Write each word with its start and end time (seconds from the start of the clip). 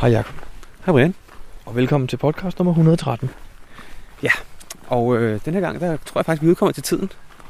Hej 0.00 0.10
Jacob, 0.10 0.34
Hej 0.86 0.92
Brian. 0.92 1.14
og 1.66 1.76
velkommen 1.76 2.08
til 2.08 2.16
podcast 2.16 2.58
nummer 2.58 2.72
113. 2.72 3.30
Og 4.86 5.16
øh, 5.16 5.40
den 5.44 5.54
her 5.54 5.60
gang, 5.60 5.80
der 5.80 5.96
tror 5.96 6.18
jeg 6.20 6.26
faktisk, 6.26 6.42
vi 6.42 6.48
udkommer 6.48 6.72
til 6.72 6.82
tiden. 6.82 7.06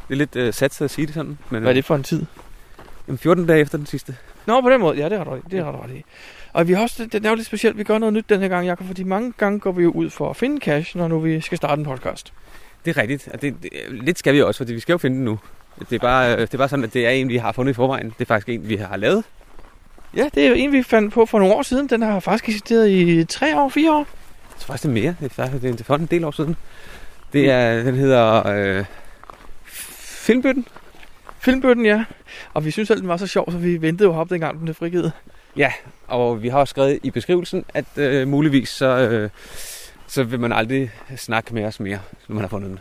Det 0.08 0.14
er 0.14 0.14
lidt 0.14 0.36
øh, 0.36 0.52
sat 0.54 0.82
at 0.82 0.90
sige 0.90 1.06
det 1.06 1.14
sådan. 1.14 1.38
Men, 1.50 1.62
Hvad 1.62 1.70
er 1.70 1.74
det 1.74 1.84
for 1.84 1.94
en 1.94 2.02
tid? 2.02 2.26
Jamen, 3.06 3.18
14 3.18 3.46
dage 3.46 3.60
efter 3.60 3.78
den 3.78 3.86
sidste. 3.86 4.16
Nå, 4.46 4.60
på 4.60 4.70
den 4.70 4.80
måde. 4.80 4.96
Ja, 4.98 5.08
det 5.08 5.18
har 5.18 5.24
du, 5.24 5.40
det 5.50 5.64
har 5.64 5.72
du 5.72 5.78
ret 5.78 5.90
i. 5.90 6.04
Og 6.52 6.68
vi 6.68 6.72
har 6.72 6.82
også, 6.82 7.08
det 7.12 7.26
er 7.26 7.30
jo 7.30 7.34
lidt 7.34 7.46
specielt, 7.46 7.78
vi 7.78 7.84
gør 7.84 7.98
noget 7.98 8.12
nyt 8.12 8.28
den 8.28 8.40
her 8.40 8.48
gang, 8.48 8.66
Jacob, 8.66 8.86
fordi 8.86 9.02
mange 9.02 9.32
gange 9.36 9.60
går 9.60 9.72
vi 9.72 9.82
jo 9.82 9.90
ud 9.90 10.10
for 10.10 10.30
at 10.30 10.36
finde 10.36 10.60
cash, 10.60 10.96
når 10.96 11.08
nu 11.08 11.18
vi 11.18 11.40
skal 11.40 11.58
starte 11.58 11.80
en 11.80 11.84
podcast. 11.86 12.32
Det 12.84 12.96
er 12.96 13.02
rigtigt. 13.02 13.28
Og 13.32 13.42
det, 13.42 13.54
det, 13.62 13.70
lidt 13.90 14.18
skal 14.18 14.34
vi 14.34 14.42
også, 14.42 14.58
fordi 14.58 14.72
vi 14.72 14.80
skal 14.80 14.92
jo 14.92 14.98
finde 14.98 15.16
den 15.16 15.24
nu. 15.24 15.38
Det 15.90 15.92
er, 15.96 16.00
bare, 16.00 16.32
øh, 16.34 16.40
det 16.40 16.54
er 16.54 16.58
bare 16.58 16.68
sådan, 16.68 16.84
at 16.84 16.94
det 16.94 17.06
er 17.06 17.10
en, 17.10 17.28
vi 17.28 17.36
har 17.36 17.52
fundet 17.52 17.72
i 17.72 17.74
forvejen. 17.74 18.06
Det 18.06 18.20
er 18.20 18.24
faktisk 18.24 18.48
en, 18.48 18.68
vi 18.68 18.76
har 18.76 18.96
lavet. 18.96 19.24
Ja, 20.16 20.28
det 20.34 20.46
er 20.46 20.54
en, 20.54 20.72
vi 20.72 20.82
fandt 20.82 21.14
på 21.14 21.26
for 21.26 21.38
nogle 21.38 21.54
år 21.54 21.62
siden. 21.62 21.88
Den 21.88 22.02
har 22.02 22.20
faktisk 22.20 22.48
eksisteret 22.48 22.90
i 22.90 23.24
tre 23.24 23.60
år, 23.60 23.68
fire 23.68 23.92
år. 23.92 23.98
Jeg 23.98 24.58
tror 24.58 24.66
faktisk, 24.66 24.82
det 24.82 24.88
er 24.88 25.02
mere. 25.02 25.16
Det 25.20 25.26
er, 25.26 25.34
faktisk, 25.34 25.62
det 25.62 25.80
er 25.80 25.84
for 25.84 25.96
en 25.96 26.06
del 26.06 26.24
år 26.24 26.30
siden. 26.30 26.56
Det 27.32 27.50
er, 27.50 27.82
den 27.82 27.94
hedder 27.94 28.46
øh, 28.46 28.84
Filmbøtten. 29.64 30.66
Filmbøtten, 31.38 31.86
ja. 31.86 32.04
Og 32.54 32.64
vi 32.64 32.70
synes 32.70 32.86
selv, 32.88 33.00
den 33.00 33.08
var 33.08 33.16
så 33.16 33.26
sjov, 33.26 33.52
så 33.52 33.58
vi 33.58 33.82
ventede 33.82 34.08
jo 34.08 34.14
op, 34.14 34.30
dengang 34.30 34.56
den 34.56 34.64
blev 34.64 34.74
frigivet. 34.74 35.12
Ja, 35.56 35.72
og 36.08 36.42
vi 36.42 36.48
har 36.48 36.58
også 36.58 36.72
skrevet 36.72 36.98
i 37.02 37.10
beskrivelsen, 37.10 37.64
at 37.74 37.84
øh, 37.96 38.28
muligvis 38.28 38.68
så, 38.68 38.86
øh, 38.86 39.30
så 40.06 40.22
vil 40.24 40.40
man 40.40 40.52
aldrig 40.52 40.90
snakke 41.16 41.54
med 41.54 41.64
os 41.64 41.80
mere, 41.80 41.98
når 42.28 42.34
man 42.34 42.40
har 42.42 42.48
fundet 42.48 42.70
den. 42.70 42.78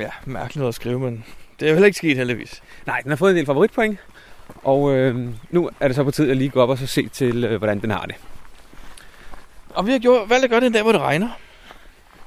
Ja, 0.00 0.10
mærkeligt 0.24 0.56
noget 0.56 0.68
at 0.68 0.74
skrive, 0.74 1.00
men 1.00 1.24
det 1.60 1.66
er 1.66 1.70
jo 1.70 1.74
heller 1.74 1.86
ikke 1.86 1.98
sket 1.98 2.16
heldigvis. 2.16 2.62
Nej, 2.86 3.00
den 3.00 3.10
har 3.10 3.16
fået 3.16 3.30
en 3.30 3.36
del 3.36 3.46
favoritpoint. 3.46 3.98
Og 4.64 4.92
øh, 4.92 5.28
nu 5.50 5.70
er 5.80 5.88
det 5.88 5.94
så 5.94 6.04
på 6.04 6.10
tid 6.10 6.30
at 6.30 6.36
lige 6.36 6.50
gå 6.50 6.62
op 6.62 6.68
og 6.68 6.78
så 6.78 6.86
se 6.86 7.08
til, 7.08 7.44
øh, 7.44 7.58
hvordan 7.58 7.80
den 7.80 7.90
har 7.90 8.06
det. 8.06 8.14
Og 9.70 9.86
vi 9.86 9.92
har 9.92 9.98
gjort, 9.98 10.30
valgt 10.30 10.44
at 10.44 10.50
gøre 10.50 10.60
det 10.60 10.66
en 10.66 10.72
dag, 10.72 10.82
hvor 10.82 10.92
det 10.92 11.00
regner. 11.00 11.28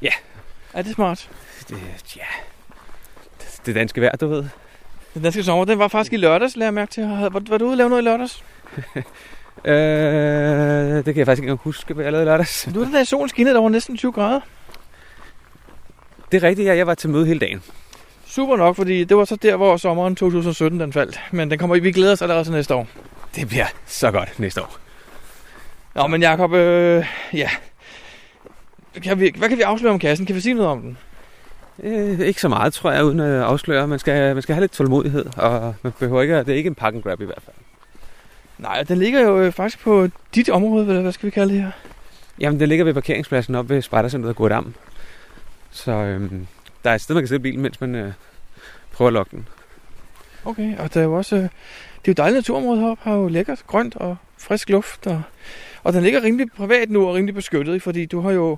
Ja. 0.01 0.11
Er 0.73 0.81
det 0.81 0.93
smart? 0.93 1.29
det 1.69 1.77
ja, 2.17 2.23
det 3.65 3.75
danske 3.75 4.01
vejr, 4.01 4.15
du 4.15 4.27
ved. 4.27 4.45
Den 5.13 5.23
danske 5.23 5.43
sommer, 5.43 5.65
den 5.65 5.79
var 5.79 5.87
faktisk 5.87 6.13
i 6.13 6.17
lørdags, 6.17 6.55
lader 6.55 6.65
jeg 6.65 6.73
mærke 6.73 6.91
til. 6.91 7.03
Var, 7.03 7.29
var 7.49 7.57
du 7.57 7.65
ude 7.65 7.73
og 7.73 7.77
lave 7.77 7.89
noget 7.89 8.01
i 8.01 8.05
lørdags? 8.05 8.43
Øh, 9.65 9.73
det 10.95 11.05
kan 11.05 11.17
jeg 11.17 11.25
faktisk 11.25 11.41
ikke 11.41 11.49
engang 11.49 11.59
huske, 11.63 11.93
hvad 11.93 12.05
jeg 12.05 12.11
lavede 12.11 12.25
i 12.25 12.29
lørdags. 12.29 12.69
Du 12.73 12.79
var 12.79 12.85
den 12.85 12.93
der 12.93 13.03
solen 13.03 13.29
skinnede, 13.29 13.55
der 13.55 13.61
var 13.61 13.69
næsten 13.69 13.97
20 13.97 14.11
grader. 14.11 14.39
Det 16.31 16.43
er 16.43 16.47
rigtigt, 16.47 16.67
ja, 16.67 16.75
jeg 16.75 16.87
var 16.87 16.93
til 16.93 17.09
møde 17.09 17.25
hele 17.25 17.39
dagen. 17.39 17.63
Super 18.35 18.57
nok, 18.57 18.75
fordi 18.75 19.03
det 19.03 19.17
var 19.17 19.25
så 19.25 19.35
der, 19.35 19.55
hvor 19.55 19.77
sommeren 19.77 20.15
2017 20.15 20.79
den 20.79 20.93
faldt. 20.93 21.19
Men 21.31 21.51
den 21.51 21.59
kommer, 21.59 21.79
vi 21.79 21.91
glæder 21.91 22.11
os 22.11 22.21
allerede 22.21 22.43
til 22.43 22.53
næste 22.53 22.75
år. 22.75 22.87
Det 23.35 23.47
bliver 23.47 23.65
så 23.85 24.11
godt 24.11 24.39
næste 24.39 24.61
år. 24.61 24.77
Nå, 25.95 26.07
men 26.07 26.21
Jacob, 26.21 26.53
øh, 26.53 27.05
ja. 27.33 27.49
Kan 29.03 29.19
vi, 29.19 29.33
hvad 29.37 29.49
kan 29.49 29.57
vi 29.57 29.61
afsløre 29.61 29.93
om 29.93 29.99
kassen? 29.99 30.25
Kan 30.25 30.35
vi 30.35 30.41
sige 30.41 30.53
noget 30.53 30.71
om 30.71 30.81
den? 30.81 30.97
Øh, 31.83 32.19
ikke 32.19 32.41
så 32.41 32.47
meget, 32.47 32.73
tror 32.73 32.91
jeg, 32.91 33.05
uden 33.05 33.19
at 33.19 33.41
afsløre. 33.41 33.87
Man 33.87 33.99
skal, 33.99 34.35
man 34.35 34.41
skal 34.41 34.55
have 34.55 34.63
lidt 34.63 34.71
tålmodighed, 34.71 35.25
og 35.37 35.75
man 35.81 35.93
behøver 35.99 36.21
ikke, 36.21 36.39
det 36.39 36.49
er 36.49 36.55
ikke 36.55 36.67
en 36.67 36.75
pack 36.75 36.95
and 36.95 37.03
grab 37.03 37.21
i 37.21 37.25
hvert 37.25 37.41
fald. 37.45 37.55
Nej, 38.57 38.83
den 38.83 38.97
ligger 38.97 39.21
jo 39.21 39.39
øh, 39.39 39.51
faktisk 39.51 39.79
på 39.79 40.07
dit 40.35 40.49
område, 40.49 40.85
hvad, 40.85 41.01
hvad 41.01 41.11
skal 41.11 41.25
vi 41.25 41.31
kalde 41.31 41.53
det 41.53 41.61
her? 41.61 41.71
Jamen, 42.39 42.59
det 42.59 42.69
ligger 42.69 42.85
ved 42.85 42.93
parkeringspladsen 42.93 43.55
op 43.55 43.69
ved 43.69 43.81
Spejdercenteret 43.81 44.35
Gurdam. 44.35 44.73
Så 45.71 45.91
øhm, 45.91 46.47
der 46.83 46.89
er 46.89 46.95
et 46.95 47.01
sted, 47.01 47.15
man 47.15 47.21
kan 47.21 47.27
sidde 47.27 47.39
i 47.39 47.41
bilen, 47.41 47.61
mens 47.61 47.81
man 47.81 47.95
øh, 47.95 48.11
prøver 48.91 49.09
at 49.09 49.13
lokke 49.13 49.31
den. 49.31 49.47
Okay, 50.45 50.77
og 50.77 50.93
der 50.93 50.99
er 50.99 51.03
jo 51.03 51.13
også... 51.13 51.35
Øh, 51.35 51.41
det 51.41 51.49
er 52.07 52.13
jo 52.17 52.23
dejligt 52.23 52.37
naturområde 52.37 52.79
heroppe, 52.79 53.03
har 53.03 53.15
jo 53.15 53.27
lækkert 53.27 53.63
grønt 53.67 53.95
og 53.95 54.17
frisk 54.37 54.69
luft. 54.69 55.07
Og, 55.07 55.21
og 55.83 55.93
den 55.93 56.03
ligger 56.03 56.23
rimelig 56.23 56.47
privat 56.57 56.89
nu 56.89 57.07
og 57.07 57.13
rimelig 57.15 57.35
beskyttet, 57.35 57.81
fordi 57.81 58.05
du 58.05 58.21
har 58.21 58.31
jo... 58.31 58.57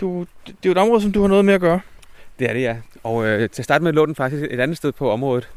Du, 0.00 0.26
det 0.46 0.52
er 0.52 0.56
jo 0.66 0.72
et 0.72 0.78
område, 0.78 1.02
som 1.02 1.12
du 1.12 1.20
har 1.20 1.28
noget 1.28 1.44
med 1.44 1.54
at 1.54 1.60
gøre. 1.60 1.80
Det 2.38 2.48
er 2.48 2.52
det, 2.52 2.62
ja. 2.62 2.76
Og 3.02 3.26
øh, 3.26 3.50
til 3.50 3.62
at 3.62 3.64
starte 3.64 3.84
med 3.84 3.92
lå 3.92 4.06
den 4.06 4.14
faktisk 4.14 4.42
et 4.50 4.60
andet 4.60 4.76
sted 4.76 4.92
på 4.92 5.10
området. 5.10 5.48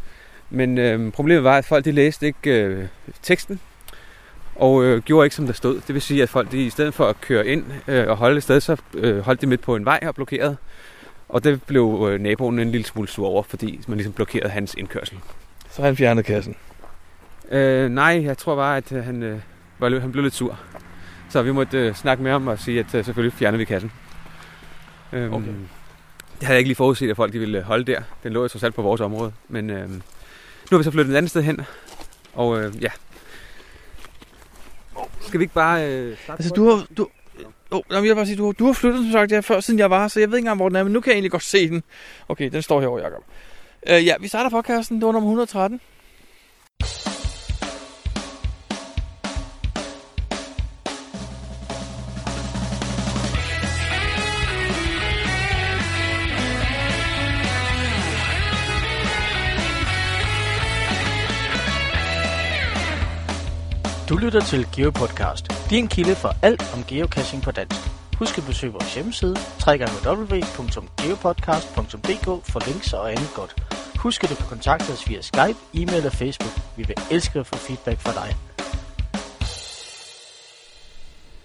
Men 0.50 0.78
øh, 0.78 1.12
problemet 1.12 1.44
var, 1.44 1.58
at 1.58 1.66
folk 1.66 1.86
de 1.86 1.92
læste 1.92 2.26
ikke 2.26 2.52
øh, 2.52 2.88
teksten, 3.22 3.60
og 4.56 4.84
øh, 4.84 5.02
gjorde 5.02 5.26
ikke, 5.26 5.36
som 5.36 5.46
der 5.46 5.54
stod. 5.54 5.76
Det 5.76 5.94
vil 5.94 6.02
sige, 6.02 6.24
at 6.24 6.30
folk 6.30 6.52
de, 6.52 6.66
i 6.66 6.70
stedet 6.70 6.94
for 6.94 7.08
at 7.08 7.22
køre 7.22 7.48
ind 7.48 7.66
øh, 7.88 8.08
og 8.08 8.18
holde 8.18 8.38
et 8.38 8.44
sted, 8.44 8.62
så 8.62 8.78
øh, 8.94 9.20
holdt 9.20 9.42
de 9.42 9.48
midt 9.48 9.62
på 9.62 9.76
en 9.76 9.86
vej 9.86 10.00
og 10.08 10.16
blokerede. 10.16 10.58
Og 11.30 11.44
det 11.44 11.64
blev 11.64 12.08
øh, 12.10 12.20
naboen 12.22 12.60
en 12.60 12.72
lille 12.72 12.86
smule 12.86 13.08
sur 13.08 13.28
over, 13.28 13.44
fordi 13.44 13.82
man 13.88 13.98
ligesom 13.98 14.14
blokerede 14.14 14.50
hans 14.50 14.76
indkørsel. 14.78 15.20
Så 15.72 15.82
han 15.82 15.96
fjernet 15.98 16.26
kassen. 16.26 16.56
Øh, 17.52 17.90
nej, 17.90 18.22
jeg 18.24 18.38
tror 18.38 18.56
bare, 18.56 18.78
at 18.78 18.92
øh, 18.92 19.04
han, 19.04 19.24
øh, 19.24 19.40
var, 19.80 20.00
han 20.00 20.12
blev 20.12 20.24
lidt 20.24 20.34
sur. 20.34 20.60
Så 21.30 21.42
vi 21.42 21.52
måtte 21.52 21.78
øh, 21.78 21.96
snakke 21.96 22.24
med 22.24 22.32
ham 22.32 22.48
og 22.48 22.60
sige, 22.60 22.80
at 22.80 22.96
øh, 22.96 23.06
selvfølgelig 23.06 23.34
fjerner 23.34 23.58
vi 23.58 23.66
kassen. 23.66 23.92
Øhm, 25.14 25.34
Okay. 25.34 25.48
Det 26.40 26.48
havde 26.48 26.56
jeg 26.56 26.60
ikke 26.60 26.70
lige 26.70 26.76
forudset, 26.76 27.10
at 27.10 27.16
folk 27.16 27.34
de 27.34 27.40
ville 27.40 27.62
holde 27.62 27.86
der. 27.86 28.02
Den 28.24 28.34
lå 28.34 28.42
jo 28.42 28.48
trods 28.48 28.64
alt 28.64 28.76
på 28.76 28.82
vores 28.82 29.02
område. 29.02 29.32
Men 29.48 29.70
øh, 29.70 29.90
nu 29.90 30.00
har 30.72 30.78
vi 30.78 30.84
så 30.84 30.92
flyttet 30.92 31.14
et 31.14 31.18
andet 31.18 31.30
sted 31.30 31.42
hen. 31.42 31.62
Og 32.34 32.62
øh, 32.62 32.84
ja. 32.84 32.90
Skal 35.22 35.40
vi 35.40 35.44
ikke 35.44 35.54
bare... 35.54 35.92
Øh, 35.92 36.18
Altså, 36.28 36.54
du 36.56 36.70
har... 36.70 36.86
Du, 36.98 37.08
oh, 37.74 37.82
jeg 37.92 38.04
vil 38.04 38.16
bare 38.16 38.26
sige, 38.26 38.38
du, 38.38 38.46
har- 38.46 38.52
du 38.52 38.66
har 38.66 38.74
flyttet, 38.74 39.04
som 39.04 39.12
sagt, 39.12 39.32
ja, 39.32 39.40
før, 39.40 39.60
siden 39.60 39.80
jeg 39.80 39.90
var 39.90 40.02
her, 40.02 40.08
så 40.08 40.20
jeg 40.20 40.30
ved 40.32 40.38
ikke 40.38 40.46
engang, 40.46 40.58
hvor 40.58 40.70
den 40.70 40.76
er, 40.76 40.84
men 40.84 40.94
nu 40.94 41.02
kan 41.02 41.10
jeg 41.12 41.16
egentlig 41.16 41.32
godt 41.32 41.44
se 41.44 41.70
den. 41.70 41.84
Okay, 42.30 42.50
den 42.50 42.62
står 42.62 42.82
herovre, 42.82 43.04
Jacob. 43.04 43.24
Uh, 43.92 44.06
ja, 44.06 44.16
vi 44.20 44.28
starter 44.28 44.50
podcasten. 44.50 44.98
Det 45.00 45.06
var 45.06 45.12
nummer 45.12 45.30
113. 45.30 45.80
Du 64.10 64.18
lytter 64.18 64.42
til 64.42 64.68
GeoPodcast, 64.76 65.48
din 65.74 65.88
kilde 65.88 66.16
for 66.16 66.30
alt 66.42 66.74
om 66.76 66.84
geocaching 66.84 67.44
på 67.44 67.52
dansk. 67.52 67.80
Husk 68.20 68.38
at 68.38 68.46
besøge 68.46 68.74
vores 68.74 68.96
hjemmeside, 68.96 69.36
www.geopodcast.dk 69.68 72.26
for 72.52 72.68
links 72.68 72.94
og 72.94 73.12
andet 73.12 73.32
godt. 73.36 73.56
Husk 74.00 74.24
at 74.24 74.30
du 74.30 74.36
kan 74.36 74.46
kontakte 74.48 74.92
os 74.92 75.10
via 75.10 75.22
Skype, 75.22 75.58
e-mail 75.74 76.06
og 76.06 76.12
Facebook. 76.12 76.52
Vi 76.78 76.84
vil 76.88 76.96
elske 77.12 77.40
at 77.40 77.48
få 77.48 77.56
feedback 77.56 78.00
fra 78.00 78.12
dig. 78.12 78.36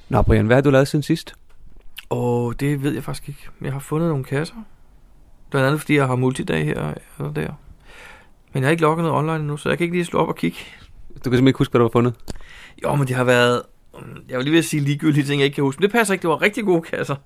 Nå, 0.08 0.22
Brian, 0.22 0.46
hvad 0.46 0.56
har 0.56 0.62
du 0.62 0.70
lavet 0.70 0.88
siden 0.88 1.02
sidst? 1.02 1.34
Og 2.08 2.60
det 2.60 2.82
ved 2.82 2.94
jeg 2.94 3.04
faktisk 3.04 3.28
ikke. 3.28 3.48
Jeg 3.60 3.72
har 3.72 3.80
fundet 3.80 4.08
nogle 4.08 4.24
kasser. 4.24 4.54
Blandt 5.50 5.66
andet 5.66 5.80
fordi 5.80 5.96
jeg 5.96 6.06
har 6.06 6.16
multidag 6.16 6.64
her 6.64 6.94
og 7.18 7.36
der. 7.36 7.52
Men 8.52 8.62
jeg 8.62 8.66
har 8.66 8.70
ikke 8.70 8.82
logget 8.82 9.04
noget 9.04 9.18
online 9.18 9.36
endnu, 9.36 9.56
så 9.56 9.68
jeg 9.68 9.78
kan 9.78 9.84
ikke 9.84 9.96
lige 9.96 10.04
slå 10.04 10.18
op 10.18 10.28
og 10.28 10.36
kigge. 10.36 10.58
Du 10.58 10.64
kan 11.14 11.22
simpelthen 11.22 11.48
ikke 11.48 11.58
huske, 11.58 11.72
hvad 11.72 11.78
du 11.78 11.84
har 11.84 11.92
fundet. 11.92 12.14
Jo, 12.82 12.94
men 12.94 13.06
det 13.06 13.16
har 13.16 13.24
været... 13.24 13.62
Jeg 14.28 14.36
vil 14.36 14.44
lige 14.44 14.52
ved 14.52 14.58
at 14.58 14.64
sige 14.64 14.80
ligegyldige 14.80 15.24
ting, 15.24 15.40
jeg 15.40 15.44
ikke 15.44 15.54
kan 15.54 15.64
huske. 15.64 15.80
Men 15.80 15.82
det 15.90 15.92
passer 15.92 16.14
ikke, 16.14 16.22
det 16.22 16.30
var 16.30 16.42
rigtig 16.42 16.64
gode 16.64 16.82
kasser. 16.82 17.16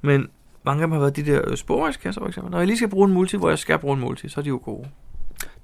Men 0.00 0.28
mange 0.64 0.82
af 0.82 0.86
dem 0.86 0.92
har 0.92 0.98
været 0.98 1.16
de 1.16 1.24
der 1.26 1.48
øh, 1.50 1.56
sporvejskasser, 1.56 2.20
for 2.20 2.28
eksempel. 2.28 2.50
Når 2.50 2.58
jeg 2.58 2.66
lige 2.66 2.76
skal 2.76 2.88
bruge 2.88 3.08
en 3.08 3.14
multi, 3.14 3.36
hvor 3.36 3.48
jeg 3.48 3.58
skal 3.58 3.78
bruge 3.78 3.94
en 3.94 4.00
multi, 4.00 4.28
så 4.28 4.40
er 4.40 4.42
de 4.42 4.48
jo 4.48 4.60
gode. 4.64 4.88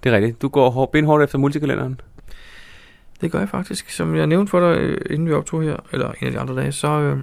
Det 0.05 0.13
er 0.13 0.17
rigtigt. 0.17 0.43
Du 0.43 0.49
går 0.49 0.71
hår- 0.71 0.87
benhårdt 0.93 1.25
efter 1.25 1.39
multikalenderen. 1.39 2.01
Det 3.21 3.33
gør 3.33 3.39
jeg 3.39 3.49
faktisk. 3.49 3.91
Som 3.91 4.17
jeg 4.17 4.27
nævnte 4.27 4.51
for 4.51 4.61
dig, 4.61 4.81
øh, 4.81 5.01
inden 5.11 5.29
vi 5.29 5.33
optog 5.33 5.63
her, 5.63 5.77
eller 5.93 6.13
en 6.21 6.27
af 6.27 6.33
de 6.33 6.39
andre 6.41 6.57
dage, 6.57 6.73
så, 6.73 6.89
øh, 6.89 7.19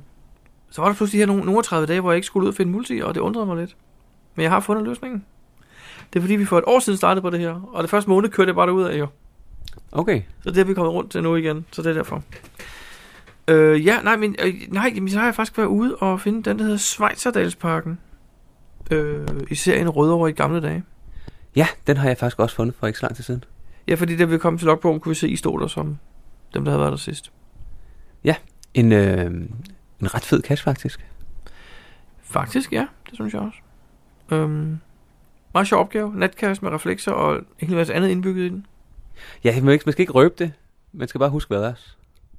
så 0.71 0.81
var 0.81 0.87
der 0.89 0.95
pludselig 0.95 1.19
her 1.21 1.25
nogle, 1.25 1.45
nogle 1.45 1.63
30 1.63 1.87
dage, 1.87 2.01
hvor 2.01 2.11
jeg 2.11 2.15
ikke 2.15 2.25
skulle 2.25 2.43
ud 2.43 2.49
og 2.51 2.55
finde 2.55 2.71
multi, 2.71 2.99
og 3.03 3.15
det 3.15 3.21
undrede 3.21 3.45
mig 3.45 3.57
lidt. 3.57 3.75
Men 4.35 4.43
jeg 4.43 4.51
har 4.51 4.59
fundet 4.59 4.83
løsningen. 4.85 5.25
Det 6.13 6.19
er 6.19 6.21
fordi, 6.23 6.35
vi 6.35 6.45
for 6.45 6.57
et 6.57 6.63
år 6.67 6.79
siden 6.79 6.97
startede 6.97 7.21
på 7.21 7.29
det 7.29 7.39
her, 7.39 7.69
og 7.73 7.83
det 7.83 7.89
første 7.89 8.09
måned 8.09 8.29
kørte 8.29 8.47
jeg 8.49 8.55
bare 8.55 8.67
derud 8.67 8.83
af 8.83 8.99
jo. 8.99 9.07
Okay. 9.91 10.21
Så 10.43 10.51
det 10.51 10.57
er 10.57 10.63
vi 10.65 10.73
kommet 10.73 10.93
rundt 10.93 11.11
til 11.11 11.23
nu 11.23 11.35
igen, 11.35 11.65
så 11.71 11.81
det 11.81 11.89
er 11.89 11.93
derfor. 11.93 12.23
Øh, 13.47 13.85
ja, 13.85 14.01
nej, 14.01 14.15
men 14.15 14.35
øh, 14.43 14.53
nej, 14.67 14.91
jamen, 14.95 15.09
så 15.09 15.17
har 15.17 15.25
jeg 15.25 15.35
faktisk 15.35 15.57
været 15.57 15.67
ude 15.67 15.95
og 15.95 16.21
finde 16.21 16.49
den, 16.49 16.57
der 16.57 16.63
hedder 16.63 16.77
Schweizerdalsparken. 16.77 17.99
Øh, 18.91 19.27
i 19.49 19.55
serien 19.55 19.89
Rødovre 19.89 20.29
i 20.29 20.33
gamle 20.33 20.61
dage. 20.61 20.83
Ja, 21.55 21.67
den 21.87 21.97
har 21.97 22.07
jeg 22.07 22.17
faktisk 22.17 22.39
også 22.39 22.55
fundet 22.55 22.75
for 22.75 22.87
ikke 22.87 22.99
så 22.99 23.05
lang 23.05 23.15
tid 23.15 23.23
siden. 23.23 23.43
Ja, 23.87 23.95
fordi 23.95 24.17
da 24.17 24.25
vi 24.25 24.37
kom 24.37 24.57
til 24.57 24.65
logbogen, 24.65 24.99
kunne 24.99 25.09
vi 25.09 25.15
se, 25.15 25.29
I 25.29 25.35
stod 25.35 25.59
der 25.59 25.67
som 25.67 25.97
dem, 26.53 26.63
der 26.63 26.71
havde 26.71 26.81
været 26.81 26.91
der 26.91 26.97
sidst. 26.97 27.31
En, 28.73 28.91
øh, 28.91 29.25
en 30.01 30.13
ret 30.13 30.23
fed 30.23 30.41
cache, 30.41 30.63
faktisk. 30.63 31.05
Faktisk, 32.21 32.71
ja. 32.71 32.87
Det 33.05 33.13
synes 33.13 33.33
jeg 33.33 33.41
også. 33.41 33.57
Øhm, 34.31 34.77
meget 35.53 35.67
sjov 35.67 35.79
opgave. 35.79 36.15
Natcast 36.15 36.63
med 36.63 36.71
reflekser 36.71 37.11
og 37.11 37.35
en 37.59 37.67
hel 37.67 37.75
masse 37.75 37.93
andet 37.93 38.09
indbygget 38.09 38.45
i 38.45 38.49
den. 38.49 38.65
Ja, 39.43 39.61
man, 39.61 39.79
skal 39.79 39.99
ikke 39.99 40.13
røbe 40.13 40.35
det. 40.37 40.53
Man 40.91 41.07
skal 41.07 41.19
bare 41.19 41.29
huske, 41.29 41.49
hvad 41.49 41.61
der 41.61 41.69
er. 41.69 41.73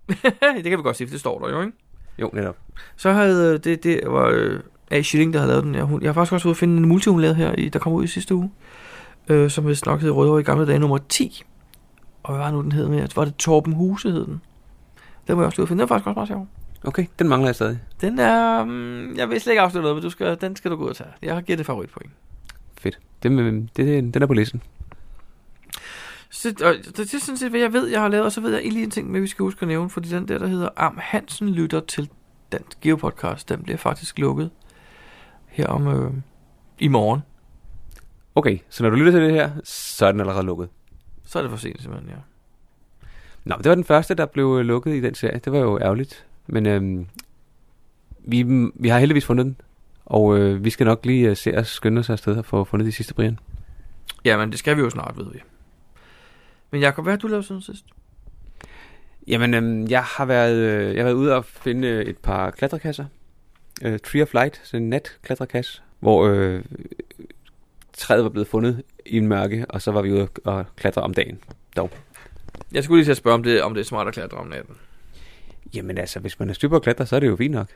det 0.55 0.65
kan 0.65 0.79
vi 0.79 0.83
godt 0.83 0.97
sige, 0.97 1.07
for 1.07 1.13
det 1.13 1.21
står 1.21 1.39
der 1.39 1.51
jo, 1.51 1.61
ikke? 1.61 1.73
Jo, 2.19 2.31
netop. 2.33 2.57
Så 2.97 3.13
havde 3.13 3.55
øh, 3.55 3.65
det, 3.65 3.85
det 3.85 4.01
var 4.07 4.29
øh, 4.35 4.61
A. 4.91 5.03
Schilling, 5.03 5.33
der 5.33 5.39
havde 5.39 5.51
lavet 5.51 5.65
den. 5.65 5.75
Ja, 5.75 5.83
hun, 5.83 6.03
jeg 6.03 6.09
har 6.09 6.13
faktisk 6.13 6.33
også 6.33 6.49
ude 6.49 6.53
at 6.53 6.57
finde 6.57 6.77
en 6.77 6.89
multi, 6.89 7.11
hun 7.11 7.21
lavede 7.21 7.37
her, 7.37 7.53
i, 7.53 7.69
der 7.69 7.79
kom 7.79 7.93
ud 7.93 8.05
i 8.05 8.07
sidste 8.07 8.35
uge. 8.35 8.51
Øh, 9.29 9.51
som 9.51 9.67
vist 9.67 9.87
nok 9.87 10.01
hed 10.01 10.11
Rødovre 10.11 10.41
i 10.41 10.43
gamle 10.43 10.67
dage 10.67 10.79
nummer 10.79 10.99
10. 11.09 11.43
Og 12.23 12.35
hvad 12.35 12.45
var 12.45 12.51
nu 12.51 12.63
den 12.63 12.73
hed 12.73 12.89
med? 12.89 13.09
Var 13.17 13.25
det 13.25 13.37
Torben 13.37 13.73
Huse 13.73 14.11
hed 14.11 14.27
den? 14.27 14.41
Den 15.27 15.37
var 15.37 15.43
jeg 15.43 15.47
også 15.47 15.63
at 15.63 15.69
finde. 15.69 15.81
Den 15.83 15.91
var 15.91 15.95
faktisk 15.95 16.07
også 16.07 16.19
meget 16.19 16.29
sjov. 16.29 16.49
Okay, 16.85 17.07
den 17.19 17.29
mangler 17.29 17.49
jeg 17.49 17.55
stadig. 17.55 17.79
Den 18.01 18.19
er... 18.19 18.63
Um, 18.63 19.17
jeg 19.17 19.29
vil 19.29 19.41
slet 19.41 19.53
ikke 19.53 19.61
afsløre 19.63 19.83
noget, 19.83 19.97
men 19.97 20.03
du 20.03 20.11
skal, 20.11 20.41
den 20.41 20.57
skal 20.57 20.71
du 20.71 20.77
gå 20.77 20.85
ud 20.85 20.89
og 20.89 20.97
tage. 20.97 21.11
Jeg 21.23 21.35
har 21.35 21.41
givet 21.41 21.59
det 21.59 21.67
favoritpoint. 21.67 22.13
Fedt. 22.79 22.99
Den, 23.23 23.39
øh, 23.39 23.69
det, 23.77 24.15
den 24.15 24.23
er 24.23 24.27
på 24.27 24.35
listen. 24.35 24.63
Så, 26.35 26.49
og 26.49 26.75
det, 26.85 26.97
det 26.97 27.15
er 27.15 27.19
sådan 27.19 27.37
set, 27.37 27.51
hvad 27.51 27.61
jeg 27.61 27.73
ved, 27.73 27.87
jeg 27.87 28.01
har 28.01 28.09
lavet, 28.09 28.27
og 28.27 28.33
så 28.33 28.41
ved 28.41 28.55
jeg 28.55 28.73
lige 28.73 28.85
en 28.85 28.91
ting, 28.91 29.11
med, 29.11 29.21
vi 29.21 29.27
skal 29.27 29.43
huske 29.43 29.63
at 29.63 29.69
nævne, 29.69 29.91
fordi 29.91 30.09
den 30.09 30.29
der, 30.29 30.39
der 30.39 30.47
hedder 30.47 30.69
Am 30.77 30.99
Hansen 31.03 31.49
lytter 31.49 31.81
til 31.81 32.09
Dansk 32.53 32.81
Geopodcast, 32.81 33.49
den 33.49 33.63
bliver 33.63 33.77
faktisk 33.77 34.19
lukket 34.19 34.51
her 35.47 35.67
om 35.67 35.89
øh, 35.89 36.13
i 36.79 36.89
morgen. 36.89 37.21
Okay, 38.35 38.59
så 38.69 38.83
når 38.83 38.91
du 38.91 38.97
lytter 38.97 39.13
til 39.13 39.21
det 39.21 39.33
her, 39.33 39.51
så 39.65 40.07
er 40.07 40.13
den 40.13 40.21
allerede 40.21 40.47
lukket. 40.47 40.69
Så 41.25 41.39
er 41.39 41.43
det 41.43 41.51
for 41.51 41.59
sent 41.59 41.83
simpelthen, 41.83 42.11
ja. 42.11 42.17
Nå, 43.45 43.57
det 43.57 43.69
var 43.69 43.75
den 43.75 43.85
første, 43.85 44.15
der 44.15 44.27
blev 44.27 44.57
øh, 44.59 44.67
lukket 44.67 44.95
i 44.95 45.01
den 45.01 45.15
serie. 45.15 45.41
Det 45.45 45.53
var 45.53 45.59
jo 45.59 45.79
ærgerligt. 45.79 46.27
Men 46.47 46.67
øhm, 46.67 47.07
vi, 48.19 48.43
vi 48.75 48.89
har 48.89 48.99
heldigvis 48.99 49.25
fundet 49.25 49.47
den. 49.47 49.57
Og 50.07 50.39
øh, 50.39 50.65
vi 50.65 50.71
skal 50.71 50.87
nok 50.87 51.07
lige 51.07 51.31
øh, 51.31 51.37
se 51.37 51.59
os 51.59 51.69
skynde 51.69 51.99
os 51.99 52.11
afsted 52.11 52.37
og 52.37 52.45
få 52.45 52.65
fundet 52.65 52.87
de 52.87 52.93
sidste 52.93 53.15
Brian. 53.15 53.39
Ja, 54.25 54.37
men 54.37 54.51
det 54.51 54.59
skal 54.59 54.77
vi 54.77 54.83
jo 54.83 54.91
snart, 54.91 55.17
ved 55.17 55.27
vi. 55.33 55.39
Men 56.71 56.81
Jacob, 56.81 57.05
hvad 57.05 57.13
har 57.13 57.19
du 57.19 57.27
lavet 57.27 57.45
siden 57.45 57.63
sidst? 57.63 57.85
Jamen, 59.27 59.55
øhm, 59.55 59.87
jeg, 59.87 60.03
har 60.03 60.25
været, 60.25 60.57
øh, 60.57 60.95
jeg 60.95 60.99
har 60.99 61.05
været 61.05 61.15
ude 61.15 61.37
og 61.37 61.45
finde 61.45 61.89
øh, 61.89 62.05
et 62.05 62.19
par 62.19 62.51
klatrekasser. 62.51 63.05
Øh, 63.83 63.99
Tree 63.99 64.23
of 64.23 64.33
Light, 64.33 64.61
sådan 64.65 64.83
en 64.83 64.91
natklatterkasse, 64.91 65.83
hvor 66.01 66.27
øh, 66.27 66.65
træet 67.93 68.25
var 68.25 68.31
blevet 68.31 68.49
fundet 68.49 68.83
i 69.07 69.17
en 69.17 69.29
mørke, 69.29 69.67
og 69.69 69.83
så 69.83 69.91
var 69.91 70.03
vi 70.03 70.13
ude 70.13 70.29
og 70.45 70.65
klatre 70.77 71.03
om 71.03 71.15
dagen. 71.15 71.39
Dog. 71.77 71.91
Jeg 72.73 72.85
skulle 72.85 72.99
lige 72.99 73.07
til 73.07 73.11
at 73.11 73.17
spørge, 73.17 73.35
om 73.35 73.43
det, 73.43 73.63
om 73.63 73.75
det 73.75 73.81
er 73.81 73.85
smart 73.85 74.09
at 74.09 74.15
klatre 74.15 74.39
om 74.39 74.47
natten. 74.47 74.77
Jamen 75.75 75.99
altså, 75.99 76.21
hvis 76.21 76.39
man 76.39 76.51
er 76.51 76.55
styr 76.55 76.69
på 76.69 76.77
at 76.77 76.83
klatre, 76.83 77.07
så 77.07 77.17
er 77.17 77.21
det 77.21 77.27
jo 77.27 77.37
fint 77.37 77.55
nok. 77.55 77.69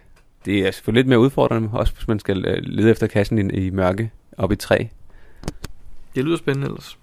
Det 0.44 0.67
er 0.67 0.70
selvfølgelig 0.70 1.00
lidt 1.00 1.08
mere 1.08 1.19
udfordrende, 1.19 1.70
også 1.73 1.94
hvis 1.94 2.08
man 2.08 2.19
skal 2.19 2.44
øh, 2.44 2.58
lede 2.62 2.91
efter 2.91 3.06
kassen 3.06 3.50
i, 3.50 3.67
i 3.67 3.70
mørke 3.70 4.11
op 4.38 4.52
i 4.52 4.56
træ. 4.56 4.84
Det 6.14 6.25
lyder 6.25 6.37
spændende 6.37 6.67
ellers. 6.67 6.99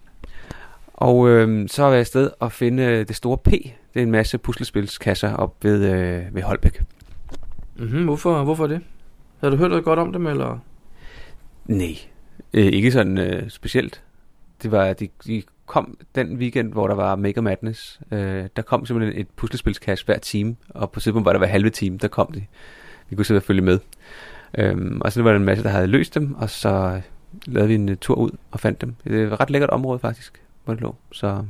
Og 0.98 1.30
øh, 1.30 1.70
så 1.70 1.84
var 1.84 1.90
jeg 1.90 2.00
afsted 2.00 2.32
og 2.40 2.52
finde 2.52 2.84
øh, 2.84 3.08
det 3.08 3.16
store 3.16 3.38
P. 3.38 3.50
Det 3.94 4.00
er 4.00 4.02
en 4.02 4.12
masse 4.12 4.38
puslespilskasser 4.38 5.34
op 5.34 5.56
ved, 5.64 5.94
øh, 5.94 6.36
ved 6.36 6.42
Holbæk. 6.42 6.82
Mm-hmm, 7.76 8.04
hvorfor, 8.04 8.44
hvorfor 8.44 8.68
det? 8.68 8.82
Har 9.42 9.50
du 9.50 9.56
hørt 9.56 9.70
noget 9.70 9.86
godt 9.86 10.00
om 10.00 10.14
dem, 10.14 10.28
eller? 10.28 10.60
Nej, 11.66 11.96
øh, 12.54 12.66
ikke 12.66 12.92
sådan 12.92 13.18
øh, 13.18 13.50
specielt. 13.50 14.02
Det 14.64 14.72
var, 14.72 14.94
de, 14.94 15.08
de 15.26 15.44
kom 15.66 15.98
den 16.16 16.38
weekend, 16.38 16.74
hvor 16.74 16.88
der 16.88 16.96
var 16.96 17.16
Mega 17.16 17.42
Madness. 17.42 18.00
Øh, 18.12 18.46
der 18.56 18.62
kom 18.62 18.86
simpelthen 18.86 19.22
et 19.22 19.28
puslespilskasse 19.36 20.06
hver 20.06 20.18
time, 20.18 20.56
og 20.70 20.92
på 20.92 21.00
tidspunkt, 21.00 21.26
hvor 21.26 21.32
der 21.32 21.40
var 21.40 21.46
halve 21.46 21.70
time, 21.70 21.98
der 21.98 22.08
kom 22.08 22.32
de. 22.32 22.46
Vi 23.10 23.16
kunne 23.16 23.26
selvfølgelig 23.26 23.48
følge 23.48 23.62
med. 23.62 23.80
Øhm, 24.58 25.02
og 25.02 25.12
så 25.12 25.24
var 25.24 25.30
der 25.30 25.40
en 25.40 25.46
masse, 25.46 25.64
der 25.64 25.70
havde 25.70 25.88
løst 25.88 26.16
dem, 26.16 26.36
og 26.36 26.50
så 26.50 27.02
lavede 27.46 27.68
vi 27.68 27.76
en 27.76 27.90
uh, 27.90 27.96
tur 28.02 28.16
ud 28.16 28.32
og 28.52 28.60
fandt 28.60 28.82
dem. 28.82 28.96
Det 29.04 29.28
var 29.28 29.34
et 29.34 29.40
ret 29.40 29.50
lækkert 29.50 29.70
område 29.70 30.00
faktisk, 30.00 30.42
hvor 30.66 30.74
det 30.74 30.82
lå. 30.84 30.96
Så... 31.12 31.44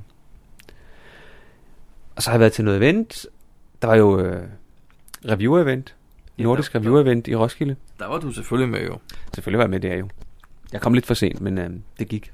Og 2.15 2.23
så 2.23 2.29
har 2.29 2.33
jeg 2.35 2.39
været 2.39 2.53
til 2.53 2.65
noget 2.65 2.77
event. 2.77 3.25
Der 3.81 3.87
var 3.87 3.95
jo 3.95 4.19
øh, 4.19 4.43
review-event. 5.25 5.93
Ja, 6.37 6.43
Nordisk 6.43 6.73
der- 6.73 6.79
review-event 6.79 7.27
i 7.27 7.35
Roskilde. 7.35 7.75
Der 7.99 8.07
var 8.07 8.19
du 8.19 8.31
selvfølgelig 8.31 8.69
med 8.71 8.87
jo. 8.87 8.97
Selvfølgelig 9.33 9.57
var 9.57 9.63
jeg 9.63 9.69
med 9.69 9.79
der 9.79 9.95
jo. 9.97 10.09
Jeg 10.73 10.81
kom 10.81 10.93
lidt 10.93 11.05
for 11.05 11.13
sent, 11.13 11.41
men 11.41 11.57
øh, 11.57 11.69
det 11.99 12.07
gik. 12.07 12.31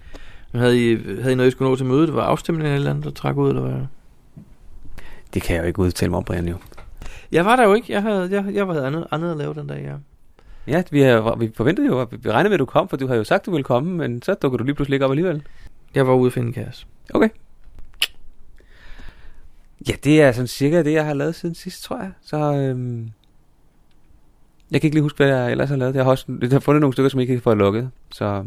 Men 0.52 0.62
havde 0.62 0.92
I, 0.92 0.96
havde 1.22 1.32
I 1.32 1.36
noget, 1.36 1.48
I 1.48 1.52
skulle 1.52 1.70
nå 1.70 1.76
til 1.76 1.86
mødet? 1.86 2.08
Det 2.08 2.16
var 2.16 2.24
afstemningen 2.24 2.66
eller 2.66 2.76
et 2.76 2.80
eller 2.80 2.90
andet, 2.92 3.06
der 3.06 3.12
trak 3.12 3.38
ud, 3.38 3.50
eller 3.50 3.62
hvad? 3.62 3.82
Det 5.34 5.42
kan 5.42 5.56
jeg 5.56 5.62
jo 5.64 5.68
ikke 5.68 5.80
udtale 5.80 6.10
mig 6.10 6.18
om, 6.18 6.24
Brian, 6.24 6.48
jo. 6.48 6.58
Jeg 7.32 7.46
var 7.46 7.56
der 7.56 7.64
jo 7.64 7.74
ikke. 7.74 7.94
Jeg 7.94 8.02
havde, 8.02 8.30
jeg, 8.32 8.54
jeg 8.54 8.66
havde 8.66 8.86
andet, 8.88 9.08
andet 9.12 9.32
at 9.32 9.38
lave 9.38 9.54
den 9.54 9.68
dag, 9.68 9.82
ja. 9.84 9.94
Ja, 10.68 10.84
vi, 10.92 11.02
har, 11.02 11.36
vi 11.36 11.52
forventede 11.56 11.88
jo, 11.88 12.08
vi 12.12 12.32
regnede 12.32 12.50
med, 12.50 12.54
at 12.54 12.60
du 12.60 12.66
kom, 12.66 12.90
for 12.90 12.98
du 12.98 13.08
har 13.08 13.16
jo 13.16 13.24
sagt, 13.24 13.40
at 13.40 13.46
du 13.46 13.52
ville 13.52 13.64
komme, 13.64 13.92
men 13.98 14.22
så 14.22 14.34
dukker 14.34 14.58
du 14.58 14.64
lige 14.64 14.76
pludselig 14.76 14.96
ikke 14.96 15.06
op 15.06 15.12
alligevel. 15.12 15.44
Jeg 15.96 16.08
var 16.08 16.14
ude 16.14 16.28
at 16.28 16.34
finde 16.34 16.48
en 16.48 16.54
kasse. 16.54 16.86
Okay. 17.14 17.30
Ja, 19.88 19.94
det 20.04 20.22
er 20.22 20.32
sådan 20.32 20.48
cirka 20.48 20.84
det, 20.84 20.94
jeg 20.94 21.06
har 21.06 21.14
lavet 21.14 21.36
siden 21.36 21.56
sidst, 21.56 21.84
tror 21.84 21.98
jeg. 21.98 22.12
Så 22.22 22.38
øhm, 22.38 23.12
jeg 24.72 24.82
kan 24.82 24.88
ikke 24.88 24.96
lige 24.96 25.04
huske, 25.04 25.18
hvad 25.18 25.28
jeg 25.28 25.52
ellers 25.52 25.70
har 25.70 25.76
lavet. 25.76 25.96
Jeg 25.96 26.04
har 26.04 26.12
også 26.12 26.26
jeg 26.42 26.50
har 26.50 26.60
fundet 26.60 26.82
nogle 26.82 26.94
stykker, 26.94 27.10
som 27.10 27.20
jeg 27.20 27.30
ikke 27.30 27.44
får 27.44 27.56
lukket. 27.56 27.92
Så, 28.12 28.46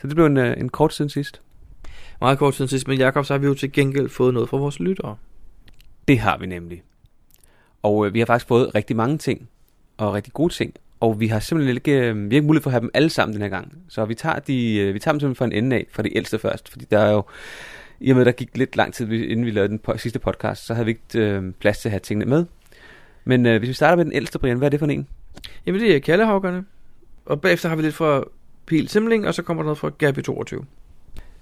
så 0.00 0.06
det 0.06 0.16
blev 0.16 0.26
en, 0.26 0.36
øh, 0.36 0.60
en 0.60 0.68
kort 0.68 0.94
siden 0.94 1.08
sidst. 1.08 1.42
Meget 2.20 2.38
kort 2.38 2.54
siden 2.54 2.68
sidst, 2.68 2.88
men 2.88 2.98
Jacob, 2.98 3.24
så 3.24 3.34
har 3.34 3.38
vi 3.38 3.46
jo 3.46 3.54
til 3.54 3.72
gengæld 3.72 4.08
fået 4.08 4.34
noget 4.34 4.48
fra 4.48 4.56
vores 4.56 4.80
lyttere. 4.80 5.16
Det 6.08 6.18
har 6.18 6.38
vi 6.38 6.46
nemlig. 6.46 6.82
Og 7.82 8.06
øh, 8.06 8.14
vi 8.14 8.18
har 8.18 8.26
faktisk 8.26 8.48
fået 8.48 8.74
rigtig 8.74 8.96
mange 8.96 9.18
ting, 9.18 9.48
og 9.96 10.14
rigtig 10.14 10.32
gode 10.32 10.52
ting. 10.52 10.74
Og 11.00 11.20
vi 11.20 11.26
har 11.26 11.40
simpelthen 11.40 11.76
ikke, 11.76 11.92
øh, 11.92 12.16
vi 12.16 12.34
har 12.34 12.38
ikke 12.38 12.46
mulighed 12.46 12.62
for 12.62 12.70
at 12.70 12.72
have 12.72 12.80
dem 12.80 12.90
alle 12.94 13.10
sammen 13.10 13.34
den 13.34 13.42
her 13.42 13.48
gang. 13.48 13.72
Så 13.88 14.04
vi 14.04 14.14
tager, 14.14 14.38
de, 14.38 14.76
øh, 14.76 14.94
vi 14.94 14.98
tager 14.98 15.12
dem 15.12 15.20
simpelthen 15.20 15.34
fra 15.36 15.44
en 15.44 15.64
ende 15.64 15.76
af, 15.76 15.86
fra 15.92 16.02
de 16.02 16.16
ældste 16.16 16.38
først. 16.38 16.68
Fordi 16.68 16.84
der 16.90 16.98
er 16.98 17.12
jo, 17.12 17.24
i 18.00 18.10
og 18.10 18.16
med, 18.16 18.22
at 18.22 18.26
der 18.26 18.32
gik 18.32 18.56
lidt 18.56 18.76
lang 18.76 18.94
tid, 18.94 19.10
inden 19.12 19.46
vi 19.46 19.50
lavede 19.50 19.68
den 19.68 19.80
po- 19.88 19.96
sidste 19.96 20.18
podcast, 20.18 20.66
så 20.66 20.74
havde 20.74 20.86
vi 20.86 20.90
ikke 20.90 21.28
øh, 21.28 21.52
plads 21.60 21.78
til 21.78 21.88
at 21.88 21.90
have 21.90 22.00
tingene 22.00 22.30
med. 22.30 22.44
Men 23.24 23.46
øh, 23.46 23.58
hvis 23.58 23.68
vi 23.68 23.74
starter 23.74 23.96
med 23.96 24.04
den 24.04 24.12
ældste, 24.12 24.38
Brian, 24.38 24.58
hvad 24.58 24.68
er 24.68 24.70
det 24.70 24.78
for 24.78 24.86
en? 24.86 25.06
Jamen, 25.66 25.80
det 25.80 25.96
er 25.96 26.00
kaldehavkerne. 26.00 26.64
Og 27.26 27.40
bagefter 27.40 27.68
har 27.68 27.76
vi 27.76 27.82
lidt 27.82 27.94
fra 27.94 28.24
Pil 28.66 28.88
Simling, 28.88 29.26
og 29.26 29.34
så 29.34 29.42
kommer 29.42 29.62
der 29.62 29.66
noget 29.66 29.78
fra 29.78 29.90
Gabi 29.98 30.22
22. 30.22 30.64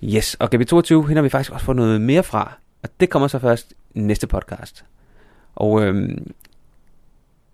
Yes, 0.05 0.35
og 0.35 0.49
GB22, 0.55 0.95
hende 0.95 1.15
har 1.15 1.23
vi 1.23 1.29
faktisk 1.29 1.53
også 1.53 1.67
fået 1.67 1.77
noget 1.77 2.01
mere 2.01 2.23
fra. 2.23 2.53
Og 2.83 2.89
det 3.01 3.11
kommer 3.11 3.29
så 3.29 3.39
først 3.39 3.75
i 3.95 4.01
næste 4.01 4.27
podcast. 4.27 4.85
Og 5.55 5.83
øh, 5.83 6.11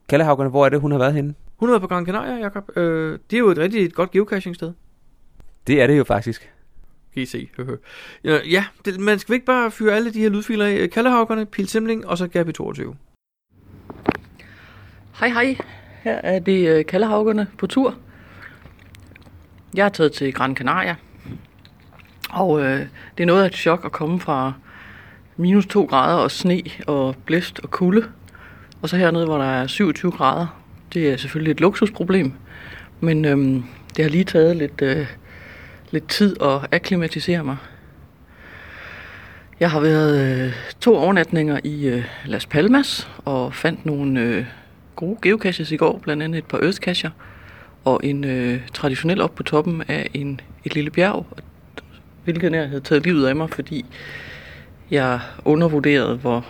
Kallehavgerne, 0.09 0.51
hvor 0.51 0.65
er 0.65 0.69
det, 0.69 0.81
hun 0.81 0.91
har 0.93 0.99
været 0.99 1.15
henne? 1.15 1.35
Hun 1.61 1.69
har 1.69 1.73
været 1.73 1.83
på 1.83 1.89
Gran 1.89 2.07
Canaria, 2.07 2.35
Jacob. 2.35 2.77
Øh, 2.77 3.19
det 3.31 3.37
er 3.37 3.41
jo 3.41 3.49
et 3.49 3.59
rigtig 3.59 3.85
et 3.85 3.95
godt 3.95 4.11
geocaching-sted. 4.11 4.73
Det 5.67 5.83
er 5.83 5.87
det 5.87 5.99
jo 5.99 6.05
faktisk. 6.05 6.53
Kan 7.15 7.23
I 7.23 7.27
se. 7.27 7.49
Ja, 8.25 8.39
ja 8.51 8.65
det, 8.85 9.01
man 9.01 9.19
skal 9.19 9.35
ikke 9.35 9.47
bare 9.47 9.71
fyre 9.71 9.95
alle 9.95 10.13
de 10.13 10.21
her 10.21 10.29
lydfiler 10.29 10.67
af. 10.67 10.91
Kaldehavkerne, 10.91 11.47
Pil 11.47 11.69
Simling 11.69 12.07
og 12.07 12.19
så 12.19 12.27
Gabi 12.29 12.53
22. 12.53 12.97
Hej 15.21 15.29
hej, 15.29 15.57
her 16.03 16.15
er 16.15 16.39
det 16.39 16.69
øh, 16.69 16.87
Kaldehavgerne 16.87 17.47
på 17.59 17.67
tur. 17.67 17.95
Jeg 19.75 19.85
er 19.85 19.89
taget 19.89 20.13
til 20.13 20.33
Gran 20.33 20.57
Canaria, 20.57 20.97
og 22.31 22.61
øh, 22.61 22.79
det 23.19 23.23
er 23.23 23.27
noget 23.27 23.43
af 23.43 23.47
et 23.47 23.55
chok 23.55 23.85
at 23.85 23.93
komme 23.93 24.21
fra 24.21 24.53
minus 25.37 25.67
2 25.67 25.85
grader 25.85 26.17
og 26.17 26.31
sne 26.31 26.63
og 26.87 27.17
blæst 27.27 27.61
og 27.63 27.71
kulde. 27.71 28.09
Og 28.83 28.89
så 28.89 28.97
hernede, 28.97 29.25
hvor 29.25 29.39
der 29.39 29.45
er 29.45 29.67
27 29.67 30.13
grader. 30.13 30.60
Det 30.95 31.11
er 31.11 31.17
selvfølgelig 31.17 31.51
et 31.51 31.61
luksusproblem, 31.61 32.33
men 33.01 33.25
øhm, 33.25 33.65
det 33.97 34.05
har 34.05 34.11
lige 34.11 34.25
taget 34.25 34.57
lidt, 34.57 34.83
øh, 34.83 35.07
lidt 35.91 36.09
tid 36.09 36.37
at 36.43 36.67
akklimatisere 36.73 37.45
mig. 37.45 37.57
Jeg 39.61 39.71
har 39.71 39.81
været 39.81 40.21
øh, 40.21 40.53
to 40.81 40.97
overnatninger 40.97 41.61
i 41.65 41.87
øh, 41.87 42.05
Las 42.27 42.47
Palmas 42.47 43.09
og 43.25 43.55
fandt 43.55 43.87
nogle 43.87 44.21
øh, 44.21 44.45
gode 44.97 45.19
geocaches 45.23 45.73
i 45.73 45.77
går, 45.77 45.99
blandt 45.99 46.23
andet 46.23 46.39
et 46.39 46.45
par 46.45 46.59
earthcacher 46.59 47.11
og 47.85 48.01
en 48.03 48.25
øh, 48.25 48.61
traditionel 48.75 49.21
op 49.21 49.35
på 49.35 49.43
toppen 49.43 49.83
af 49.89 50.11
en, 50.15 50.41
et 50.65 50.75
lille 50.75 50.91
bjerg, 50.91 51.27
hvilket 52.25 52.53
jeg 52.53 52.69
havde 52.69 52.81
taget 52.81 53.05
livet 53.05 53.27
af 53.27 53.37
mig, 53.37 53.51
fordi 53.51 53.85
jeg 54.91 55.21
undervurderede, 55.45 56.17
hvor 56.17 56.47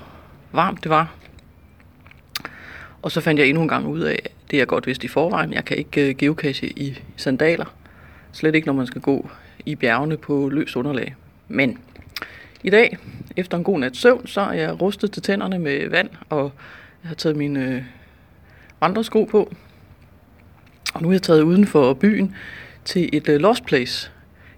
varmt 0.53 0.83
det 0.83 0.91
var. 0.91 1.15
Og 3.03 3.11
så 3.11 3.21
fandt 3.21 3.41
jeg 3.41 3.49
endnu 3.49 3.63
en 3.63 3.69
gang 3.69 3.87
ud 3.87 4.01
af, 4.01 4.31
det 4.51 4.57
jeg 4.57 4.67
godt 4.67 4.87
vidste 4.87 5.05
i 5.05 5.09
forvejen, 5.09 5.53
jeg 5.53 5.65
kan 5.65 5.77
ikke 5.77 6.09
øh, 6.09 6.17
geocache 6.17 6.69
i 6.69 6.99
sandaler. 7.17 7.75
Slet 8.33 8.55
ikke, 8.55 8.67
når 8.67 8.75
man 8.75 8.87
skal 8.87 9.01
gå 9.01 9.31
i 9.67 9.75
bjergene 9.75 10.17
på 10.17 10.49
løs 10.49 10.77
underlag. 10.77 11.15
Men 11.49 11.79
i 12.63 12.71
dag, 12.71 12.99
efter 13.37 13.59
en 13.59 13.65
god 13.65 13.79
nat 13.79 13.97
søvn, 13.97 14.27
så 14.27 14.41
er 14.41 14.53
jeg 14.53 14.81
rustet 14.81 15.13
til 15.13 15.23
tænderne 15.23 15.59
med 15.59 15.89
vand, 15.89 16.09
og 16.29 16.53
jeg 17.03 17.09
har 17.09 17.15
taget 17.15 17.37
mine 17.37 17.61
øh, 17.61 17.67
andre 17.73 17.85
vandresko 18.81 19.25
på. 19.25 19.55
Og 20.95 21.03
nu 21.03 21.09
er 21.09 21.13
jeg 21.13 21.23
taget 21.23 21.43
uden 21.43 21.67
for 21.67 21.95
byen 21.95 22.35
til 22.85 23.11
et 23.13 23.29
øh, 23.29 23.41
Lost 23.41 23.65
Place. 23.65 24.11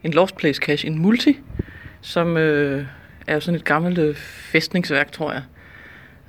En 0.04 0.12
Lost 0.12 0.36
Place 0.36 0.60
cache, 0.62 0.88
en 0.88 0.98
multi, 0.98 1.38
som 2.00 2.36
øh, 2.36 2.86
er 3.26 3.40
sådan 3.40 3.60
et 3.60 3.64
gammelt 3.64 3.98
øh, 3.98 4.14
fæstningsværk, 4.16 5.12
tror 5.12 5.32
jeg. 5.32 5.42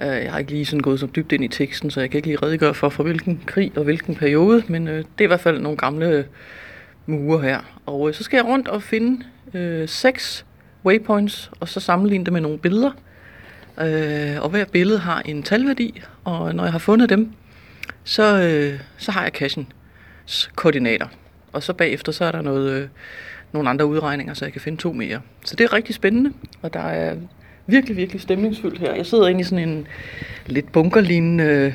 Øh, 0.04 0.24
jeg 0.24 0.32
har 0.32 0.40
ikke 0.40 0.52
lige 0.52 0.66
sådan 0.66 0.82
gået 0.82 1.00
så 1.00 1.08
dybt 1.16 1.32
ind 1.32 1.44
i 1.44 1.48
teksten, 1.48 1.92
så 1.92 2.00
jeg 2.00 2.10
kan 2.10 2.18
ikke 2.18 2.28
lige 2.28 2.38
redegøre 2.44 2.74
for, 2.74 2.90
fra 2.90 3.04
hvilken 3.04 3.44
krig 3.46 3.72
og 3.76 3.84
hvilken 3.84 4.16
periode, 4.16 4.64
men 4.68 4.88
øh, 4.88 4.98
det 4.98 5.06
er 5.20 5.24
i 5.24 5.28
hvert 5.28 5.40
fald 5.40 5.60
nogle 5.60 5.78
gamle 5.78 6.08
øh, 6.08 6.24
mure 7.06 7.42
her. 7.42 7.60
Og 7.86 8.10
øh, 8.10 8.14
så 8.16 8.24
skal 8.24 8.38
jeg 8.38 8.46
rundt 8.46 8.68
og 8.68 8.84
finde 8.84 9.26
øh, 9.54 9.90
seks 9.90 10.46
waypoints, 10.86 11.52
og 11.60 11.70
så 11.70 11.80
sammenligne 11.80 12.26
det 12.26 12.34
med 12.34 12.42
nogle 12.42 12.58
billeder. 12.58 12.92
Øh, 13.82 14.42
og 14.42 14.50
hver 14.50 14.66
billede 14.66 15.00
har 15.00 15.22
en 15.22 15.44
talværdi, 15.44 16.02
og 16.24 16.56
når 16.56 16.64
jeg 16.64 16.72
har 16.72 16.80
fundet 16.80 17.10
dem, 17.10 17.32
så, 18.04 18.42
øh, 18.42 18.80
så 18.98 19.12
har 19.12 19.24
jeg 19.24 19.32
cachens 19.32 20.52
koordinater. 20.56 21.08
Og 21.54 21.64
så 21.64 21.74
bagefter, 21.74 22.12
så 22.12 22.26
er 22.26 22.32
der 22.32 22.42
noget, 22.42 22.72
øh, 22.72 22.88
nogle 23.52 23.70
andre 23.70 23.86
udregninger, 23.86 24.34
så 24.34 24.46
jeg 24.46 24.52
kan 24.52 24.62
finde 24.62 24.78
to 24.82 24.94
mere. 24.94 25.22
Så 25.46 25.56
det 25.56 25.64
er 25.64 25.74
rigtig 25.74 25.96
spændende, 25.96 26.34
og 26.62 26.74
der 26.74 26.80
er 26.80 27.16
virkelig, 27.68 27.98
virkelig 27.98 28.22
stemningsfyldt 28.22 28.80
her. 28.80 28.94
Jeg 28.96 29.06
sidder 29.06 29.28
inde 29.28 29.42
i 29.42 29.44
sådan 29.44 29.70
en 29.70 29.88
lidt 30.46 30.72
bunkerlignende 30.72 31.44
øh, 31.44 31.74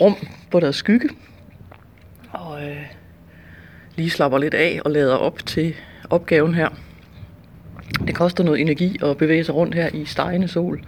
rum, 0.00 0.16
hvor 0.50 0.60
der 0.60 0.66
er 0.66 0.72
skygge. 0.72 1.08
Og 2.32 2.62
øh, 2.62 2.86
lige 3.96 4.10
slapper 4.10 4.38
lidt 4.38 4.54
af 4.54 4.80
og 4.84 4.90
lader 4.90 5.14
op 5.14 5.46
til 5.46 5.74
opgaven 6.10 6.54
her. 6.54 6.68
Det 8.06 8.14
koster 8.14 8.44
noget 8.44 8.60
energi 8.60 8.98
at 9.02 9.16
bevæge 9.16 9.44
sig 9.44 9.54
rundt 9.54 9.74
her 9.74 9.88
i 9.94 10.04
stegende 10.04 10.48
sol. 10.48 10.84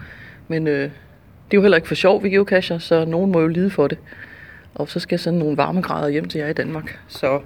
Men 0.49 0.67
øh, 0.67 0.83
det 0.83 1.57
er 1.57 1.59
jo 1.59 1.63
heller 1.63 1.77
ikke 1.77 1.89
for 1.89 1.95
sjov 1.95 2.23
vi 2.23 2.31
geocacher, 2.31 2.79
så 2.79 3.05
nogen 3.05 3.33
må 3.33 3.41
jo 3.41 3.49
lide 3.49 3.71
for 3.71 3.89
det. 3.89 3.99
Og 4.75 4.89
så 4.89 5.01
skal 5.01 5.15
jeg 5.15 5.21
sende 5.21 5.39
nogle 5.39 5.57
varmegrader 5.57 6.09
hjem 6.09 6.29
til 6.29 6.39
jer 6.39 6.49
i 6.49 6.53
Danmark. 6.53 6.99
Så 7.09 7.41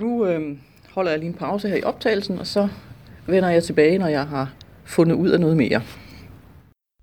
nu 0.00 0.26
øh, 0.26 0.56
holder 0.90 1.10
jeg 1.10 1.18
lige 1.18 1.28
en 1.28 1.34
pause 1.34 1.68
her 1.68 1.76
i 1.76 1.82
optagelsen, 1.82 2.38
og 2.38 2.46
så 2.46 2.68
vender 3.26 3.48
jeg 3.48 3.64
tilbage, 3.64 3.98
når 3.98 4.08
jeg 4.08 4.26
har 4.26 4.52
fundet 4.88 5.16
ud 5.16 5.28
af 5.28 5.40
noget 5.40 5.56
mere. 5.56 5.82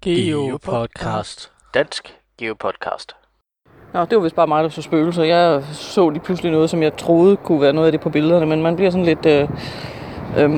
Geopodcast. 0.02 1.52
Dansk 1.74 2.16
Geopodcast. 2.38 3.16
Nå, 3.94 4.06
det 4.06 4.18
var 4.18 4.24
vist 4.24 4.36
bare 4.36 4.48
mig, 4.48 4.64
der 4.64 4.70
så 4.70 4.82
spøgelser. 4.82 5.24
Jeg 5.24 5.64
så 5.72 6.10
lige 6.10 6.24
pludselig 6.24 6.52
noget, 6.52 6.70
som 6.70 6.84
jeg 6.84 6.98
troede 6.98 7.36
kunne 7.38 7.62
være 7.62 7.74
noget 7.74 7.86
af 7.86 7.92
det 7.92 8.02
på 8.02 8.10
billederne, 8.10 8.46
men 8.46 8.62
man 8.62 8.76
bliver 8.76 8.92
sådan 8.92 9.06
lidt... 9.06 9.26
Øh, 9.26 9.50
øh, 10.38 10.50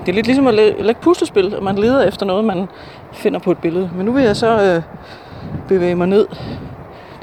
det 0.00 0.08
er 0.08 0.12
lidt 0.12 0.26
ligesom 0.26 0.46
at 0.46 0.54
læ- 0.54 0.82
lægge 0.82 1.00
puslespil, 1.00 1.54
at 1.54 1.62
man 1.62 1.78
leder 1.78 2.08
efter 2.08 2.26
noget, 2.26 2.44
man 2.44 2.66
finder 3.12 3.38
på 3.38 3.50
et 3.50 3.58
billede. 3.58 3.90
Men 3.96 4.06
nu 4.06 4.12
vil 4.12 4.24
jeg 4.24 4.36
så 4.36 4.62
øh, 4.62 4.82
bevæge 5.68 5.94
mig 5.94 6.06
ned. 6.08 6.26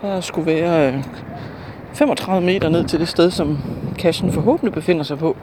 Der 0.01 0.21
skulle 0.21 0.45
være 0.45 0.93
øh, 0.93 1.03
35 1.93 2.45
meter 2.45 2.69
ned 2.69 2.85
til 2.85 2.99
det 2.99 3.07
sted, 3.07 3.31
som 3.31 3.57
kassen 3.99 4.31
forhåbentlig 4.31 4.73
befinder 4.73 5.03
sig 5.03 5.17
på. 5.17 5.37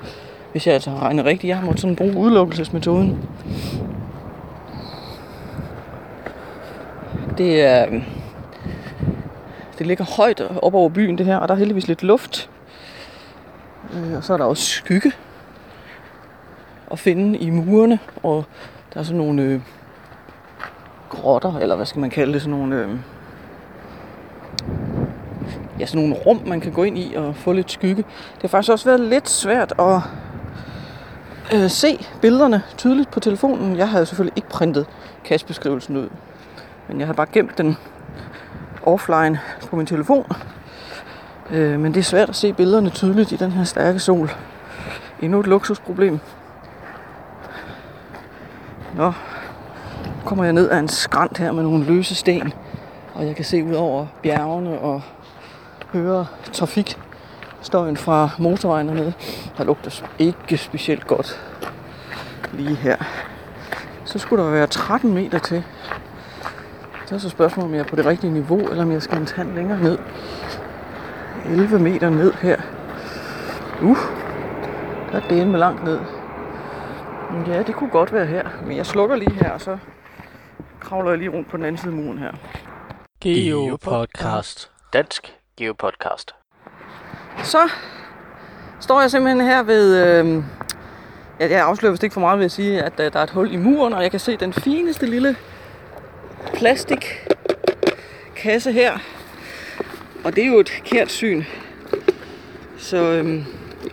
Hvis 0.52 0.66
jeg 0.66 0.74
altså 0.74 0.90
har 0.90 1.00
regnet 1.00 1.24
rigtigt. 1.24 1.48
Jeg 1.48 1.56
har 1.58 1.64
måttet 1.64 1.80
sådan 1.80 1.96
bruge 1.96 2.16
udelukkelsesmetoden. 2.16 3.28
Det 7.38 7.62
er... 7.62 7.86
Øhm, 7.86 8.02
det 9.78 9.86
ligger 9.86 10.04
højt 10.16 10.40
op 10.40 10.74
over 10.74 10.88
byen, 10.88 11.18
det 11.18 11.26
her, 11.26 11.36
og 11.36 11.48
der 11.48 11.54
er 11.54 11.58
heldigvis 11.58 11.88
lidt 11.88 12.02
luft. 12.02 12.50
Øh, 13.94 14.16
og 14.16 14.24
så 14.24 14.32
er 14.32 14.36
der 14.36 14.44
også 14.44 14.64
skygge 14.64 15.12
at 16.90 16.98
finde 16.98 17.38
i 17.38 17.50
murene, 17.50 17.98
og 18.22 18.44
der 18.94 19.00
er 19.00 19.04
sådan 19.04 19.18
nogle 19.18 19.42
øh, 19.42 19.60
grotter, 21.08 21.58
eller 21.58 21.76
hvad 21.76 21.86
skal 21.86 22.00
man 22.00 22.10
kalde 22.10 22.32
det, 22.32 22.42
sådan 22.42 22.58
nogle, 22.58 22.76
øh, 22.76 22.88
ja, 25.80 25.86
sådan 25.86 26.08
nogle 26.08 26.24
rum, 26.24 26.42
man 26.46 26.60
kan 26.60 26.72
gå 26.72 26.82
ind 26.82 26.98
i 26.98 27.14
og 27.14 27.36
få 27.36 27.52
lidt 27.52 27.70
skygge. 27.70 28.02
Det 28.34 28.42
har 28.42 28.48
faktisk 28.48 28.72
også 28.72 28.84
været 28.84 29.00
lidt 29.00 29.28
svært 29.28 29.72
at 29.78 30.00
øh, 31.54 31.70
se 31.70 32.06
billederne 32.20 32.62
tydeligt 32.76 33.10
på 33.10 33.20
telefonen. 33.20 33.76
Jeg 33.76 33.88
havde 33.88 34.06
selvfølgelig 34.06 34.36
ikke 34.36 34.48
printet 34.48 34.86
kastbeskrivelsen 35.24 35.96
ud, 35.96 36.08
men 36.88 36.98
jeg 36.98 37.06
har 37.06 37.14
bare 37.14 37.26
gemt 37.32 37.58
den 37.58 37.76
offline 38.82 39.40
på 39.70 39.76
min 39.76 39.86
telefon. 39.86 40.26
Øh, 41.50 41.80
men 41.80 41.94
det 41.94 42.00
er 42.00 42.04
svært 42.04 42.28
at 42.28 42.36
se 42.36 42.52
billederne 42.52 42.90
tydeligt 42.90 43.32
i 43.32 43.36
den 43.36 43.50
her 43.50 43.64
stærke 43.64 43.98
sol. 43.98 44.30
Endnu 45.20 45.40
et 45.40 45.46
luksusproblem. 45.46 46.18
Nå, 48.94 49.06
nu 49.06 49.12
kommer 50.24 50.44
jeg 50.44 50.52
ned 50.52 50.70
ad 50.70 50.78
en 50.78 50.88
skrant 50.88 51.38
her 51.38 51.52
med 51.52 51.62
nogle 51.62 51.84
løse 51.84 52.14
sten. 52.14 52.52
Og 53.14 53.26
jeg 53.26 53.36
kan 53.36 53.44
se 53.44 53.64
ud 53.64 53.74
over 53.74 54.06
bjergene 54.22 54.78
og 54.78 55.02
høre 55.92 56.26
trafikstøjen 56.52 57.96
fra 57.96 58.30
motorvejen 58.38 58.88
hernede. 58.88 59.12
Der 59.58 59.64
lugter 59.64 60.04
ikke 60.18 60.56
specielt 60.56 61.06
godt 61.06 61.40
lige 62.52 62.76
her. 62.76 62.96
Så 64.04 64.18
skulle 64.18 64.44
der 64.44 64.50
være 64.50 64.66
13 64.66 65.14
meter 65.14 65.38
til. 65.38 65.64
Så 67.08 67.14
er 67.14 67.18
så 67.18 67.28
spørgsmålet, 67.28 67.68
om 67.68 67.74
jeg 67.74 67.80
er 67.80 67.84
på 67.88 67.96
det 67.96 68.06
rigtige 68.06 68.32
niveau, 68.32 68.68
eller 68.68 68.82
om 68.84 68.92
jeg 68.92 69.02
skal 69.02 69.18
en 69.18 69.26
tand 69.26 69.54
længere 69.54 69.82
ned. 69.82 69.98
11 71.46 71.78
meter 71.78 72.10
ned 72.10 72.32
her. 72.32 72.56
Uh, 73.82 73.98
der 75.12 75.20
er 75.20 75.28
det 75.28 75.46
med 75.46 75.58
langt 75.58 75.84
ned. 75.84 76.00
Men 77.32 77.46
ja, 77.46 77.62
det 77.62 77.74
kunne 77.74 77.90
godt 77.90 78.12
være 78.12 78.26
her. 78.26 78.48
Men 78.66 78.76
jeg 78.76 78.86
slukker 78.86 79.16
lige 79.16 79.34
her, 79.34 79.50
og 79.50 79.60
så 79.60 79.78
kravler 80.80 81.10
jeg 81.10 81.18
lige 81.18 81.30
rundt 81.30 81.48
på 81.50 81.56
den 81.56 81.64
anden 81.64 81.78
side 81.78 81.92
af 81.92 81.96
muren 81.96 82.18
her. 82.18 82.32
Geopodcast. 83.20 84.70
Dansk 84.92 85.36
Geopodcast. 85.56 86.34
Så 87.42 87.70
står 88.80 89.00
jeg 89.00 89.10
simpelthen 89.10 89.46
her 89.46 89.62
ved... 89.62 90.06
Øh, 90.06 90.42
jeg 91.40 91.62
afslører 91.62 91.90
vist 91.90 92.02
ikke 92.02 92.14
for 92.14 92.20
meget 92.20 92.38
ved 92.38 92.44
at 92.44 92.52
sige, 92.52 92.82
at 92.82 93.00
øh, 93.00 93.12
der 93.12 93.18
er 93.18 93.22
et 93.22 93.30
hul 93.30 93.52
i 93.52 93.56
muren, 93.56 93.92
og 93.92 94.02
jeg 94.02 94.10
kan 94.10 94.20
se 94.20 94.36
den 94.36 94.52
fineste 94.52 95.06
lille 95.06 95.36
plastikkasse 96.54 98.72
her. 98.72 98.98
Og 100.24 100.36
det 100.36 100.44
er 100.44 100.48
jo 100.48 100.58
et 100.58 100.82
kært 100.84 101.10
syn. 101.10 101.42
Så 102.76 102.96
øhm, 102.96 103.44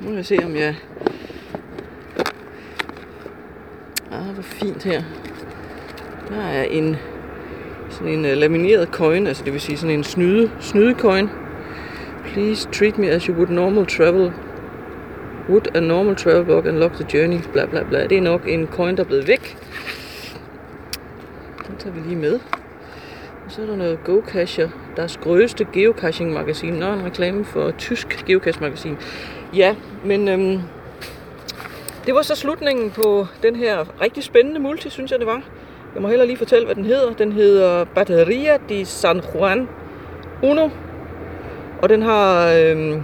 nu 0.01 0.09
må 0.09 0.15
jeg 0.15 0.25
se, 0.25 0.39
om 0.45 0.55
jeg... 0.55 0.75
Ah, 4.12 4.33
hvor 4.33 4.43
fint 4.43 4.83
her. 4.83 5.03
Der 6.29 6.41
er 6.41 6.63
en 6.63 6.97
sådan 7.89 8.13
en 8.13 8.25
uh, 8.25 8.31
lamineret 8.31 8.89
coin, 8.91 9.27
altså 9.27 9.43
det 9.43 9.53
vil 9.53 9.62
sige 9.62 9.77
sådan 9.77 9.95
en 9.95 10.03
snyde, 10.03 10.51
snyde 10.59 10.93
coin. 10.93 11.29
Please 12.25 12.69
treat 12.71 12.97
me 12.97 13.09
as 13.09 13.24
you 13.24 13.35
would 13.35 13.50
normal 13.50 13.85
travel. 13.85 14.33
Would 15.50 15.75
a 15.75 15.79
normal 15.79 16.15
travel 16.15 16.45
blog 16.45 16.65
unlock 16.65 16.93
the 16.93 17.05
journey? 17.13 17.39
Bla 17.53 17.65
bla 17.65 17.83
bla. 17.83 18.07
Det 18.07 18.17
er 18.17 18.21
nok 18.21 18.41
en 18.47 18.67
coin, 18.67 18.97
der 18.97 19.03
er 19.03 19.07
blevet 19.07 19.27
væk. 19.27 19.57
Tager 21.86 21.96
vi 21.96 22.08
lige 22.08 22.15
med. 22.15 22.39
Og 23.46 23.51
så 23.51 23.62
er 23.62 23.65
der 23.65 23.75
noget 23.75 24.04
GoCacher, 24.04 24.70
deres 24.96 25.18
grøste 25.18 25.68
geocaching-magasin. 25.74 26.74
Nå, 26.74 26.94
en 26.94 27.06
reklame 27.06 27.46
for 27.46 27.72
tysk 27.72 28.25
geocache-magasin. 28.25 28.98
Ja, 29.56 29.75
men 30.06 30.27
øhm, 30.27 30.60
det 32.06 32.15
var 32.15 32.22
så 32.22 32.36
slutningen 32.36 32.92
på 32.92 33.27
den 33.44 33.56
her 33.56 34.01
rigtig 34.01 34.24
spændende 34.24 34.60
multi, 34.60 34.89
synes 34.89 35.12
jeg 35.12 35.20
det 35.20 35.27
var. 35.27 35.42
Jeg 35.94 36.01
må 36.01 36.08
heller 36.08 36.25
lige 36.25 36.38
fortælle, 36.38 36.65
hvad 36.65 36.75
den 36.75 36.86
hedder. 36.86 37.13
Den 37.13 37.32
hedder 37.32 37.86
Batteria 37.86 38.58
de 38.70 38.86
San 38.86 39.22
Juan 39.34 39.70
Uno. 40.44 40.70
Og 41.82 41.89
den 41.89 42.01
har 42.01 42.54
øhm, 42.54 43.04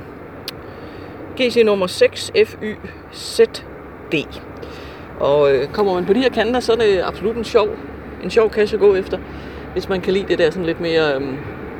GC 1.36 1.62
nummer 1.66 1.88
6 1.88 2.32
FYZD. 2.36 4.16
Og 5.20 5.56
øh, 5.56 5.68
kommer 5.68 5.94
man 5.94 6.06
på 6.06 6.14
de 6.14 6.20
her 6.20 6.30
kanter, 6.30 6.60
så 6.60 6.72
er 6.72 6.78
det 6.78 7.02
absolut 7.04 7.36
en 7.36 7.44
sjov, 7.44 7.70
en 8.24 8.30
sjov 8.30 8.50
cache 8.51 8.75
at 8.75 8.80
gå 8.80 8.96
efter. 8.96 9.18
Hvis 9.74 9.90
man 9.90 10.01
kan 10.01 10.13
lide 10.13 10.25
det 10.28 10.40
der 10.40 10.51
sådan 10.51 10.66
lidt 10.66 10.82
mere 10.82 11.16
øhm, 11.16 11.38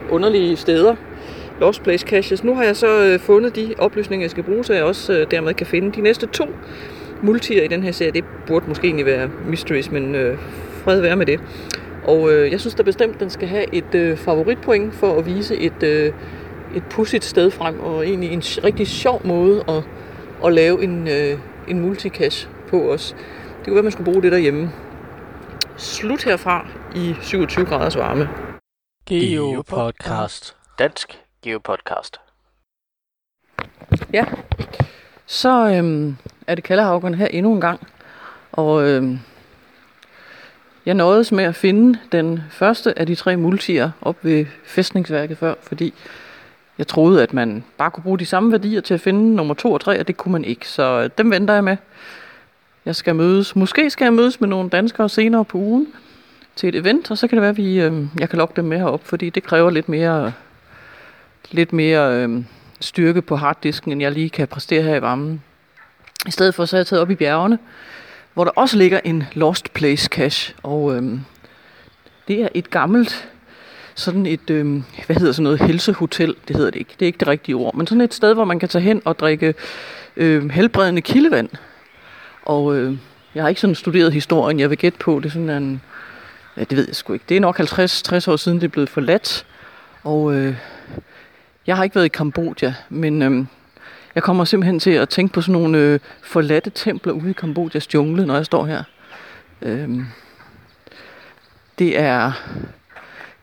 underlige 0.10 0.56
steder. 0.56 0.96
Lost 1.60 1.84
Place 1.84 2.08
caches. 2.08 2.44
Nu 2.44 2.56
har 2.56 2.64
jeg 2.64 2.76
så 2.76 3.04
øh, 3.04 3.20
fundet 3.20 3.56
de 3.56 3.74
oplysninger, 3.78 4.24
jeg 4.24 4.32
skal 4.32 4.44
bruge, 4.44 4.64
så 4.64 4.74
jeg 4.74 4.84
også 4.84 5.14
øh, 5.14 5.32
dermed 5.32 5.54
kan 5.54 5.68
finde 5.68 5.92
de 5.92 6.02
næste 6.02 6.28
to 6.28 6.46
multier 7.22 7.64
i 7.64 7.68
den 7.68 7.84
her 7.84 7.92
serie. 7.92 8.12
Det 8.12 8.24
burde 8.48 8.66
måske 8.68 8.86
egentlig 8.88 9.06
være 9.06 9.30
mysteries, 9.48 9.92
men 9.92 10.16
øh, 10.16 10.38
fred 10.84 11.02
være 11.02 11.16
med 11.16 11.26
det. 11.26 11.40
Og 12.04 12.34
øh, 12.34 12.52
jeg 12.52 12.60
synes 12.60 12.76
da 12.76 12.84
bestemt, 12.84 13.20
den 13.20 13.30
skal 13.30 13.48
have 13.48 13.76
et 13.76 13.96
øh, 13.96 14.18
favoritpoint 14.18 14.94
for 14.94 15.18
at 15.18 15.26
vise 15.26 15.58
et, 15.58 15.84
øh, 15.84 16.14
et 16.76 16.84
pudsigt 16.90 17.24
sted 17.24 17.52
frem, 17.52 17.80
og 17.80 18.08
egentlig 18.08 18.32
en 18.32 18.42
rigtig 18.64 18.88
sjov 18.88 19.22
måde 19.26 19.64
at, 19.68 19.84
at 20.46 20.54
lave 20.54 20.84
en, 20.84 21.08
øh, 21.08 21.38
en 21.68 21.80
multicache 21.80 22.50
på 22.70 22.92
os. 22.92 23.16
Det 23.58 23.66
kunne 23.66 23.76
være, 23.76 23.84
man 23.84 23.92
skulle 23.92 24.12
bruge 24.12 24.24
det 24.24 24.32
derhjemme. 24.32 24.70
Slut 25.82 26.24
herfra 26.24 26.68
i 26.96 27.16
27 27.22 27.66
graders 27.66 27.98
varme. 27.98 28.30
Geopodcast. 29.06 30.56
Dansk 30.80 31.20
Geopodcast. 31.44 32.20
Ja, 34.14 34.26
så 35.26 35.70
øhm, 35.76 36.16
er 36.48 36.56
det 36.56 36.64
Kallehavgerne 36.64 37.18
her 37.18 37.28
endnu 37.28 37.54
en 37.54 37.62
gang. 37.62 37.88
Og 38.52 38.88
øhm, 38.88 39.20
jeg 40.86 40.94
nåedes 40.94 41.32
med 41.32 41.44
at 41.44 41.56
finde 41.56 42.00
den 42.12 42.40
første 42.50 43.00
af 43.00 43.08
de 43.08 43.16
tre 43.16 43.38
multier 43.38 43.92
op 44.02 44.18
ved 44.22 44.46
fæstningsværket 44.66 45.38
før, 45.38 45.54
fordi 45.62 45.94
jeg 46.78 46.88
troede, 46.88 47.24
at 47.24 47.34
man 47.34 47.64
bare 47.78 47.92
kunne 47.92 48.04
bruge 48.04 48.20
de 48.20 48.26
samme 48.26 48.52
værdier 48.52 48.82
til 48.82 48.94
at 48.94 49.02
finde 49.02 49.36
nummer 49.36 49.54
to 49.54 49.72
og 49.72 49.82
tre, 49.82 50.00
og 50.00 50.08
det 50.08 50.18
kunne 50.18 50.32
man 50.32 50.46
ikke. 50.46 50.68
Så 50.68 50.84
øh, 50.84 51.10
dem 51.18 51.32
venter 51.32 51.54
jeg 51.54 51.64
med. 51.64 51.78
Jeg 52.86 52.96
skal 52.96 53.16
mødes, 53.16 53.56
måske 53.56 53.90
skal 53.90 54.06
jeg 54.06 54.14
mødes 54.14 54.42
med 54.42 54.50
nogle 54.50 54.70
danskere 54.70 55.10
senere 55.10 55.46
på 55.46 55.58
ugen 55.58 55.88
til 56.56 56.70
et 56.70 56.76
event, 56.76 57.12
og 57.12 57.18
så 57.18 57.28
kan 57.28 57.36
det 57.36 57.42
være, 57.42 57.50
at 57.50 57.58
vi, 57.58 57.82
øh, 57.82 58.06
jeg 58.20 58.30
kan 58.30 58.38
lokke 58.38 58.54
dem 58.56 58.66
med 58.66 58.78
herop, 58.78 59.08
fordi 59.08 59.30
det 59.30 59.44
kræver 59.44 59.70
lidt 59.70 59.90
mere, 59.90 60.34
lidt 61.52 61.74
mere 61.74 62.16
øh, 62.16 62.44
styrke 62.80 63.22
på 63.22 63.36
harddisken, 63.36 63.92
end 63.92 64.02
jeg 64.02 64.12
lige 64.12 64.30
kan 64.30 64.48
præstere 64.48 64.84
her 64.84 64.96
i 64.96 65.02
varmen. 65.02 65.44
I 66.28 66.32
stedet 66.32 66.56
for 66.56 66.66
så 66.66 66.76
er 66.76 66.80
jeg 66.80 66.88
taget 66.88 67.02
op 67.02 67.12
i 67.12 67.16
bjergene, 67.16 67.60
hvor 68.34 68.44
der 68.44 68.52
også 68.52 68.78
ligger 68.78 69.00
en 69.04 69.24
Lost 69.34 69.74
Place 69.74 70.06
cache, 70.06 70.56
og 70.64 70.96
øh, 70.96 71.20
det 72.28 72.42
er 72.42 72.48
et 72.54 72.70
gammelt 72.70 73.30
sådan 73.96 74.26
et, 74.26 74.50
øh, 74.50 74.82
hvad 75.06 75.16
hedder 75.16 75.32
sådan 75.32 75.44
noget, 75.44 75.62
helsehotel, 75.62 76.36
det 76.48 76.56
hedder 76.56 76.72
det 76.72 76.80
ikke, 76.80 76.96
det 77.00 77.06
er 77.06 77.08
ikke 77.08 77.20
det 77.20 77.28
rigtige 77.28 77.56
ord, 77.56 77.76
men 77.76 77.88
sådan 77.88 78.02
et 78.02 78.14
sted, 78.14 78.34
hvor 78.34 78.46
man 78.46 78.60
kan 78.60 78.70
tage 78.70 78.82
hen 78.82 79.02
og 79.06 79.20
drikke 79.20 79.54
øh, 80.18 80.50
helbredende 80.50 81.02
kildevand. 81.02 81.50
Og 82.46 82.78
øh, 82.78 82.98
jeg 83.36 83.44
har 83.44 83.50
ikke 83.50 83.62
sådan 83.62 83.76
studeret 83.76 84.14
historien, 84.14 84.60
jeg 84.60 84.70
vil 84.70 84.78
gætte 84.78 85.00
på, 85.00 85.20
det 85.20 85.26
er 85.26 85.32
sådan 85.32 85.50
en 85.50 85.82
Ja, 86.58 86.64
det 86.64 86.78
ved 86.78 86.86
jeg 86.88 86.96
sgu 86.96 87.14
ikke. 87.14 87.26
Det 87.30 87.38
er 87.38 87.42
nok 87.42 87.60
50-60 87.60 88.32
år 88.32 88.36
siden, 88.36 88.58
det 88.58 88.64
er 88.64 88.72
blevet 88.72 88.90
forladt. 88.90 89.46
Og 90.04 90.34
øh, 90.34 90.56
jeg 91.68 91.76
har 91.76 91.84
ikke 91.84 91.96
været 91.96 92.06
i 92.06 92.10
Kambodja, 92.10 92.74
men 92.90 93.22
øh, 93.22 93.46
jeg 94.16 94.24
kommer 94.24 94.46
simpelthen 94.46 94.80
til 94.80 94.92
at 94.92 95.10
tænke 95.10 95.34
på 95.34 95.42
sådan 95.42 95.54
nogle 95.54 95.78
øh, 95.78 96.00
forladte 96.22 96.70
templer 96.70 97.14
ude 97.14 97.30
i 97.30 97.34
Kambodjas 97.34 97.94
jungle, 97.94 98.26
når 98.26 98.36
jeg 98.36 98.46
står 98.46 98.66
her. 98.66 98.84
Øh, 99.62 99.90
det 101.80 102.00
er 102.00 102.32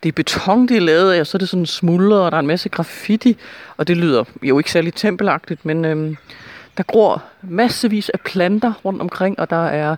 det 0.03 0.09
er 0.09 0.13
beton, 0.13 0.69
det 0.69 0.77
er 0.77 0.81
lavet 0.81 1.13
af, 1.13 1.21
og 1.21 1.27
så 1.27 1.37
er 1.37 1.39
det 1.39 1.49
sådan 1.49 1.67
smuldret, 1.67 2.21
og 2.21 2.31
der 2.31 2.37
er 2.37 2.41
en 2.41 2.47
masse 2.47 2.69
graffiti, 2.69 3.37
og 3.77 3.89
det 3.89 3.97
lyder 3.97 4.25
jo 4.43 4.59
ikke 4.59 4.71
særlig 4.71 4.95
tempelagtigt, 4.95 5.65
men 5.65 5.85
øhm, 5.85 6.17
der 6.79 6.85
gror 6.85 7.23
massevis 7.43 8.09
af 8.09 8.21
planter 8.21 8.73
rundt 8.85 9.03
omkring, 9.03 9.39
og 9.39 9.51
der 9.51 9.67
er 9.67 9.97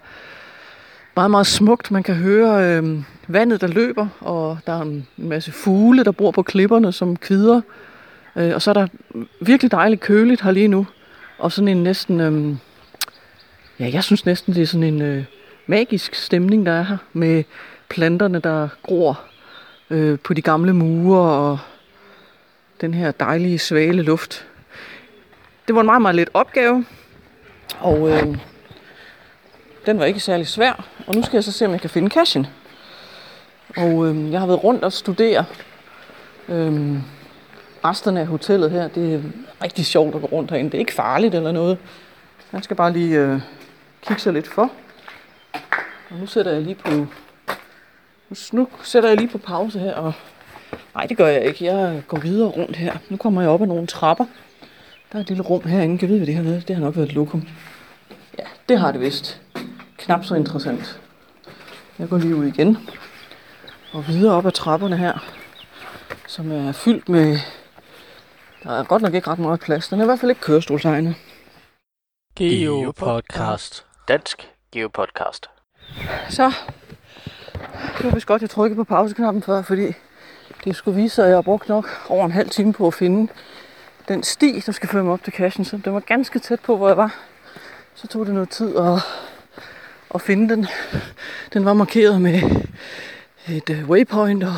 meget, 1.16 1.30
meget 1.30 1.46
smukt. 1.46 1.90
Man 1.90 2.02
kan 2.02 2.14
høre 2.14 2.76
øh, 2.76 3.02
vandet, 3.28 3.60
der 3.60 3.66
løber, 3.66 4.08
og 4.20 4.58
der 4.66 4.72
er 4.72 4.82
en 4.82 5.06
masse 5.16 5.52
fugle, 5.52 6.04
der 6.04 6.12
bor 6.12 6.30
på 6.30 6.42
klipperne 6.42 6.92
som 6.92 7.16
kvider. 7.16 7.60
Øh, 8.36 8.54
og 8.54 8.62
så 8.62 8.70
er 8.70 8.74
der 8.74 8.86
virkelig 9.40 9.70
dejligt 9.70 10.00
køligt 10.00 10.42
her 10.42 10.50
lige 10.50 10.68
nu, 10.68 10.86
og 11.38 11.52
sådan 11.52 11.68
en 11.68 11.82
næsten, 11.82 12.20
Øh, 12.20 12.56
ja, 13.80 13.90
jeg 13.92 14.04
synes 14.04 14.26
næsten, 14.26 14.54
det 14.54 14.62
er 14.62 14.66
sådan 14.66 14.94
en 14.94 15.02
øh, 15.02 15.24
magisk 15.66 16.14
stemning, 16.14 16.66
der 16.66 16.72
er 16.72 16.82
her, 16.82 16.96
med 17.12 17.44
planterne, 17.88 18.38
der 18.38 18.68
gror 18.82 19.20
øh, 19.90 20.18
på 20.18 20.34
de 20.34 20.42
gamle 20.42 20.72
mure 20.72 21.20
og 21.20 21.58
den 22.80 22.94
her 22.94 23.10
dejlige 23.10 23.58
svale 23.58 24.02
luft. 24.02 24.46
Det 25.70 25.74
var 25.74 25.80
en 25.80 25.86
meget, 25.86 26.02
meget 26.02 26.14
let 26.14 26.28
opgave, 26.34 26.84
og 27.80 28.10
øh, 28.10 28.36
den 29.86 29.98
var 29.98 30.04
ikke 30.04 30.20
særlig 30.20 30.46
svær. 30.46 30.84
Og 31.06 31.14
nu 31.14 31.22
skal 31.22 31.36
jeg 31.36 31.44
så 31.44 31.52
se, 31.52 31.66
om 31.66 31.72
jeg 31.72 31.80
kan 31.80 31.90
finde 31.90 32.10
cashen. 32.10 32.46
Og 33.76 34.06
øh, 34.06 34.32
jeg 34.32 34.40
har 34.40 34.46
været 34.46 34.64
rundt 34.64 34.84
og 34.84 34.92
studere 34.92 35.44
øh, 36.48 36.98
resterne 37.84 38.20
af 38.20 38.26
hotellet 38.26 38.70
her. 38.70 38.88
Det 38.88 39.14
er 39.14 39.20
rigtig 39.64 39.86
sjovt 39.86 40.14
at 40.14 40.20
gå 40.20 40.26
rundt 40.26 40.50
herinde. 40.50 40.70
Det 40.70 40.78
er 40.78 40.80
ikke 40.80 40.94
farligt 40.94 41.34
eller 41.34 41.52
noget. 41.52 41.78
Man 42.50 42.62
skal 42.62 42.76
bare 42.76 42.92
lige 42.92 43.18
øh, 43.18 43.40
kigge 44.02 44.22
sig 44.22 44.32
lidt 44.32 44.48
for. 44.48 44.70
Og 46.10 46.16
nu 46.20 46.26
sætter 46.26 46.52
jeg 46.52 46.62
lige 46.62 46.74
på 46.74 46.90
nu 48.52 48.68
sætter 48.82 49.08
jeg 49.08 49.18
lige 49.18 49.28
på 49.28 49.38
pause 49.38 49.78
her, 49.78 49.94
og 49.94 50.12
nej, 50.94 51.06
det 51.06 51.16
gør 51.16 51.26
jeg 51.26 51.44
ikke. 51.44 51.64
Jeg 51.64 52.02
går 52.08 52.18
videre 52.18 52.48
rundt 52.48 52.76
her. 52.76 52.96
Nu 53.08 53.16
kommer 53.16 53.40
jeg 53.40 53.50
op 53.50 53.62
ad 53.62 53.66
nogle 53.66 53.86
trapper. 53.86 54.24
Der 55.12 55.16
er 55.18 55.20
et 55.20 55.28
lille 55.28 55.42
rum 55.42 55.64
herinde. 55.64 55.98
Kan 55.98 56.08
jeg 56.08 56.08
vide, 56.08 56.18
hvad 56.18 56.26
det 56.26 56.52
her 56.52 56.56
er? 56.56 56.60
Det 56.60 56.76
har 56.76 56.82
nok 56.82 56.96
været 56.96 57.08
et 57.08 57.14
lokum. 57.14 57.48
Ja, 58.38 58.44
det 58.68 58.78
har 58.78 58.92
det 58.92 59.00
vist. 59.00 59.40
Knap 59.98 60.24
så 60.24 60.34
interessant. 60.34 61.00
Jeg 61.98 62.08
går 62.08 62.18
lige 62.18 62.36
ud 62.36 62.44
igen. 62.44 62.78
Og 63.92 64.08
videre 64.08 64.34
op 64.34 64.46
ad 64.46 64.52
trapperne 64.52 64.96
her. 64.96 65.18
Som 66.26 66.52
er 66.52 66.72
fyldt 66.72 67.08
med... 67.08 67.38
Der 68.62 68.70
er 68.70 68.84
godt 68.84 69.02
nok 69.02 69.14
ikke 69.14 69.30
ret 69.30 69.38
meget 69.38 69.60
plads. 69.60 69.88
Den 69.88 70.00
er 70.00 70.04
i 70.04 70.06
hvert 70.06 70.18
fald 70.20 70.30
ikke 70.30 70.40
kørestolsegnet. 70.40 71.14
Geopodcast. 72.36 73.86
Dansk 74.08 74.48
Geopodcast. 74.72 75.50
Så 76.28 76.52
det 77.98 78.04
var 78.04 78.10
vist 78.10 78.26
godt, 78.26 78.42
jeg 78.42 78.50
trykkede 78.50 78.76
på 78.76 78.84
pauseknappen 78.84 79.42
før, 79.42 79.62
fordi 79.62 79.92
det 80.64 80.76
skulle 80.76 81.02
vise 81.02 81.14
sig, 81.14 81.24
at 81.24 81.28
jeg 81.28 81.36
har 81.36 81.42
brugt 81.42 81.68
nok 81.68 81.88
over 82.08 82.24
en 82.24 82.32
halv 82.32 82.50
time 82.50 82.72
på 82.72 82.86
at 82.86 82.94
finde 82.94 83.32
den 84.10 84.22
sti, 84.22 84.62
der 84.66 84.72
skal 84.72 84.88
føre 84.88 85.04
mig 85.04 85.12
op 85.12 85.24
til 85.24 85.32
kassen, 85.32 85.64
Så 85.64 85.76
den 85.84 85.94
var 85.94 86.00
ganske 86.00 86.38
tæt 86.38 86.60
på, 86.60 86.76
hvor 86.76 86.88
jeg 86.88 86.96
var. 86.96 87.18
Så 87.94 88.06
tog 88.06 88.26
det 88.26 88.34
noget 88.34 88.50
tid 88.50 88.76
at, 88.76 88.98
at 90.14 90.20
finde 90.20 90.48
den. 90.54 90.66
Den 91.52 91.64
var 91.64 91.72
markeret 91.72 92.22
med 92.22 92.42
et 93.48 93.70
øh, 93.70 93.88
waypoint, 93.90 94.44
og 94.44 94.54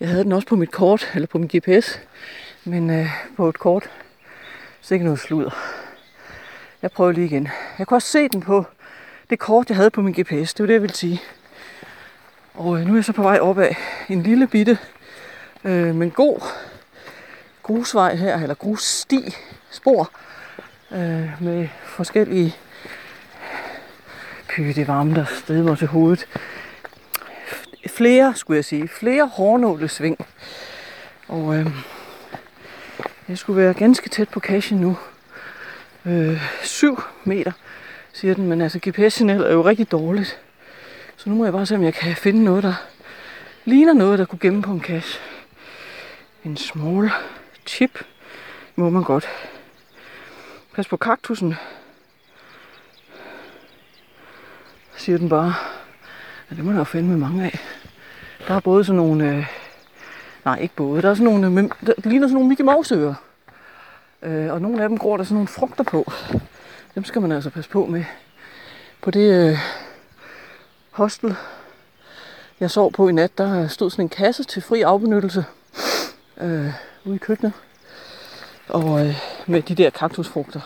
jeg 0.00 0.08
havde 0.08 0.24
den 0.24 0.32
også 0.32 0.48
på 0.48 0.56
mit 0.56 0.70
kort, 0.70 1.10
eller 1.14 1.26
på 1.26 1.38
min 1.38 1.50
GPS. 1.56 2.00
Men 2.64 2.90
øh, 2.90 3.06
på 3.36 3.48
et 3.48 3.58
kort, 3.58 3.90
så 4.80 4.94
ikke 4.94 5.04
noget 5.04 5.20
sludder. 5.20 5.50
Jeg 6.82 6.90
prøver 6.90 7.12
lige 7.12 7.26
igen. 7.26 7.48
Jeg 7.78 7.86
kunne 7.86 7.98
også 7.98 8.08
se 8.08 8.28
den 8.28 8.40
på 8.40 8.64
det 9.30 9.38
kort, 9.38 9.68
jeg 9.68 9.76
havde 9.76 9.90
på 9.90 10.02
min 10.02 10.14
GPS. 10.14 10.54
Det 10.54 10.60
var 10.60 10.66
det, 10.66 10.74
jeg 10.74 10.82
ville 10.82 10.96
sige. 10.96 11.22
Og 12.54 12.80
øh, 12.80 12.86
nu 12.86 12.92
er 12.92 12.96
jeg 12.96 13.04
så 13.04 13.12
på 13.12 13.22
vej 13.22 13.38
opad 13.38 13.74
en 14.08 14.22
lille 14.22 14.46
bitte, 14.46 14.78
øh, 15.64 15.94
men 15.94 16.10
god 16.10 16.40
grusvej 17.62 18.14
her, 18.14 18.42
eller 18.42 18.54
grussti, 18.54 19.36
spor, 19.70 20.10
øh, 20.90 21.42
med 21.42 21.68
forskellige 21.84 22.56
Py, 24.48 24.60
det 24.60 24.88
varme, 24.88 25.14
der 25.14 25.24
stedmer 25.24 25.74
til 25.74 25.86
hovedet. 25.86 26.26
Flere, 27.86 28.34
skulle 28.36 28.56
jeg 28.56 28.64
sige, 28.64 28.88
flere 28.88 29.26
hårnålesving. 29.26 30.26
Og 31.28 31.56
øh, 31.56 31.66
jeg 33.28 33.38
skulle 33.38 33.62
være 33.62 33.74
ganske 33.74 34.08
tæt 34.08 34.28
på 34.28 34.40
cashen 34.40 34.78
nu. 34.78 34.98
Øh, 36.06 36.42
7 36.62 37.02
meter, 37.24 37.52
siger 38.12 38.34
den, 38.34 38.46
men 38.46 38.60
altså 38.60 38.78
GPS-signal 38.88 39.40
er 39.40 39.52
jo 39.52 39.62
rigtig 39.62 39.90
dårligt. 39.90 40.38
Så 41.16 41.28
nu 41.28 41.34
må 41.34 41.44
jeg 41.44 41.52
bare 41.52 41.66
se, 41.66 41.74
om 41.74 41.82
jeg 41.82 41.94
kan 41.94 42.16
finde 42.16 42.44
noget, 42.44 42.62
der 42.62 42.74
ligner 43.64 43.92
noget, 43.92 44.18
der 44.18 44.24
kunne 44.24 44.38
gemme 44.38 44.62
på 44.62 44.70
en 44.70 44.80
kasse. 44.80 45.18
En 46.44 46.56
small 46.56 47.10
chip 47.66 48.04
må 48.76 48.90
man 48.90 49.02
godt. 49.02 49.28
Pas 50.74 50.88
på 50.88 50.96
kaktusen. 50.96 51.54
Siger 54.96 55.18
den 55.18 55.28
bare. 55.28 55.54
Ja, 56.50 56.56
det 56.56 56.64
må 56.64 56.72
der 56.72 56.78
jo 56.78 56.84
finde 56.84 57.08
med 57.08 57.16
mange 57.16 57.44
af. 57.44 57.58
Der 58.48 58.54
er 58.54 58.60
både 58.60 58.84
sådan 58.84 58.96
nogle... 58.96 59.28
Øh, 59.28 59.46
nej, 60.44 60.58
ikke 60.58 60.74
både. 60.74 61.02
Der 61.02 61.10
er 61.10 61.14
sådan 61.14 61.32
nogle... 61.32 61.68
Der 61.86 61.94
ligner 62.04 62.26
sådan 62.26 62.34
nogle 62.34 62.48
Mickey 62.48 62.64
Mouse 62.64 62.94
ører. 62.94 63.14
Øh, 64.22 64.52
og 64.52 64.62
nogle 64.62 64.82
af 64.82 64.88
dem 64.88 64.98
gror 64.98 65.16
der 65.16 65.24
sådan 65.24 65.34
nogle 65.34 65.48
frugter 65.48 65.84
på. 65.84 66.12
Dem 66.94 67.04
skal 67.04 67.22
man 67.22 67.32
altså 67.32 67.50
passe 67.50 67.70
på 67.70 67.86
med. 67.86 68.04
På 69.00 69.10
det... 69.10 69.50
Øh, 69.50 69.58
hostel, 70.90 71.36
jeg 72.60 72.70
sov 72.70 72.92
på 72.92 73.08
i 73.08 73.12
nat, 73.12 73.38
der 73.38 73.68
stod 73.68 73.90
sådan 73.90 74.04
en 74.04 74.08
kasse 74.08 74.44
til 74.44 74.62
fri 74.62 74.82
afbenyttelse 74.82 75.44
øh, 76.40 76.72
ude 77.04 77.14
i 77.14 77.18
køkkenet. 77.18 77.52
Og 78.68 79.06
øh, 79.06 79.16
med 79.46 79.62
de 79.62 79.74
der 79.74 79.90
kaktusfrugter. 79.90 80.60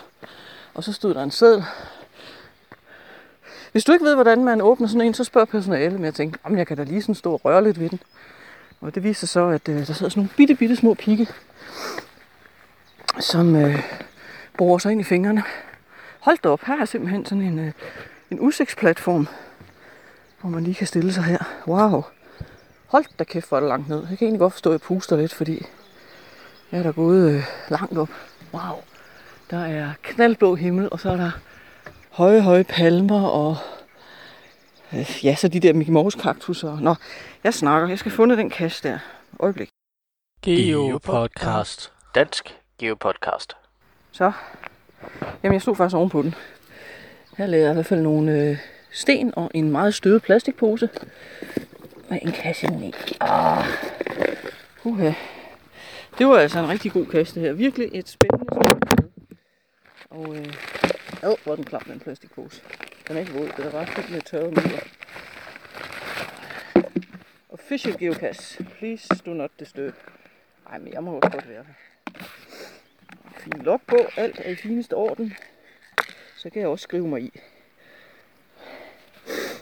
Og 0.73 0.83
så 0.83 0.93
stod 0.93 1.13
der 1.13 1.23
en 1.23 1.31
seddel. 1.31 1.63
Hvis 3.71 3.83
du 3.83 3.91
ikke 3.91 4.05
ved, 4.05 4.13
hvordan 4.13 4.43
man 4.43 4.61
åbner 4.61 4.87
sådan 4.87 5.01
en, 5.01 5.13
så 5.13 5.23
spørg 5.23 5.47
personalet. 5.47 5.93
Men 5.93 6.05
jeg 6.05 6.13
tænkte, 6.13 6.39
om 6.43 6.57
jeg 6.57 6.67
kan 6.67 6.77
da 6.77 6.83
lige 6.83 7.01
sådan 7.01 7.15
stå 7.15 7.33
og 7.33 7.45
røre 7.45 7.63
lidt 7.63 7.79
ved 7.79 7.89
den. 7.89 7.99
Og 8.81 8.95
det 8.95 9.03
viste 9.03 9.19
sig 9.19 9.29
så, 9.29 9.47
at 9.47 9.69
øh, 9.69 9.87
der 9.87 9.93
sidder 9.93 10.09
sådan 10.09 10.19
nogle 10.19 10.29
bitte, 10.37 10.55
bitte 10.55 10.75
små 10.75 10.93
pigge, 10.93 11.27
som 13.19 13.55
øh, 13.55 13.83
borer 14.57 14.77
sig 14.77 14.91
ind 14.91 15.01
i 15.01 15.03
fingrene. 15.03 15.43
Hold 16.19 16.37
da 16.43 16.49
op, 16.49 16.63
her 16.63 16.81
er 16.81 16.85
simpelthen 16.85 17.25
sådan 17.25 17.41
en, 17.43 17.59
øh, 17.59 17.71
en 18.31 18.39
udsigtsplatform 18.39 19.27
hvor 20.41 20.49
man 20.49 20.63
lige 20.63 20.75
kan 20.75 20.87
stille 20.87 21.13
sig 21.13 21.23
her. 21.23 21.37
Wow. 21.67 22.03
Hold 22.87 23.05
da 23.19 23.23
kæft, 23.23 23.49
hvor 23.49 23.57
er 23.57 23.61
det 23.61 23.69
langt 23.69 23.89
ned. 23.89 23.99
Jeg 24.09 24.17
kan 24.17 24.25
egentlig 24.25 24.39
godt 24.39 24.53
forstå, 24.53 24.69
at 24.69 24.73
jeg 24.73 24.81
puster 24.81 25.17
lidt, 25.17 25.33
fordi 25.33 25.65
jeg 26.71 26.79
er 26.79 26.83
der 26.83 26.91
gået 26.91 27.31
øh, 27.31 27.43
langt 27.69 27.97
op. 27.97 28.09
Wow. 28.53 28.83
Der 29.51 29.65
er 29.65 29.93
knaldblå 30.01 30.55
himmel, 30.55 30.87
og 30.91 30.99
så 30.99 31.09
er 31.09 31.15
der 31.15 31.31
høje, 32.11 32.41
høje 32.41 32.63
palmer, 32.63 33.27
og 33.27 33.57
øh, 34.93 35.19
ja, 35.23 35.35
så 35.35 35.47
de 35.47 35.59
der 35.59 35.73
Mickey 35.73 35.93
Mouse 35.93 36.19
kaktusser. 36.19 36.79
Nå, 36.79 36.95
jeg 37.43 37.53
snakker. 37.53 37.87
Jeg 37.89 37.99
skal 37.99 38.11
funde 38.11 38.37
den 38.37 38.49
kasse 38.49 38.89
der. 38.89 38.99
Øjeblik. 39.39 39.69
Geopodcast. 40.41 41.91
Dansk 42.15 42.57
Geopodcast. 42.79 43.53
Så. 44.11 44.31
Jamen, 45.43 45.53
jeg 45.53 45.61
stod 45.61 45.75
faktisk 45.75 45.95
ovenpå 45.95 46.21
den. 46.21 46.35
Her 47.37 47.45
lagde 47.45 47.63
jeg 47.63 47.71
i 47.71 47.73
hvert 47.73 47.85
fald 47.85 48.01
nogle 48.01 48.31
øh, 48.31 48.57
sten 48.91 49.33
og 49.35 49.51
en 49.53 49.71
meget 49.71 49.93
støvet 49.93 50.21
plastikpose. 50.21 50.89
Med 52.09 52.19
en 52.21 52.31
kasse 52.31 52.67
ned. 52.67 52.93
Ah. 53.19 53.65
Uh-huh. 54.85 55.13
Det 56.17 56.27
var 56.27 56.37
altså 56.37 56.59
en 56.59 56.69
rigtig 56.69 56.91
god 56.91 57.05
kasse 57.05 57.35
det 57.35 57.43
her. 57.43 57.53
Virkelig 57.53 57.89
et 57.93 58.09
spændende 58.09 58.45
sted. 58.51 58.97
Og 60.09 60.35
øh, 60.35 60.53
ad, 61.21 61.35
hvor 61.43 61.55
den 61.55 61.63
klam, 61.63 61.83
den 61.83 61.99
plastikpose. 61.99 62.61
Den 63.07 63.15
er 63.15 63.19
ikke 63.19 63.33
våd, 63.33 63.49
den 63.57 63.65
er 63.65 63.71
bare 63.71 63.87
fyldt 63.87 64.11
med 64.11 64.21
tørre 64.21 64.51
midler. 64.51 64.79
Official 67.49 67.97
geocache. 67.99 68.65
Please 68.79 69.07
do 69.25 69.33
not 69.33 69.51
disturb. 69.59 69.93
Ej, 70.71 70.79
men 70.79 70.93
jeg 70.93 71.03
må 71.03 71.11
også 71.11 71.29
godt 71.29 71.49
være 71.49 71.63
her. 71.67 71.73
Fin 73.37 73.61
log 73.61 73.81
på. 73.87 73.97
Alt 74.17 74.41
er 74.43 74.49
i 74.49 74.55
fineste 74.55 74.93
orden. 74.93 75.33
Så 76.37 76.49
kan 76.49 76.61
jeg 76.61 76.69
også 76.69 76.83
skrive 76.83 77.07
mig 77.07 77.21
i. 77.21 77.39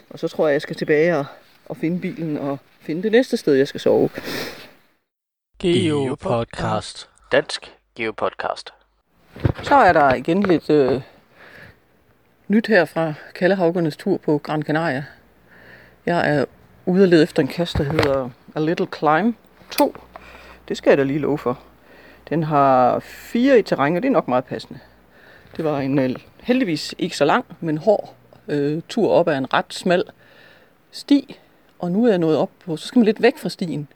Og 0.10 0.20
så 0.20 0.28
tror 0.28 0.48
jeg, 0.48 0.54
jeg 0.54 0.62
skal 0.62 0.76
tilbage 0.76 1.18
og, 1.18 1.26
og 1.66 1.78
finde 1.78 2.02
bilen 2.02 2.38
og 2.38 2.58
finde 2.80 3.04
det 3.04 3.12
næste 3.12 3.38
sted, 3.38 3.54
jeg 3.54 3.68
skal 3.68 3.80
sove. 3.80 4.10
Geopodcast. 5.60 7.10
Dansk 7.32 7.76
Geopodcast. 7.96 8.74
Så 9.64 9.76
er 9.76 9.94
der 9.94 10.14
igen 10.14 10.44
lidt 10.44 10.70
øh, 10.70 11.02
nyt 12.48 12.68
her 12.68 12.86
fra 12.86 13.14
Kallehavgernes 13.36 13.98
tur 13.98 14.18
på 14.18 14.38
Gran 14.38 14.64
Canaria. 14.64 15.06
Jeg 16.06 16.36
er 16.36 16.46
ude 16.86 17.04
og 17.04 17.08
lede 17.08 17.24
efter 17.24 17.42
en 17.42 17.48
kasse, 17.48 17.78
der 17.78 17.84
hedder 17.84 18.30
A 18.56 18.60
Little 18.60 18.88
Climb 18.98 19.36
2. 19.72 19.96
Det 20.68 20.78
skal 20.78 20.90
jeg 20.90 20.98
da 20.98 21.04
lige 21.04 21.20
love 21.20 21.38
for. 21.38 21.60
Den 22.30 22.44
har 22.44 23.00
fire 23.00 23.60
i 23.60 23.62
terræn, 23.62 23.96
og 23.96 24.02
det 24.02 24.08
er 24.08 24.14
nok 24.14 24.28
meget 24.28 24.46
passende. 24.46 24.80
Det 25.58 25.66
var 25.66 25.80
en 25.80 26.00
øh, 26.00 26.16
heldigvis 26.42 26.96
ikke 26.98 27.18
så 27.18 27.26
lang, 27.26 27.46
men 27.60 27.78
hård 27.78 28.16
øh, 28.48 28.82
tur 28.90 29.12
op 29.12 29.28
ad 29.28 29.38
en 29.38 29.54
ret 29.54 29.74
smal 29.74 30.04
sti. 30.92 31.40
Og 31.80 31.92
nu 31.92 32.06
er 32.06 32.10
jeg 32.10 32.18
nået 32.18 32.38
op 32.38 32.50
på, 32.66 32.78
så 32.78 32.88
skal 32.88 33.00
man 33.00 33.06
lidt 33.06 33.22
væk 33.22 33.38
fra 33.38 33.50
stien. 33.50 33.88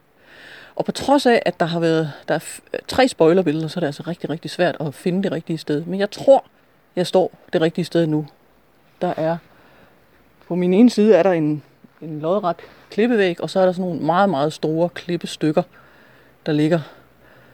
Og 0.79 0.85
på 0.85 0.91
trods 0.91 1.25
af, 1.25 1.41
at 1.45 1.59
der 1.59 1.65
har 1.65 1.79
været 1.79 2.11
der 2.27 2.33
er 2.33 2.39
tre 2.87 3.07
spoilerbilleder, 3.07 3.67
så 3.67 3.77
er 3.77 3.79
det 3.79 3.87
altså 3.87 4.03
rigtig, 4.07 4.29
rigtig 4.29 4.51
svært 4.51 4.77
at 4.79 4.93
finde 4.93 5.23
det 5.23 5.31
rigtige 5.31 5.57
sted. 5.57 5.85
Men 5.85 5.99
jeg 5.99 6.11
tror, 6.11 6.45
jeg 6.95 7.07
står 7.07 7.31
det 7.53 7.61
rigtige 7.61 7.85
sted 7.85 8.07
nu. 8.07 8.27
Der 9.01 9.13
er, 9.17 9.37
på 10.47 10.55
min 10.55 10.73
ene 10.73 10.89
side 10.89 11.15
er 11.15 11.23
der 11.23 11.31
en, 11.31 11.63
en 12.01 12.19
lodret 12.19 12.55
klippevæg, 12.89 13.41
og 13.41 13.49
så 13.49 13.59
er 13.59 13.65
der 13.65 13.71
sådan 13.71 13.89
nogle 13.89 14.05
meget, 14.05 14.29
meget 14.29 14.53
store 14.53 14.89
klippestykker, 14.89 15.63
der 16.45 16.51
ligger 16.51 16.79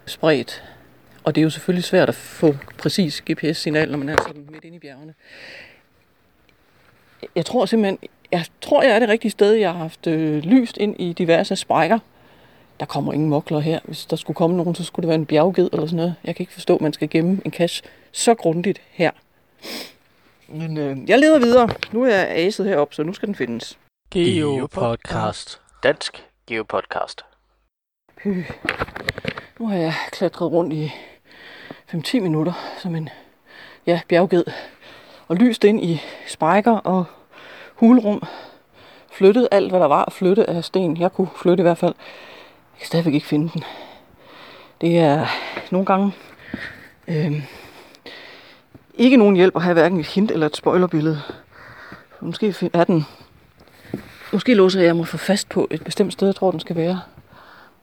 spredt. 0.05 0.63
Og 1.23 1.35
det 1.35 1.41
er 1.41 1.43
jo 1.43 1.49
selvfølgelig 1.49 1.83
svært 1.83 2.09
at 2.09 2.15
få 2.15 2.55
præcis 2.77 3.23
GPS-signal, 3.31 3.91
når 3.91 3.97
man 3.97 4.09
er 4.09 4.15
sådan 4.27 4.47
midt 4.51 4.63
inde 4.63 4.75
i 4.75 4.79
bjergene. 4.79 5.13
Jeg 7.35 7.45
tror 7.45 7.65
simpelthen, 7.65 7.97
jeg 8.31 8.45
tror, 8.61 8.83
jeg 8.83 8.91
er 8.91 8.99
det 8.99 9.09
rigtige 9.09 9.31
sted. 9.31 9.53
Jeg 9.53 9.71
har 9.71 9.77
haft 9.77 10.07
øh, 10.07 10.43
lyst 10.43 10.77
ind 10.77 10.95
i 10.99 11.13
diverse 11.13 11.55
sprækker. 11.55 11.99
Der 12.79 12.85
kommer 12.85 13.13
ingen 13.13 13.29
mokler 13.29 13.59
her. 13.59 13.79
Hvis 13.83 14.05
der 14.05 14.15
skulle 14.15 14.35
komme 14.35 14.57
nogen, 14.57 14.75
så 14.75 14.83
skulle 14.83 15.03
det 15.03 15.07
være 15.07 15.15
en 15.15 15.25
bjergged 15.25 15.69
eller 15.73 15.85
sådan 15.85 15.97
noget. 15.97 16.15
Jeg 16.23 16.35
kan 16.35 16.43
ikke 16.43 16.53
forstå, 16.53 16.75
at 16.75 16.81
man 16.81 16.93
skal 16.93 17.09
gemme 17.09 17.41
en 17.45 17.51
cache 17.51 17.83
så 18.11 18.35
grundigt 18.35 18.81
her. 18.91 19.11
Men 20.47 20.77
øh, 20.77 21.09
jeg 21.09 21.19
leder 21.19 21.39
videre. 21.39 21.69
Nu 21.91 22.03
er 22.03 22.15
jeg 22.15 22.27
aset 22.29 22.65
herop, 22.65 22.93
så 22.93 23.03
nu 23.03 23.13
skal 23.13 23.27
den 23.27 23.35
findes. 23.35 23.77
Geopodcast. 24.11 25.61
Dansk 25.83 26.25
Geopodcast. 26.47 27.25
Py. 28.17 28.27
Nu 29.59 29.67
har 29.67 29.75
jeg 29.75 29.93
klatret 30.11 30.51
rundt 30.51 30.73
i 30.73 30.91
5-10 31.93 32.19
minutter 32.19 32.53
som 32.81 32.95
en 32.95 33.09
ja, 33.87 34.01
bjergged. 34.07 34.43
Og 35.27 35.35
lyst 35.35 35.63
ind 35.63 35.83
i 35.83 36.01
sprækker 36.27 36.77
og 36.77 37.05
hulrum. 37.75 38.23
Flyttet 39.11 39.47
alt, 39.51 39.71
hvad 39.71 39.79
der 39.79 39.85
var 39.85 40.05
at 40.05 40.13
flytte 40.13 40.49
af 40.49 40.63
sten. 40.63 40.97
Jeg 40.97 41.11
kunne 41.11 41.29
flytte 41.35 41.61
i 41.61 41.67
hvert 41.67 41.77
fald. 41.77 41.95
Jeg 42.75 42.79
kan 42.79 42.87
stadigvæk 42.87 43.13
ikke 43.13 43.27
finde 43.27 43.49
den. 43.53 43.63
Det 44.81 44.99
er 44.99 45.27
nogle 45.71 45.85
gange 45.85 46.11
øh, 47.07 47.43
ikke 48.93 49.17
nogen 49.17 49.35
hjælp 49.35 49.55
at 49.55 49.61
have 49.61 49.73
hverken 49.73 49.99
et 49.99 50.05
hint 50.07 50.31
eller 50.31 50.45
et 50.45 50.55
spoilerbillede. 50.55 51.21
Måske 52.19 52.69
er 52.73 52.83
den... 52.83 53.05
Måske 54.33 54.53
låser 54.53 54.81
jeg 54.81 54.95
mig 54.95 55.07
for 55.07 55.17
fast 55.17 55.49
på 55.49 55.67
et 55.71 55.83
bestemt 55.83 56.13
sted, 56.13 56.27
jeg 56.27 56.35
tror, 56.35 56.51
den 56.51 56.59
skal 56.59 56.75
være. 56.75 57.01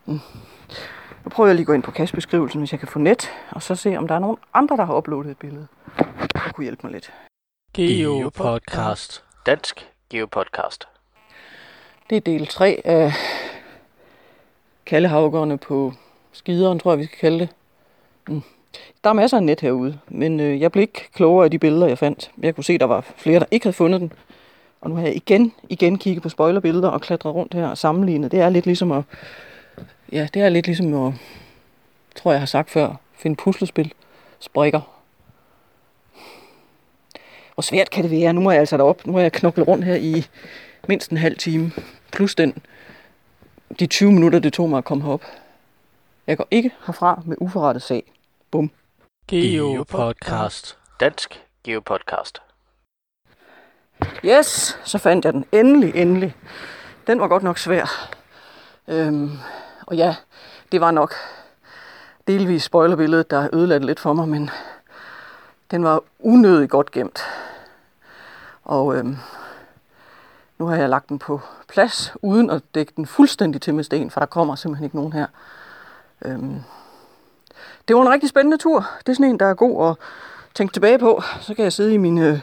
Nu 0.06 1.30
prøver 1.30 1.48
jeg 1.48 1.54
lige 1.54 1.62
at 1.62 1.66
gå 1.66 1.72
ind 1.72 1.82
på 1.82 1.90
kastbeskrivelsen, 1.90 2.60
hvis 2.60 2.72
jeg 2.72 2.80
kan 2.80 2.88
få 2.88 2.98
net, 2.98 3.30
og 3.50 3.62
så 3.62 3.74
se, 3.74 3.96
om 3.96 4.08
der 4.08 4.14
er 4.14 4.18
nogen 4.18 4.36
andre, 4.54 4.76
der 4.76 4.84
har 4.84 4.96
uploadet 4.96 5.30
et 5.30 5.38
billede. 5.38 5.66
Der 6.32 6.52
kunne 6.54 6.64
hjælpe 6.64 6.80
mig 6.86 6.92
lidt. 6.92 7.12
Geopodcast. 7.74 9.24
Dansk 9.46 9.88
Geopodcast. 10.10 10.88
Det 12.10 12.16
er 12.16 12.20
del 12.20 12.46
3 12.46 12.80
af 12.84 13.12
kaldehavgerne 14.86 15.58
på 15.58 15.92
skideren, 16.32 16.78
tror 16.78 16.92
jeg, 16.92 16.98
vi 16.98 17.04
skal 17.04 17.18
kalde 17.18 17.38
det. 17.38 17.48
Mm. 18.28 18.42
Der 19.04 19.10
er 19.10 19.14
masser 19.14 19.36
af 19.36 19.42
net 19.42 19.60
herude, 19.60 19.98
men 20.08 20.40
øh, 20.40 20.60
jeg 20.60 20.72
blev 20.72 20.82
ikke 20.82 21.08
klogere 21.12 21.44
af 21.44 21.50
de 21.50 21.58
billeder, 21.58 21.86
jeg 21.86 21.98
fandt. 21.98 22.30
Jeg 22.42 22.54
kunne 22.54 22.64
se, 22.64 22.78
der 22.78 22.86
var 22.86 23.00
flere, 23.16 23.40
der 23.40 23.46
ikke 23.50 23.66
havde 23.66 23.76
fundet 23.76 24.00
den. 24.00 24.12
Og 24.80 24.90
nu 24.90 24.96
har 24.96 25.02
jeg 25.02 25.16
igen, 25.16 25.52
igen 25.68 25.98
kigget 25.98 26.22
på 26.22 26.28
spoilerbilleder 26.28 26.88
og 26.88 27.00
klatret 27.00 27.34
rundt 27.34 27.54
her 27.54 27.66
og 27.66 27.78
sammenlignet. 27.78 28.32
Det 28.32 28.40
er 28.40 28.48
lidt 28.48 28.66
ligesom 28.66 28.92
at... 28.92 29.04
Ja, 30.12 30.28
det 30.34 30.42
er 30.42 30.48
lidt 30.48 30.66
ligesom 30.66 31.06
at... 31.06 31.12
Tror 32.16 32.30
jeg 32.30 32.40
har 32.40 32.46
sagt 32.46 32.70
før. 32.70 32.94
Finde 33.16 33.36
puslespil. 33.36 33.92
Sprikker. 34.38 34.80
Hvor 37.54 37.62
svært 37.62 37.90
kan 37.90 38.02
det 38.02 38.10
være? 38.10 38.32
Nu 38.32 38.40
må 38.40 38.50
jeg 38.50 38.60
altså 38.60 38.76
derop. 38.76 39.06
Nu 39.06 39.12
har 39.12 39.20
jeg 39.20 39.32
knoklet 39.32 39.68
rundt 39.68 39.84
her 39.84 39.94
i 39.94 40.26
mindst 40.88 41.10
en 41.10 41.16
halv 41.16 41.36
time. 41.36 41.72
Plus 42.12 42.34
den, 42.34 42.54
de 43.78 43.86
20 43.86 44.12
minutter, 44.12 44.38
det 44.38 44.52
tog 44.52 44.70
mig 44.70 44.78
at 44.78 44.84
komme 44.84 45.04
herop. 45.04 45.22
Jeg 46.26 46.36
går 46.36 46.46
ikke 46.50 46.70
herfra 46.86 47.22
med 47.24 47.36
uforrettet 47.40 47.82
sag. 47.82 48.12
Bum. 48.50 48.70
Geopodcast. 49.28 50.78
Dansk 51.00 51.42
Geopodcast. 51.64 52.42
Yes, 54.24 54.78
så 54.84 54.98
fandt 54.98 55.24
jeg 55.24 55.32
den. 55.32 55.44
Endelig, 55.52 55.96
endelig. 55.96 56.34
Den 57.06 57.20
var 57.20 57.28
godt 57.28 57.42
nok 57.42 57.58
svær. 57.58 58.14
Øhm, 58.88 59.30
og 59.86 59.96
ja, 59.96 60.16
det 60.72 60.80
var 60.80 60.90
nok 60.90 61.14
delvis 62.26 62.62
spoilerbilledet, 62.62 63.30
der 63.30 63.48
ødelagde 63.52 63.80
det 63.80 63.86
lidt 63.86 64.00
for 64.00 64.12
mig, 64.12 64.28
men 64.28 64.50
den 65.70 65.84
var 65.84 66.02
unødigt 66.18 66.70
godt 66.70 66.90
gemt. 66.90 67.20
Og 68.64 68.96
øhm, 68.96 69.16
nu 70.62 70.68
har 70.68 70.76
jeg 70.76 70.88
lagt 70.88 71.08
den 71.08 71.18
på 71.18 71.40
plads, 71.68 72.12
uden 72.22 72.50
at 72.50 72.62
dække 72.74 72.92
den 72.96 73.06
fuldstændig 73.06 73.60
til 73.60 73.74
med 73.74 73.84
sten, 73.84 74.10
for 74.10 74.20
der 74.20 74.26
kommer 74.26 74.54
simpelthen 74.54 74.84
ikke 74.84 74.96
nogen 74.96 75.12
her. 75.12 75.26
Øhm, 76.24 76.60
det 77.88 77.96
var 77.96 78.02
en 78.02 78.10
rigtig 78.10 78.28
spændende 78.28 78.56
tur. 78.56 78.86
Det 78.98 79.08
er 79.08 79.14
sådan 79.14 79.30
en, 79.30 79.40
der 79.40 79.46
er 79.46 79.54
god 79.54 79.88
at 79.90 79.96
tænke 80.54 80.72
tilbage 80.72 80.98
på. 80.98 81.22
Så 81.40 81.54
kan 81.54 81.64
jeg 81.64 81.72
sidde 81.72 81.94
i 81.94 81.96
min 81.96 82.18
øh, 82.18 82.40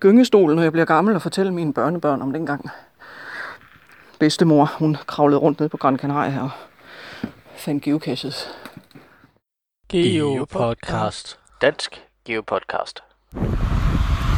gyngestol, 0.00 0.54
når 0.54 0.62
jeg 0.62 0.72
bliver 0.72 0.84
gammel, 0.84 1.14
og 1.14 1.22
fortælle 1.22 1.54
mine 1.54 1.74
børnebørn 1.74 2.22
om 2.22 2.32
dengang. 2.32 2.70
Bedstemor, 4.18 4.74
hun 4.78 4.96
kravlede 5.06 5.40
rundt 5.40 5.60
ned 5.60 5.68
på 5.68 5.76
Gran 5.76 5.98
Canaria 5.98 6.42
og 6.42 6.50
fandt 7.56 7.82
geocaches. 7.82 8.48
Geopodcast. 9.88 11.38
Dansk 11.62 12.02
Geopodcast. 12.24 13.02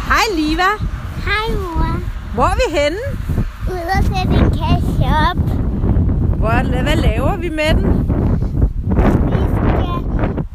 Hej 0.08 0.36
Liva. 0.36 0.70
Hej 1.24 1.54
mor. 1.54 1.89
Hvor 2.34 2.44
er 2.44 2.54
vi 2.54 2.78
henne? 2.78 2.98
Ud 3.70 3.86
og 3.98 4.04
sætte 4.04 4.34
en 4.44 4.50
kasse 4.50 5.04
op. 5.28 5.36
Hvor, 6.38 6.82
hvad 6.82 6.96
laver 6.96 7.36
vi 7.36 7.48
med 7.48 7.74
den? 7.74 8.06
Vi 9.30 9.40
skal 9.56 10.00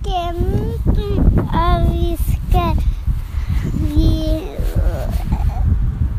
gemme 0.08 0.72
den, 0.86 1.40
og 1.40 1.94
vi 1.94 2.18
skal... 2.18 2.72
Vi 3.80 4.12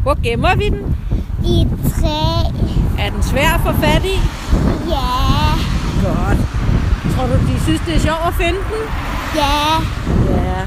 Hvor 0.03 0.23
gemmer 0.23 0.57
vi 0.57 0.69
den? 0.69 0.97
i 1.45 1.61
et 1.63 1.69
træ. 1.93 2.51
Er 2.99 3.11
den 3.11 3.23
svær 3.23 3.49
at 3.55 3.61
få 3.61 3.73
fat 3.81 4.05
i? 4.05 4.17
Ja, 4.89 5.09
Godt. 6.05 6.39
Tror 7.15 7.27
du, 7.27 7.33
de 7.53 7.61
synes, 7.61 7.81
det 7.87 7.95
er 7.95 7.99
sjovt 7.99 8.27
at 8.27 8.35
finde 8.35 8.59
den? 8.59 8.83
ja. 9.35 9.57
Ja. 10.31 10.61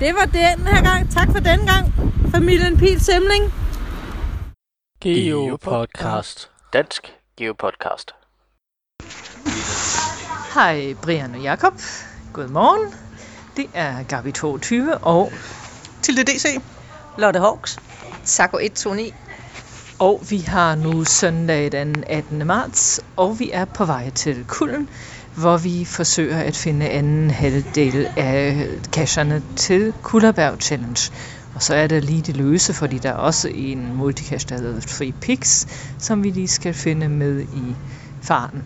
Det 0.00 0.14
var 0.20 0.24
den 0.32 0.66
her 0.66 0.82
gang. 0.82 1.10
Tak 1.10 1.26
for 1.32 1.38
den 1.38 1.58
gang, 1.66 1.92
familien 2.34 2.76
Pil 2.76 3.00
Simling. 3.00 3.44
Geopodcast. 5.02 6.50
Dansk 6.72 7.12
Geopodcast. 7.36 8.14
Hej 10.54 10.94
Brian 11.02 11.34
og 11.34 11.40
Jakob. 11.40 11.72
Godmorgen. 12.32 12.94
Det 13.56 13.66
er 13.74 14.02
Gabi 14.02 14.32
22 14.32 14.98
og 14.98 15.32
Til 16.02 16.16
det 16.16 16.26
DC. 16.26 16.60
Lotte 17.18 17.40
Hawks. 17.40 17.78
Sako 18.24 18.58
129. 18.58 19.12
Og 19.98 20.20
vi 20.30 20.38
har 20.38 20.74
nu 20.74 21.04
søndag 21.04 21.72
den 21.72 22.04
18. 22.06 22.46
marts, 22.46 23.00
og 23.16 23.38
vi 23.38 23.50
er 23.52 23.64
på 23.64 23.84
vej 23.84 24.10
til 24.10 24.44
Kulden, 24.48 24.88
hvor 25.36 25.56
vi 25.56 25.84
forsøger 25.84 26.38
at 26.38 26.56
finde 26.56 26.88
anden 26.88 27.30
halvdel 27.30 28.08
af 28.16 28.68
cacherne 28.92 29.42
til 29.56 29.94
Kullerberg 30.02 30.60
Challenge. 30.60 31.12
Og 31.60 31.64
så 31.64 31.74
er 31.74 31.86
der 31.86 32.00
lige 32.00 32.22
det 32.22 32.36
løse, 32.36 32.74
fordi 32.74 32.98
der 32.98 33.08
er 33.08 33.14
også 33.14 33.48
en 33.54 33.94
multicache, 33.96 34.48
der 34.48 34.62
hedder 34.62 34.80
Free 34.80 35.36
som 35.98 36.24
vi 36.24 36.30
lige 36.30 36.48
skal 36.48 36.74
finde 36.74 37.08
med 37.08 37.40
i 37.40 37.74
farten. 38.22 38.62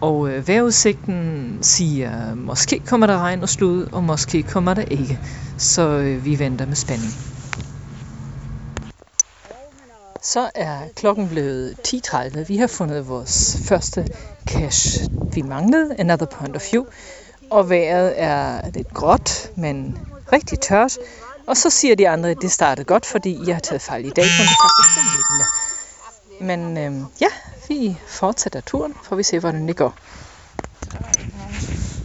Og 0.00 0.28
øh, 0.30 0.48
vejrudsigten 0.48 1.58
siger, 1.62 2.34
måske 2.34 2.80
kommer 2.86 3.06
der 3.06 3.18
regn 3.18 3.42
og 3.42 3.48
slud, 3.48 3.86
og 3.92 4.04
måske 4.04 4.42
kommer 4.42 4.74
der 4.74 4.82
ikke. 4.82 5.18
Så 5.56 5.82
øh, 5.82 6.24
vi 6.24 6.38
venter 6.38 6.66
med 6.66 6.76
spænding. 6.76 7.12
Så 10.22 10.50
er 10.54 10.78
klokken 10.96 11.28
blevet 11.28 11.74
10.30. 11.88 12.44
Vi 12.48 12.56
har 12.56 12.66
fundet 12.66 13.08
vores 13.08 13.58
første 13.62 14.06
cache. 14.46 15.10
Vi 15.34 15.42
manglede 15.42 15.94
Another 15.98 16.26
Point 16.26 16.56
of 16.56 16.72
View. 16.72 16.84
Og 17.50 17.70
vejret 17.70 18.14
er 18.16 18.70
lidt 18.74 18.94
gråt, 18.94 19.50
men 19.56 19.98
rigtig 20.32 20.60
tørt. 20.60 20.98
Og 21.50 21.56
så 21.56 21.70
siger 21.70 21.94
de 21.96 22.08
andre, 22.08 22.30
at 22.30 22.36
det 22.42 22.52
startede 22.52 22.84
godt, 22.84 23.06
fordi 23.06 23.38
jeg 23.46 23.54
har 23.54 23.60
taget 23.60 23.82
fejl 23.82 24.04
i 24.04 24.10
dag, 24.10 24.24
men 24.24 24.46
det 24.46 24.54
er 24.56 24.62
faktisk 24.62 24.96
den 26.40 26.56
19. 26.68 26.76
Men 26.76 26.78
øhm, 26.78 27.06
ja, 27.20 27.26
vi 27.68 27.96
fortsætter 28.06 28.60
turen, 28.60 28.94
for 29.02 29.16
vi 29.16 29.22
ser, 29.22 29.40
hvordan 29.40 29.68
det 29.68 29.76
går. 29.76 29.94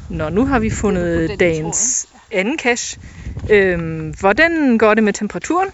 Nå, 0.09 0.29
nu 0.29 0.45
har 0.45 0.59
vi 0.59 0.69
fundet 0.69 1.39
dagens 1.39 2.07
anden 2.31 2.59
cache. 2.59 2.99
Øhm, 3.49 4.09
hvordan 4.19 4.77
går 4.77 4.93
det 4.93 5.03
med 5.03 5.13
temperaturen? 5.13 5.69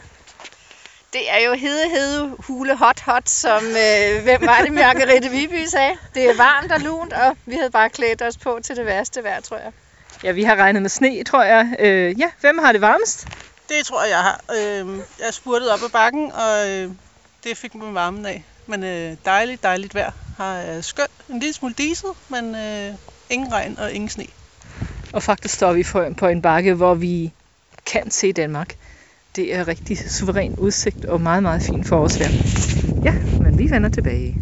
Det 1.13 1.31
er 1.31 1.45
jo 1.47 1.53
hede, 1.53 1.89
hede, 1.89 2.35
hule, 2.39 2.77
hot, 2.77 3.01
hot, 3.01 3.29
som 3.29 3.63
øh, 3.63 4.23
hvem 4.23 4.41
var 4.41 4.61
det, 4.63 4.73
Margrethe 4.73 5.29
Viby 5.29 5.65
sagde. 5.65 5.93
Det 6.15 6.29
er 6.29 6.37
varmt 6.37 6.71
og 6.71 6.79
lunt, 6.79 7.13
og 7.13 7.37
vi 7.45 7.55
havde 7.55 7.71
bare 7.71 7.89
klædt 7.89 8.21
os 8.21 8.37
på 8.37 8.59
til 8.63 8.75
det 8.75 8.85
værste 8.85 9.23
vejr, 9.23 9.41
tror 9.41 9.57
jeg. 9.57 9.71
Ja, 10.23 10.31
vi 10.31 10.43
har 10.43 10.55
regnet 10.55 10.81
med 10.81 10.89
sne, 10.89 11.23
tror 11.23 11.43
jeg. 11.43 11.75
Øh, 11.79 12.19
ja, 12.19 12.29
hvem 12.41 12.57
har 12.57 12.71
det 12.71 12.81
varmest? 12.81 13.27
Det 13.77 13.85
tror 13.85 14.01
jeg, 14.01 14.09
jeg 14.09 14.19
har. 14.19 14.41
Øh, 14.57 14.99
jeg 15.19 15.33
spurtede 15.33 15.73
op 15.73 15.79
ad 15.83 15.89
bakken, 15.89 16.31
og 16.31 16.69
øh, 16.69 16.91
det 17.43 17.57
fik 17.57 17.75
mig 17.75 17.93
varmen 17.93 18.25
af. 18.25 18.43
Men 18.67 18.83
øh, 18.83 19.15
dejligt, 19.25 19.63
dejligt 19.63 19.95
vejr. 19.95 20.11
Har 20.37 20.61
øh, 20.61 20.83
skønt. 20.83 21.11
En 21.29 21.39
lille 21.39 21.53
smule 21.53 21.73
diset, 21.77 22.09
men 22.29 22.55
øh, 22.55 22.93
ingen 23.29 23.51
regn 23.53 23.79
og 23.79 23.91
ingen 23.91 24.09
sne. 24.09 24.25
Og 25.13 25.23
faktisk 25.23 25.53
står 25.53 25.73
vi 25.73 25.83
på 26.17 26.27
en 26.27 26.41
bakke, 26.41 26.73
hvor 26.73 26.93
vi 26.93 27.31
kan 27.85 28.11
se 28.11 28.33
Danmark. 28.33 28.75
Det 29.35 29.55
er 29.55 29.67
rigtig 29.67 29.97
suveræn 30.11 30.55
udsigt 30.57 31.05
og 31.05 31.21
meget, 31.21 31.43
meget 31.43 31.61
fint 31.61 31.87
forårsvejr. 31.87 32.31
Ja, 33.03 33.13
men 33.43 33.57
vi 33.57 33.71
vender 33.71 33.89
tilbage. 33.89 34.37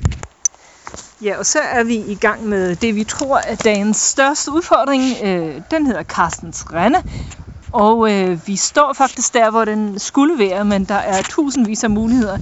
Ja, 1.21 1.37
og 1.37 1.45
så 1.45 1.59
er 1.59 1.83
vi 1.83 1.95
i 1.95 2.15
gang 2.15 2.45
med 2.45 2.75
det, 2.75 2.95
vi 2.95 3.03
tror 3.03 3.37
er 3.37 3.55
dagens 3.55 3.97
største 3.97 4.51
udfordring. 4.51 5.03
Øh, 5.23 5.61
den 5.71 5.85
hedder 5.85 6.03
Carstens 6.03 6.73
Rende. 6.73 7.03
Og 7.71 8.11
øh, 8.11 8.47
vi 8.47 8.55
står 8.55 8.93
faktisk 8.93 9.33
der, 9.33 9.49
hvor 9.49 9.65
den 9.65 9.99
skulle 9.99 10.39
være, 10.39 10.65
men 10.65 10.85
der 10.85 10.95
er 10.95 11.21
tusindvis 11.21 11.83
af 11.83 11.89
muligheder. 11.89 12.37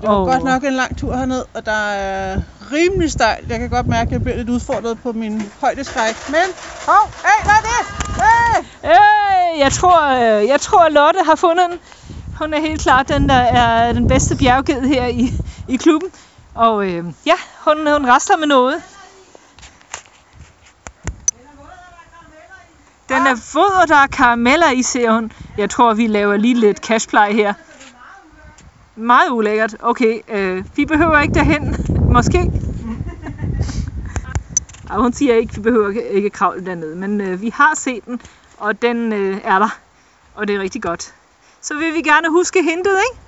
Det 0.00 0.08
var 0.10 0.24
godt 0.24 0.44
nok 0.44 0.64
en 0.64 0.72
lang 0.72 0.96
tur 0.96 1.16
herned, 1.16 1.44
og 1.54 1.66
der 1.66 1.90
er 1.90 2.38
rimelig 2.72 3.12
stejlt. 3.12 3.50
Jeg 3.50 3.58
kan 3.58 3.70
godt 3.70 3.88
mærke, 3.88 4.08
at 4.08 4.12
jeg 4.12 4.22
bliver 4.22 4.36
lidt 4.36 4.48
udfordret 4.48 4.98
på 5.02 5.12
min 5.12 5.42
højdeskræk. 5.60 6.14
Men, 6.28 6.46
hov, 6.86 7.10
hey, 7.24 7.44
hvad 7.44 7.54
er 7.54 7.64
det? 7.70 7.96
Hey! 8.16 8.90
Øh, 8.90 9.58
jeg 9.60 9.72
tror, 9.72 10.08
øh, 10.10 10.46
jeg 10.46 10.60
tror, 10.60 10.88
Lotte 10.88 11.20
har 11.24 11.34
fundet 11.34 11.70
den. 11.70 11.78
Hun 12.38 12.54
er 12.54 12.60
helt 12.60 12.80
klart 12.80 13.08
den, 13.08 13.28
der 13.28 13.34
er 13.34 13.92
den 13.92 14.06
bedste 14.06 14.36
bjergged 14.36 14.82
her 14.82 15.06
i, 15.06 15.32
i 15.68 15.76
klubben. 15.76 16.10
Og 16.54 16.86
øh, 16.86 17.04
ja, 17.26 17.34
hun, 17.64 17.76
hun 17.76 18.10
rester 18.10 18.36
med 18.36 18.46
noget. 18.46 18.82
Den 23.12 23.26
er 23.26 23.52
våd, 23.54 23.82
og 23.82 23.88
der 23.88 23.96
er 23.96 24.06
karameller 24.06 24.70
i, 24.70 24.82
ser 24.82 25.12
hun. 25.12 25.32
Jeg 25.56 25.70
tror, 25.70 25.94
vi 25.94 26.06
laver 26.06 26.36
lige 26.36 26.54
lidt 26.54 26.78
cashpleje 26.78 27.32
her. 27.32 27.54
Meget 28.96 29.30
ulækkert. 29.30 29.76
Okay, 29.80 30.20
øh, 30.28 30.64
vi 30.76 30.84
behøver 30.84 31.20
ikke 31.20 31.34
derhen. 31.34 31.76
Måske. 32.10 32.50
Og 34.90 35.02
hun 35.02 35.12
siger 35.12 35.34
ikke, 35.34 35.54
vi 35.54 35.60
behøver 35.60 35.88
ikke, 35.88 36.08
ikke 36.08 36.30
kravle 36.30 36.66
dernede. 36.66 36.96
Men 36.96 37.20
øh, 37.20 37.40
vi 37.40 37.48
har 37.48 37.74
set 37.74 38.04
den, 38.04 38.20
og 38.58 38.82
den 38.82 39.12
øh, 39.12 39.40
er 39.44 39.58
der. 39.58 39.78
Og 40.34 40.48
det 40.48 40.56
er 40.56 40.60
rigtig 40.60 40.82
godt. 40.82 41.14
Så 41.60 41.74
vil 41.74 41.94
vi 41.94 42.02
gerne 42.02 42.30
huske 42.30 42.62
hintet, 42.62 42.98
ikke? 43.10 43.20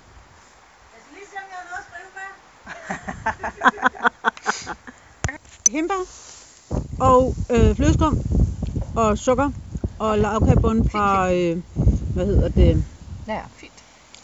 Himber 5.77 6.05
og 6.99 7.35
øh, 7.51 7.77
flødeskum 7.77 8.18
og 8.94 9.18
sukker 9.18 9.51
og 9.98 10.18
lavkagebund 10.18 10.88
fra, 10.90 11.33
øh, 11.33 11.57
hvad 12.14 12.26
hedder 12.26 12.48
det? 12.48 12.85
Ja, 13.28 13.38
fint. 13.57 13.72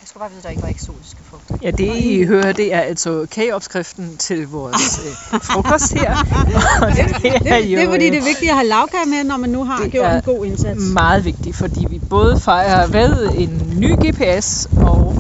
Jeg 0.00 0.08
skal 0.08 0.18
bare 0.18 0.28
vide, 0.30 0.38
at 0.38 0.44
der 0.44 0.50
ikke 0.50 0.62
var 0.62 0.68
eksotiske 0.68 1.16
frugter. 1.30 1.54
Ja, 1.62 1.70
det 1.70 1.96
I 1.96 2.24
hører, 2.24 2.52
det 2.52 2.74
er 2.74 2.80
altså 2.80 3.26
kageopskriften 3.30 4.16
til 4.16 4.48
vores 4.48 5.00
øh, 5.06 5.40
frokost 5.42 5.92
her. 5.92 6.16
Og 6.82 6.88
det, 6.92 7.22
Det, 7.22 7.52
er 7.52 7.56
jo, 7.56 7.76
det 7.78 7.84
er 7.84 7.90
fordi, 7.90 8.06
øh, 8.06 8.12
det 8.12 8.18
er 8.18 8.24
vigtigt 8.24 8.50
at 8.50 8.56
have 8.56 8.68
lavkage 8.68 9.06
med, 9.06 9.24
når 9.24 9.36
man 9.36 9.50
nu 9.50 9.64
har 9.64 9.82
Det 9.82 9.92
gjort 9.92 10.12
en 10.14 10.22
god 10.22 10.44
indsats. 10.46 10.80
meget 10.92 11.24
vigtigt, 11.24 11.56
fordi 11.56 11.86
vi 11.90 11.98
både 12.10 12.40
fejrer 12.40 12.86
hvad, 12.86 13.30
en 13.34 13.72
ny 13.76 13.94
GPS 13.94 14.68
og, 14.76 15.16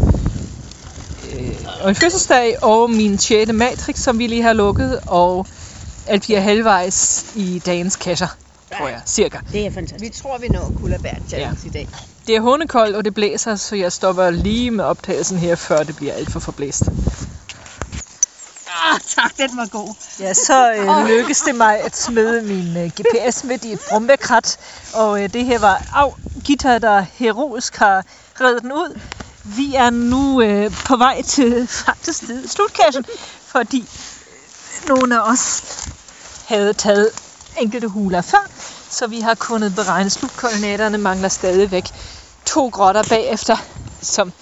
øh, 1.38 1.54
og 1.82 1.88
en 1.88 1.94
fødselsdag, 1.94 2.64
og 2.64 2.90
min 2.90 3.18
6. 3.18 3.52
matrix, 3.52 3.98
som 3.98 4.18
vi 4.18 4.26
lige 4.26 4.42
har 4.42 4.52
lukket, 4.52 5.00
og 5.06 5.46
at 6.06 6.28
vi 6.28 6.34
er 6.34 6.40
halvvejs 6.40 7.26
i 7.36 7.62
dagens 7.66 7.96
kasser, 7.96 8.26
tror 8.78 8.88
jeg, 8.88 9.00
cirka. 9.06 9.38
Det 9.52 9.66
er 9.66 9.70
fantastisk. 9.70 10.04
Vi 10.04 10.22
tror, 10.22 10.38
vi 10.38 10.48
når 10.48 10.72
Kullabær 10.80 11.14
Challenge 11.28 11.58
i 11.64 11.68
dag. 11.68 11.88
Det 12.26 12.36
er 12.36 12.40
hundekoldt, 12.40 12.96
og 12.96 13.04
det 13.04 13.14
blæser, 13.14 13.56
så 13.56 13.76
jeg 13.76 13.92
stopper 13.92 14.30
lige 14.30 14.70
med 14.70 14.84
optagelsen 14.84 15.38
her, 15.38 15.54
før 15.56 15.82
det 15.82 15.96
bliver 15.96 16.12
alt 16.12 16.32
for 16.32 16.40
forblæst. 16.40 16.82
Ah, 18.92 19.00
tak, 19.08 19.36
den 19.36 19.56
var 19.56 19.68
god. 19.68 19.94
Ja, 20.20 20.34
så 20.34 20.72
øh, 20.72 21.06
lykkedes 21.06 21.40
det 21.40 21.54
mig 21.54 21.80
at 21.80 21.96
smide 21.96 22.42
min 22.42 22.76
øh, 22.76 22.90
GPS 23.00 23.44
midt 23.44 23.64
i 23.64 23.72
et 23.72 23.80
brumbækrat. 23.88 24.58
Og 24.94 25.22
øh, 25.22 25.32
det 25.32 25.44
her 25.44 25.58
var 25.58 25.82
af 25.94 26.14
Gita, 26.44 26.78
der 26.78 27.04
heroisk 27.14 27.76
har 27.76 28.04
reddet 28.40 28.62
den 28.62 28.72
ud. 28.72 29.00
Vi 29.44 29.74
er 29.74 29.90
nu 29.90 30.42
øh, 30.42 30.72
på 30.86 30.96
vej 30.96 31.22
til 31.22 31.66
faktisk 31.66 32.26
til 32.26 32.50
slutkassen, 32.50 33.04
fordi 33.46 33.80
øh, 33.80 34.88
nogle 34.88 35.20
af 35.20 35.32
os 35.32 35.62
havde 36.48 36.72
taget 36.72 37.10
enkelte 37.58 37.88
huler 37.88 38.22
før, 38.22 38.50
så 38.90 39.06
vi 39.06 39.20
har 39.20 39.34
kunnet 39.34 39.74
beregne 39.74 40.10
slutkoordinaterne, 40.10 40.98
mangler 40.98 41.28
stadigvæk 41.28 41.84
to 42.46 42.68
grotter 42.68 43.02
bagefter, 43.08 43.56
som 44.02 44.32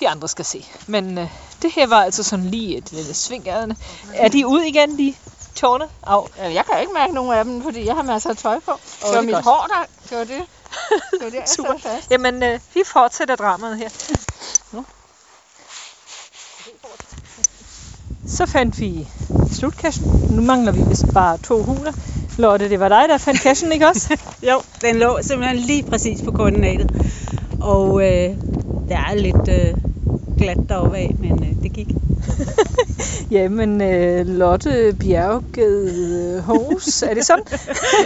vi 0.00 0.04
andre 0.06 0.28
skal 0.28 0.44
se. 0.44 0.66
Men 0.86 1.18
øh, 1.18 1.28
det 1.62 1.72
her 1.72 1.86
var 1.86 2.02
altså 2.02 2.22
sådan 2.22 2.44
lige 2.44 2.76
et 2.76 2.92
lille 2.92 3.14
sving. 3.14 3.48
Er 4.14 4.28
de 4.28 4.46
ud 4.46 4.60
igen, 4.60 4.98
de 4.98 5.14
tårne? 5.54 5.84
Au. 6.02 6.28
Jeg 6.38 6.64
kan 6.70 6.80
ikke 6.80 6.92
mærke 6.92 7.14
nogen 7.14 7.32
af 7.32 7.44
dem, 7.44 7.62
fordi 7.62 7.86
jeg 7.86 7.94
har 7.94 8.02
masser 8.02 8.30
af 8.30 8.36
tøj 8.36 8.60
på. 8.60 8.72
det 8.72 9.02
det 9.02 9.16
var 9.16 9.20
mit 9.20 9.34
godt. 9.34 9.44
hår, 9.44 9.66
der... 9.68 9.84
Det 10.10 10.18
var 10.18 10.24
det. 10.24 10.42
Det 11.10 11.24
var 11.24 11.30
det, 11.30 11.34
jeg 11.34 11.48
Super. 11.56 11.78
fast. 11.82 12.10
Jamen, 12.10 12.42
øh, 12.42 12.60
vi 12.74 12.82
fortsætter 12.86 13.36
dramaet 13.36 13.76
her. 13.78 13.88
Nu. 14.72 14.84
Så 18.28 18.46
fandt 18.46 18.80
vi 18.80 19.08
slutkassen. 19.52 20.06
Nu 20.30 20.42
mangler 20.42 20.72
vi 20.72 20.82
vist 20.88 21.04
bare 21.14 21.38
to 21.38 21.62
huler. 21.62 21.92
Lotte, 22.38 22.68
det 22.68 22.80
var 22.80 22.88
dig, 22.88 23.04
der 23.08 23.18
fandt 23.18 23.40
kassen, 23.40 23.72
ikke 23.72 23.86
også? 23.86 24.16
Jo, 24.50 24.62
den 24.82 24.96
lå 24.96 25.18
simpelthen 25.22 25.56
lige 25.58 25.82
præcis 25.82 26.22
på 26.22 26.30
koordinatet. 26.30 26.90
Og 27.60 28.00
øh, 28.02 28.30
der 28.88 28.96
er 28.96 29.14
lidt 29.14 29.48
øh, 29.48 29.74
glat 30.38 30.58
deroppe 30.68 30.96
af, 30.96 31.14
men 31.18 31.44
øh, 31.44 31.62
det 31.62 31.72
gik. 31.72 31.88
Jamen, 33.30 33.82
øh, 33.82 34.26
Lotte 34.26 34.96
Bjergged 35.00 36.40
Hos, 36.42 37.02
er 37.02 37.14
det 37.14 37.26
sådan? 37.26 37.44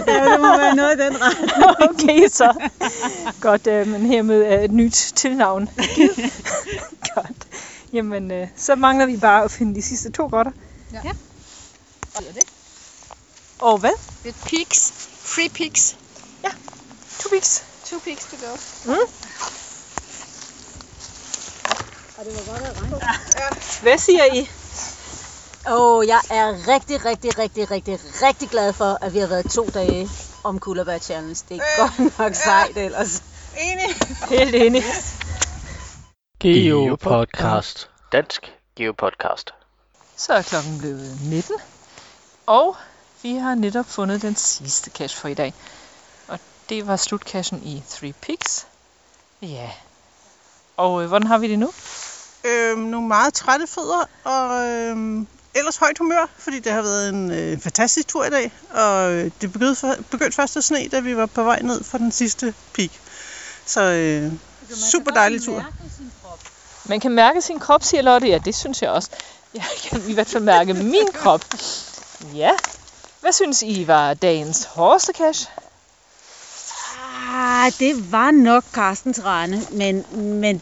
Ja, 0.07 0.13
det 0.31 0.39
må 0.41 0.57
være 0.57 0.75
noget 0.75 0.99
i 0.99 1.03
den 1.03 1.15
ret. 1.21 1.89
okay, 1.89 2.27
så. 2.27 2.69
Godt, 3.41 3.67
øh, 3.67 3.87
men 3.87 4.01
hermed 4.05 4.41
er 4.41 4.59
et 4.59 4.71
nyt 4.71 5.11
tilnavn. 5.15 5.69
Godt. 7.15 7.47
Jamen, 7.93 8.31
øh, 8.31 8.47
så 8.55 8.75
mangler 8.75 9.05
vi 9.05 9.17
bare 9.17 9.43
at 9.43 9.51
finde 9.51 9.75
de 9.75 9.81
sidste 9.81 10.11
to 10.11 10.27
grotter. 10.27 10.51
Og 12.15 12.21
det 12.21 12.29
er 12.29 12.33
det. 12.33 12.52
Og 13.63 13.77
hvad? 13.77 13.97
Det 14.23 14.29
er 14.29 14.49
peaks. 14.49 14.91
Free 15.35 15.49
peaks. 15.49 15.97
Two 17.19 17.31
weeks. 17.31 17.63
Two 17.85 17.99
peaks 17.99 18.25
to 18.25 18.37
go. 18.45 18.51
Hvad 23.81 23.97
siger 23.97 24.25
I? 24.33 24.49
Og 25.65 26.07
jeg 26.07 26.21
er 26.29 26.67
rigtig, 26.67 27.05
rigtig, 27.05 27.39
rigtig, 27.39 27.71
rigtig, 27.71 27.99
rigtig 28.21 28.49
glad 28.49 28.73
for, 28.73 28.97
at 29.01 29.13
vi 29.13 29.19
har 29.19 29.27
været 29.27 29.51
to 29.51 29.69
dage 29.73 30.09
om 30.43 30.59
Kullabær 30.59 30.97
Challenge. 30.97 31.43
Det 31.49 31.57
er 31.57 31.81
godt 31.81 32.19
nok 32.19 32.35
sejt 32.35 32.77
ellers. 32.77 33.23
Enig. 33.57 33.95
Helt 34.29 34.55
enig. 34.55 34.83
Geopodcast. 36.39 37.89
Dansk 38.11 38.53
Geopodcast. 38.75 39.53
Så 40.15 40.33
er 40.33 40.41
klokken 40.41 40.77
blevet 40.79 41.17
19. 41.21 41.55
Og 42.45 42.75
vi 43.23 43.35
har 43.35 43.55
netop 43.55 43.85
fundet 43.85 44.21
den 44.21 44.35
sidste 44.35 44.89
cache 44.89 45.17
for 45.17 45.27
i 45.27 45.33
dag. 45.33 45.53
Og 46.27 46.39
det 46.69 46.87
var 46.87 46.95
slutcachen 46.95 47.63
i 47.63 47.83
Three 47.89 48.13
Peaks. 48.13 48.67
Ja. 49.41 49.69
Og 50.77 51.01
øh, 51.01 51.07
hvordan 51.07 51.27
har 51.27 51.37
vi 51.37 51.47
det 51.47 51.59
nu? 51.59 51.71
Øhm, 52.43 52.79
nogle 52.79 53.07
meget 53.07 53.33
trætte 53.33 53.67
fødder, 53.67 54.09
og 54.23 54.67
øhm, 54.67 55.27
ellers 55.55 55.77
højt 55.77 55.97
humør, 55.97 56.29
fordi 56.37 56.59
det 56.59 56.71
har 56.71 56.81
været 56.81 57.09
en 57.09 57.31
øh, 57.31 57.59
fantastisk 57.59 58.07
tur 58.07 58.25
i 58.25 58.29
dag. 58.29 58.51
Og 58.69 59.11
øh, 59.11 59.31
det 59.41 59.51
begyndte, 59.51 60.03
begyndte 60.11 60.35
først 60.35 60.57
at 60.57 60.63
sne, 60.63 60.87
da 60.87 60.99
vi 60.99 61.17
var 61.17 61.25
på 61.25 61.43
vej 61.43 61.61
ned 61.61 61.83
for 61.83 61.97
den 61.97 62.11
sidste 62.11 62.53
peak. 62.73 62.91
Så 63.65 63.81
øh, 63.81 64.31
super 64.75 65.11
dejlig 65.11 65.43
tur. 65.43 65.65
Man 66.85 66.99
kan 66.99 67.11
mærke 67.11 67.41
sin 67.41 67.59
krop, 67.59 67.83
siger 67.83 68.01
Lotte. 68.01 68.27
Ja, 68.27 68.37
det 68.37 68.55
synes 68.55 68.81
jeg 68.81 68.89
også. 68.89 69.09
Jeg 69.53 69.63
kan 69.83 70.01
i 70.07 70.13
hvert 70.13 70.27
fald 70.27 70.43
mærke 70.43 70.73
min 70.73 71.07
krop. 71.13 71.45
Ja. 72.35 72.51
Hvad 73.23 73.31
synes 73.31 73.61
I 73.61 73.87
var 73.87 74.13
dagens 74.13 74.63
hårdeste 74.63 75.13
cache? 75.17 75.51
Ah, 77.33 77.71
det 77.79 78.11
var 78.11 78.31
nok 78.31 78.63
Carstens 78.73 79.25
Rane, 79.25 79.61
men, 79.71 80.05
men 80.15 80.61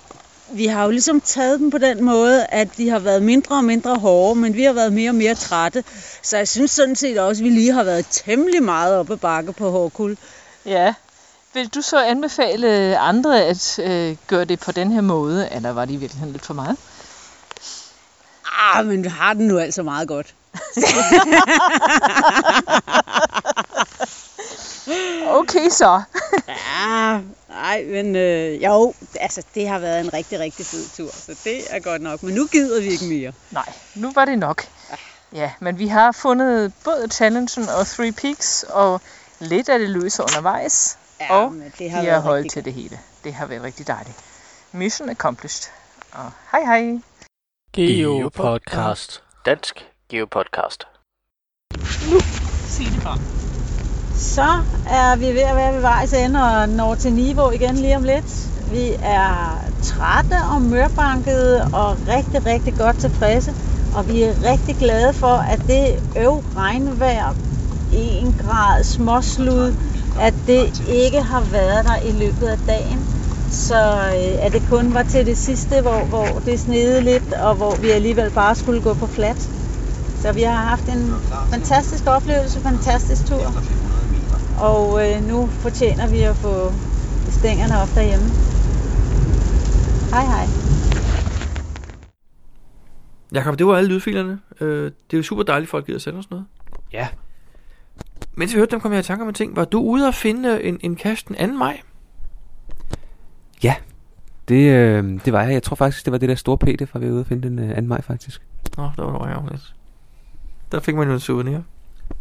vi 0.52 0.66
har 0.66 0.84
jo 0.84 0.90
ligesom 0.90 1.22
taget 1.22 1.60
dem 1.60 1.72
på 1.72 1.78
den 1.78 2.04
måde, 2.04 2.46
at 2.46 2.78
de 2.78 2.90
har 2.90 3.00
været 3.00 3.24
mindre 3.24 3.56
og 3.56 3.64
mindre 3.64 3.96
hårde, 3.96 4.40
men 4.40 4.56
vi 4.56 4.64
har 4.64 4.74
været 4.74 4.94
mere 4.94 5.10
og 5.10 5.16
mere 5.16 5.36
trætte. 5.36 5.84
Så 6.22 6.38
jeg 6.38 6.48
synes 6.48 6.72
sådan 6.72 6.96
set 6.96 7.18
også, 7.18 7.42
at 7.42 7.44
vi 7.44 7.50
lige 7.50 7.74
har 7.74 7.84
været 7.84 8.06
temmelig 8.10 8.64
meget 8.64 8.96
oppe 8.98 9.18
bakke 9.18 9.54
på 9.54 9.70
hårdkuld. 9.70 10.18
Ja. 10.66 10.94
Vil 11.54 11.68
du 11.68 11.82
så 11.82 12.04
anbefale 12.04 12.98
andre 12.98 13.44
at 13.46 13.80
øh, 13.80 14.16
gøre 14.28 14.46
det 14.46 14.60
på 14.60 14.72
den 14.72 14.92
her 14.92 15.02
måde, 15.02 15.50
eller 15.52 15.72
var 15.72 15.86
det 15.86 15.94
i 15.94 15.98
virkeligheden 15.98 16.32
lidt 16.34 16.46
for 16.46 16.54
meget? 16.54 16.78
Ah, 18.74 18.86
men 18.86 19.06
har 19.06 19.34
den 19.34 19.48
nu 19.48 19.60
altså 19.60 19.84
meget 19.84 20.08
godt. 20.08 20.34
Okay 25.28 25.70
så. 25.70 26.02
ja, 26.48 27.20
nej, 27.50 27.84
men 27.84 28.16
øh, 28.16 28.64
jo, 28.64 28.94
altså 29.20 29.44
det 29.56 29.68
har 29.68 29.80
været 29.80 30.00
en 30.00 30.14
rigtig, 30.14 30.40
rigtig 30.40 30.66
fed 30.66 30.86
tur, 30.96 31.12
så 31.12 31.36
det 31.44 31.76
er 31.76 31.80
godt 31.80 32.02
nok. 32.02 32.24
Men 32.24 32.36
nu 32.36 32.48
gider 32.48 32.82
vi 32.82 32.88
ikke 32.88 33.06
mere. 33.06 33.32
Nej, 33.52 33.74
nu 33.96 34.12
var 34.16 34.26
det 34.26 34.40
nok. 34.40 34.64
Ja, 35.34 35.52
men 35.60 35.80
vi 35.80 35.88
har 35.88 36.12
fundet 36.12 36.74
både 36.84 37.08
Challengen 37.12 37.70
og 37.70 37.88
Three 37.88 38.12
Peaks, 38.12 38.66
og 38.70 39.02
lidt 39.40 39.70
af 39.70 39.80
det 39.80 39.90
løse 39.90 40.24
undervejs. 40.24 40.98
Ja, 41.20 41.36
og 41.36 41.54
men 41.54 41.74
det 41.80 41.92
har 41.92 42.02
vi 42.02 42.08
været 42.08 42.22
har 42.22 42.30
holdt 42.30 42.44
rigtig 42.44 42.52
til 42.52 42.66
det 42.66 42.74
hele. 42.74 43.00
Det 43.24 43.34
har 43.34 43.46
været 43.46 43.64
rigtig 43.64 43.88
dejligt. 43.88 44.18
Mission 44.72 45.10
accomplished. 45.10 45.74
Og 46.12 46.32
hej 46.52 46.62
hej. 46.62 47.00
Geopodcast. 47.74 49.24
Dansk 49.46 49.91
Geopodcast. 50.12 50.88
Sig 52.74 52.86
det 52.94 53.04
bare. 53.04 53.20
Så 54.16 54.50
er 54.90 55.16
vi 55.16 55.26
ved 55.26 55.46
at 55.52 55.56
være 55.56 55.74
ved 55.74 55.82
vejs 55.82 56.14
ende 56.14 56.40
og 56.40 56.70
når 56.70 56.96
til 56.96 57.14
Niveau 57.14 57.52
igen 57.52 57.76
lige 57.76 57.96
om 57.96 58.04
lidt. 58.04 58.32
Vi 58.72 58.86
er 59.04 59.62
trætte 59.84 60.38
og 60.54 60.62
mørbankede 60.62 61.62
og 61.74 61.98
rigtig, 62.08 62.46
rigtig 62.46 62.74
godt 62.78 63.00
tilfredse. 63.00 63.52
Og 63.96 64.10
vi 64.10 64.24
er 64.24 64.52
rigtig 64.52 64.76
glade 64.76 65.14
for, 65.14 65.36
at 65.54 65.60
det 65.68 65.86
øv 66.18 66.44
regnvejr, 66.56 67.30
1 67.94 68.36
grad 68.46 68.84
småslud, 68.84 69.74
at 70.20 70.34
det 70.48 70.84
ikke 70.90 71.22
har 71.22 71.42
været 71.42 71.86
der 71.86 71.98
i 72.10 72.12
løbet 72.12 72.48
af 72.48 72.58
dagen. 72.68 73.00
Så 73.52 73.82
øh, 74.16 74.46
at 74.46 74.52
det 74.52 74.64
kun 74.70 74.94
var 74.94 75.04
til 75.04 75.26
det 75.26 75.38
sidste, 75.38 75.82
hvor, 75.82 76.00
hvor 76.06 76.42
det 76.46 76.60
snede 76.60 77.02
lidt, 77.02 77.34
og 77.34 77.56
hvor 77.56 77.76
vi 77.76 77.90
alligevel 77.90 78.32
bare 78.32 78.56
skulle 78.56 78.82
gå 78.82 78.94
på 78.94 79.08
flat. 79.08 79.50
Så 80.22 80.34
vi 80.34 80.42
har 80.42 80.64
haft 80.74 80.88
en 80.90 81.04
fantastisk 81.54 82.04
oplevelse, 82.08 82.60
fantastisk 82.60 83.26
tur. 83.26 83.46
Og 84.60 85.10
øh, 85.10 85.28
nu 85.28 85.48
fortjener 85.48 86.08
vi 86.10 86.20
at 86.22 86.36
få 86.36 86.72
stængerne 87.30 87.82
op 87.82 87.88
derhjemme. 87.96 88.26
Hej 90.14 90.26
hej. 90.26 90.46
Jakob, 93.34 93.60
det 93.60 93.68
var 93.68 93.76
alle 93.78 93.90
lydfilerne. 93.90 94.40
Øh, 94.62 94.84
det 94.84 95.14
er 95.14 95.18
jo 95.18 95.24
super 95.24 95.44
dejligt, 95.44 95.68
at 95.68 95.72
folk 95.72 95.86
gider 95.86 96.00
sende 96.00 96.20
os 96.20 96.30
noget. 96.30 96.46
Ja. 96.94 97.08
Mens 98.34 98.54
vi 98.54 98.58
hørte 98.58 98.72
dem, 98.72 98.80
kom 98.80 98.92
jeg 98.92 99.00
i 99.00 99.04
tanke 99.04 99.22
om 99.22 99.28
en 99.28 99.34
ting. 99.34 99.56
Var 99.56 99.66
du 99.66 99.80
ude 99.80 100.08
at 100.08 100.16
finde 100.16 100.64
en, 100.64 100.80
en 100.82 100.98
cache 100.98 101.26
den 101.28 101.50
2. 101.50 101.58
maj? 101.58 101.82
Ja, 103.64 103.76
det, 104.48 104.72
øh, 104.72 105.20
det 105.26 105.34
var 105.34 105.42
jeg. 105.44 105.54
Jeg 105.54 105.64
tror 105.64 105.76
faktisk, 105.76 106.06
det 106.06 106.12
var 106.12 106.18
det 106.18 106.30
der 106.30 106.36
store 106.36 106.58
P, 106.58 106.66
det 106.66 106.90
var 106.94 107.00
vi 107.00 107.12
ude 107.12 107.20
at 107.20 107.28
finde 107.28 107.50
den 107.50 107.60
øh, 107.60 107.76
2. 107.76 107.82
maj 107.82 108.02
faktisk. 108.02 108.42
Nå, 108.78 108.90
der 108.98 109.04
var 109.04 109.28
jeg 109.28 109.52
lidt. 109.52 109.76
Der 110.72 110.80
fik 110.80 110.96
man 110.96 111.08
jo 111.08 111.14
en 111.14 111.20
souvenir. 111.20 111.60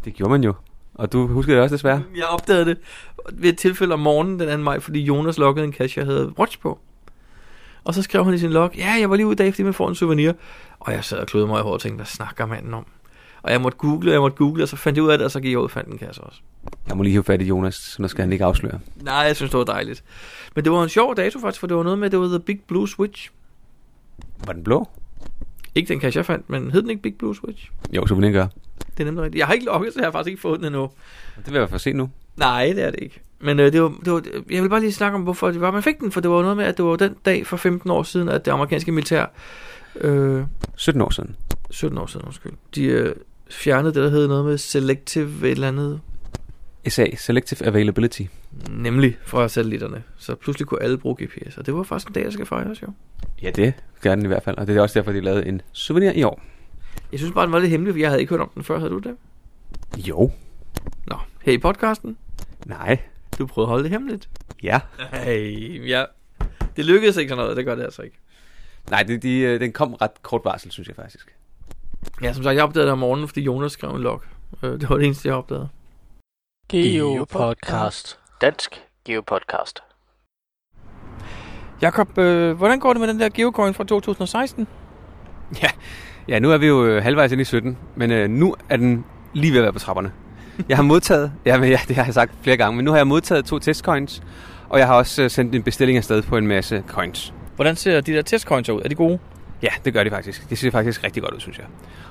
Det 0.05 0.13
gjorde 0.13 0.31
man 0.31 0.43
jo. 0.43 0.53
Og 0.93 1.13
du 1.13 1.27
husker 1.27 1.53
det 1.53 1.63
også 1.63 1.75
desværre? 1.75 2.03
Jeg 2.15 2.25
opdagede 2.25 2.65
det 2.65 2.77
ved 3.33 3.49
et 3.49 3.57
tilfælde 3.57 3.93
om 3.93 3.99
morgenen 3.99 4.39
den 4.39 4.49
2. 4.49 4.57
maj, 4.57 4.79
fordi 4.79 4.99
Jonas 4.99 5.37
loggede 5.37 5.65
en 5.65 5.73
cache, 5.73 5.99
jeg 5.99 6.07
havde 6.07 6.33
watch 6.39 6.59
på. 6.59 6.79
Og 7.83 7.93
så 7.93 8.01
skrev 8.01 8.25
han 8.25 8.33
i 8.33 8.37
sin 8.37 8.51
log, 8.51 8.71
ja, 8.77 8.95
jeg 8.99 9.09
var 9.09 9.15
lige 9.15 9.25
ude 9.25 9.33
i 9.33 9.35
dag, 9.35 9.53
fordi 9.53 9.63
man 9.63 9.73
får 9.73 9.89
en 9.89 9.95
souvenir. 9.95 10.33
Og 10.79 10.93
jeg 10.93 11.03
sad 11.03 11.17
og 11.17 11.27
kløede 11.27 11.47
mig 11.47 11.59
i 11.59 11.61
håret 11.61 11.73
og 11.73 11.81
tænkte, 11.81 11.95
hvad 11.95 12.05
snakker 12.05 12.45
manden 12.45 12.73
om? 12.73 12.85
Og 13.41 13.51
jeg 13.51 13.61
måtte 13.61 13.77
google, 13.77 14.09
og 14.09 14.13
jeg 14.13 14.21
måtte 14.21 14.37
google, 14.37 14.63
og 14.63 14.67
så 14.67 14.75
fandt 14.75 14.97
jeg 14.97 15.03
ud 15.03 15.09
af 15.09 15.17
det, 15.17 15.25
og 15.25 15.31
så 15.31 15.39
gik 15.39 15.51
jeg 15.51 15.59
ud 15.59 15.63
og 15.63 15.71
fandt 15.71 15.89
en 15.89 15.97
kasse 15.97 16.21
også. 16.21 16.41
Jeg 16.87 16.97
må 16.97 17.03
lige 17.03 17.11
hive 17.11 17.23
fat 17.23 17.41
i 17.41 17.45
Jonas, 17.45 17.75
så 17.75 18.01
nu 18.01 18.07
skal 18.07 18.21
han 18.21 18.31
ikke 18.31 18.45
afsløre. 18.45 18.79
Nej, 18.95 19.15
jeg 19.15 19.35
synes, 19.35 19.51
det 19.51 19.57
var 19.57 19.63
dejligt. 19.63 20.03
Men 20.55 20.63
det 20.63 20.71
var 20.71 20.83
en 20.83 20.89
sjov 20.89 21.15
dato 21.15 21.39
faktisk, 21.39 21.59
for 21.59 21.67
det 21.67 21.77
var 21.77 21.83
noget 21.83 21.99
med, 21.99 22.09
det 22.09 22.19
var 22.19 22.27
The 22.27 22.39
Big 22.39 22.59
Blue 22.67 22.87
Switch. 22.87 23.29
Var 24.45 24.53
den 24.53 24.63
blå? 24.63 24.87
Ikke 25.75 25.93
den 25.93 26.01
cache, 26.01 26.17
jeg 26.17 26.25
fandt, 26.25 26.49
men 26.49 26.71
hed 26.71 26.81
den 26.81 26.89
ikke 26.89 27.01
Big 27.01 27.15
Blue 27.15 27.35
Switch? 27.35 27.71
Jo, 27.93 28.07
souvenir 28.07 28.31
gør. 28.31 28.47
Det 28.97 28.99
er 28.99 29.05
nemlig 29.05 29.23
rigtigt. 29.23 29.39
Jeg 29.39 29.47
har 29.47 29.53
ikke 29.53 29.65
logget, 29.65 29.93
så 29.93 29.99
jeg 29.99 30.05
har 30.05 30.11
faktisk 30.11 30.31
ikke 30.31 30.41
fået 30.41 30.59
den 30.59 30.67
endnu. 30.67 30.81
Det 31.37 31.45
vil 31.45 31.53
jeg 31.53 31.55
i 31.55 31.59
hvert 31.59 31.69
fald 31.69 31.79
se 31.79 31.93
nu. 31.93 32.09
Nej, 32.37 32.65
det 32.75 32.83
er 32.83 32.91
det 32.91 32.99
ikke. 33.01 33.21
Men 33.39 33.59
øh, 33.59 33.73
det 33.73 33.81
var, 33.81 33.93
det 34.05 34.13
var, 34.13 34.23
jeg 34.49 34.63
vil 34.63 34.69
bare 34.69 34.79
lige 34.79 34.91
snakke 34.91 35.15
om, 35.15 35.21
hvorfor 35.21 35.51
det 35.51 35.61
var, 35.61 35.71
man 35.71 35.83
fik 35.83 35.99
den, 35.99 36.11
for 36.11 36.21
det 36.21 36.31
var 36.31 36.41
noget 36.41 36.57
med, 36.57 36.65
at 36.65 36.77
det 36.77 36.85
var 36.85 36.95
den 36.95 37.15
dag 37.25 37.47
for 37.47 37.57
15 37.57 37.91
år 37.91 38.03
siden, 38.03 38.29
at 38.29 38.45
det 38.45 38.51
amerikanske 38.51 38.91
militær... 38.91 39.25
Øh, 39.95 40.43
17 40.75 41.01
år 41.01 41.09
siden. 41.09 41.35
17 41.69 41.97
år 41.97 42.05
siden, 42.05 42.25
undskyld. 42.25 42.51
De 42.75 42.83
øh, 42.83 43.15
fjernede 43.49 43.93
det, 43.93 44.03
der 44.03 44.09
hed 44.09 44.27
noget 44.27 44.45
med 44.45 44.57
selective 44.57 45.29
et 45.43 45.51
eller 45.51 45.67
andet. 45.67 45.99
SA, 46.89 47.05
Selective 47.17 47.65
Availability. 47.67 48.21
Nemlig 48.69 49.17
fra 49.23 49.47
satellitterne. 49.47 50.03
Så 50.17 50.35
pludselig 50.35 50.67
kunne 50.67 50.83
alle 50.83 50.97
bruge 50.97 51.15
GPS, 51.25 51.57
og 51.57 51.65
det 51.65 51.73
var 51.75 51.83
faktisk 51.83 52.07
en 52.07 52.13
dag, 52.13 52.23
der 52.23 52.29
skal 52.31 52.45
fejres 52.45 52.81
jo. 52.81 52.87
Ja, 53.41 53.49
det 53.51 53.73
gør 54.01 54.15
den 54.15 54.23
i 54.25 54.27
hvert 54.27 54.43
fald. 54.43 54.57
Og 54.57 54.67
det 54.67 54.77
er 54.77 54.81
også 54.81 54.99
derfor, 54.99 55.11
de 55.11 55.21
lavede 55.21 55.45
en 55.47 55.61
souvenir 55.71 56.11
i 56.11 56.23
år. 56.23 56.41
Jeg 57.11 57.19
synes 57.19 57.33
bare, 57.33 57.45
den 57.45 57.53
var 57.53 57.59
lidt 57.59 57.69
hemmelig, 57.71 57.93
for 57.93 57.99
jeg 57.99 58.09
havde 58.09 58.21
ikke 58.21 58.29
hørt 58.29 58.39
om 58.41 58.49
den 58.55 58.63
før. 58.63 58.77
Havde 58.79 58.91
du 58.91 58.99
det? 58.99 59.15
Jo. 59.97 60.31
Nå, 61.07 61.15
her 61.41 61.53
i 61.53 61.57
podcasten? 61.57 62.17
Nej. 62.65 62.97
Du 63.39 63.45
prøvede 63.47 63.65
at 63.65 63.69
holde 63.69 63.83
det 63.83 63.91
hemmeligt? 63.91 64.29
Ja. 64.63 64.79
Hey, 65.13 65.87
ja. 65.89 66.05
Det 66.75 66.85
lykkedes 66.85 67.17
ikke 67.17 67.29
sådan 67.29 67.41
noget, 67.43 67.57
det 67.57 67.65
gør 67.65 67.75
det 67.75 67.83
altså 67.83 68.01
ikke. 68.01 68.17
Nej, 68.89 69.03
det, 69.03 69.23
de, 69.23 69.37
øh, 69.39 69.59
den 69.59 69.71
kom 69.71 69.93
ret 69.93 70.11
kort 70.21 70.41
varsel, 70.45 70.71
synes 70.71 70.87
jeg 70.87 70.95
faktisk. 70.95 71.35
Ja, 72.21 72.33
som 72.33 72.43
sagt, 72.43 72.55
jeg 72.55 72.63
opdagede 72.63 72.85
det 72.85 72.91
om 72.91 72.99
morgenen, 72.99 73.27
fordi 73.27 73.41
Jonas 73.41 73.71
skrev 73.71 73.89
en 73.91 74.01
log. 74.01 74.21
Øh, 74.63 74.71
Det 74.71 74.89
var 74.89 74.97
det 74.97 75.05
eneste, 75.05 75.27
jeg 75.27 75.35
opdagede. 75.35 75.69
Geopodcast. 76.71 78.19
Dansk 78.41 78.81
Geopodcast. 79.05 79.83
Jakob, 81.81 82.17
øh, 82.17 82.57
hvordan 82.57 82.79
går 82.79 82.93
det 82.93 82.99
med 82.99 83.07
den 83.07 83.19
der 83.19 83.29
Geocoin 83.29 83.73
fra 83.73 83.83
2016? 83.83 84.67
Ja, 85.63 85.67
ja 86.27 86.39
nu 86.39 86.51
er 86.51 86.57
vi 86.57 86.67
jo 86.67 86.85
øh, 86.85 87.03
halvvejs 87.03 87.31
ind 87.31 87.41
i 87.41 87.43
17, 87.43 87.77
men 87.95 88.11
øh, 88.11 88.29
nu 88.29 88.55
er 88.69 88.77
den 88.77 89.05
lige 89.33 89.51
ved 89.51 89.59
at 89.59 89.63
være 89.63 89.73
på 89.73 89.79
trapperne. 89.79 90.11
Jeg 90.69 90.77
har 90.77 90.83
modtaget, 90.83 91.31
ja, 91.45 91.57
men 91.57 91.69
ja, 91.69 91.79
det 91.87 91.95
har 91.95 92.05
jeg 92.05 92.13
sagt 92.13 92.31
flere 92.41 92.57
gange, 92.57 92.75
men 92.75 92.85
nu 92.85 92.91
har 92.91 92.97
jeg 92.97 93.07
modtaget 93.07 93.45
to 93.45 93.59
testcoins, 93.59 94.23
og 94.69 94.79
jeg 94.79 94.87
har 94.87 94.95
også 94.95 95.23
øh, 95.23 95.29
sendt 95.29 95.55
en 95.55 95.63
bestilling 95.63 95.97
afsted 95.97 96.21
på 96.21 96.37
en 96.37 96.47
masse 96.47 96.83
coins. 96.87 97.33
Hvordan 97.55 97.75
ser 97.75 98.01
de 98.01 98.13
der 98.13 98.21
testcoins 98.21 98.69
ud? 98.69 98.81
Er 98.81 98.89
de 98.89 98.95
gode? 98.95 99.19
Ja, 99.63 99.69
det 99.85 99.93
gør 99.93 100.03
de 100.03 100.09
faktisk. 100.09 100.49
Det 100.49 100.57
ser 100.57 100.71
faktisk 100.71 101.03
rigtig 101.03 101.23
godt 101.23 101.33
ud, 101.33 101.39
synes 101.39 101.57
jeg. 101.57 101.65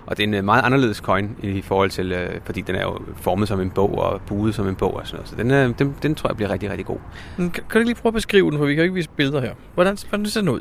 Og 0.06 0.16
det 0.16 0.22
er 0.22 0.28
en 0.28 0.34
øh, 0.34 0.44
meget 0.44 0.62
anderledes 0.62 0.96
coin 0.96 1.36
i 1.42 1.62
forhold 1.62 1.90
til, 1.90 2.12
øh, 2.12 2.40
fordi 2.44 2.60
den 2.60 2.74
er 2.74 2.82
jo 2.82 2.98
formet 3.16 3.48
som 3.48 3.60
en 3.60 3.70
bog 3.70 3.98
og 3.98 4.20
buet 4.26 4.54
som 4.54 4.68
en 4.68 4.74
bog 4.74 4.94
og 4.94 5.06
sådan 5.06 5.16
noget. 5.16 5.28
Så 5.28 5.36
den, 5.36 5.50
øh, 5.50 5.78
den, 5.78 5.96
den 6.02 6.14
tror 6.14 6.28
jeg 6.28 6.36
bliver 6.36 6.50
rigtig, 6.50 6.70
rigtig 6.70 6.86
god. 6.86 6.98
Men 7.36 7.50
Kan, 7.50 7.62
kan 7.62 7.72
du 7.72 7.78
ikke 7.78 7.88
lige 7.88 8.00
prøve 8.02 8.10
at 8.10 8.14
beskrive 8.14 8.50
den, 8.50 8.58
for 8.58 8.66
vi 8.66 8.74
kan 8.74 8.78
jo 8.78 8.82
ikke 8.82 8.94
vise 8.94 9.08
billeder 9.16 9.40
her. 9.40 9.54
Hvordan, 9.74 9.96
hvordan 10.08 10.26
ser 10.26 10.40
den 10.40 10.48
ud? 10.48 10.60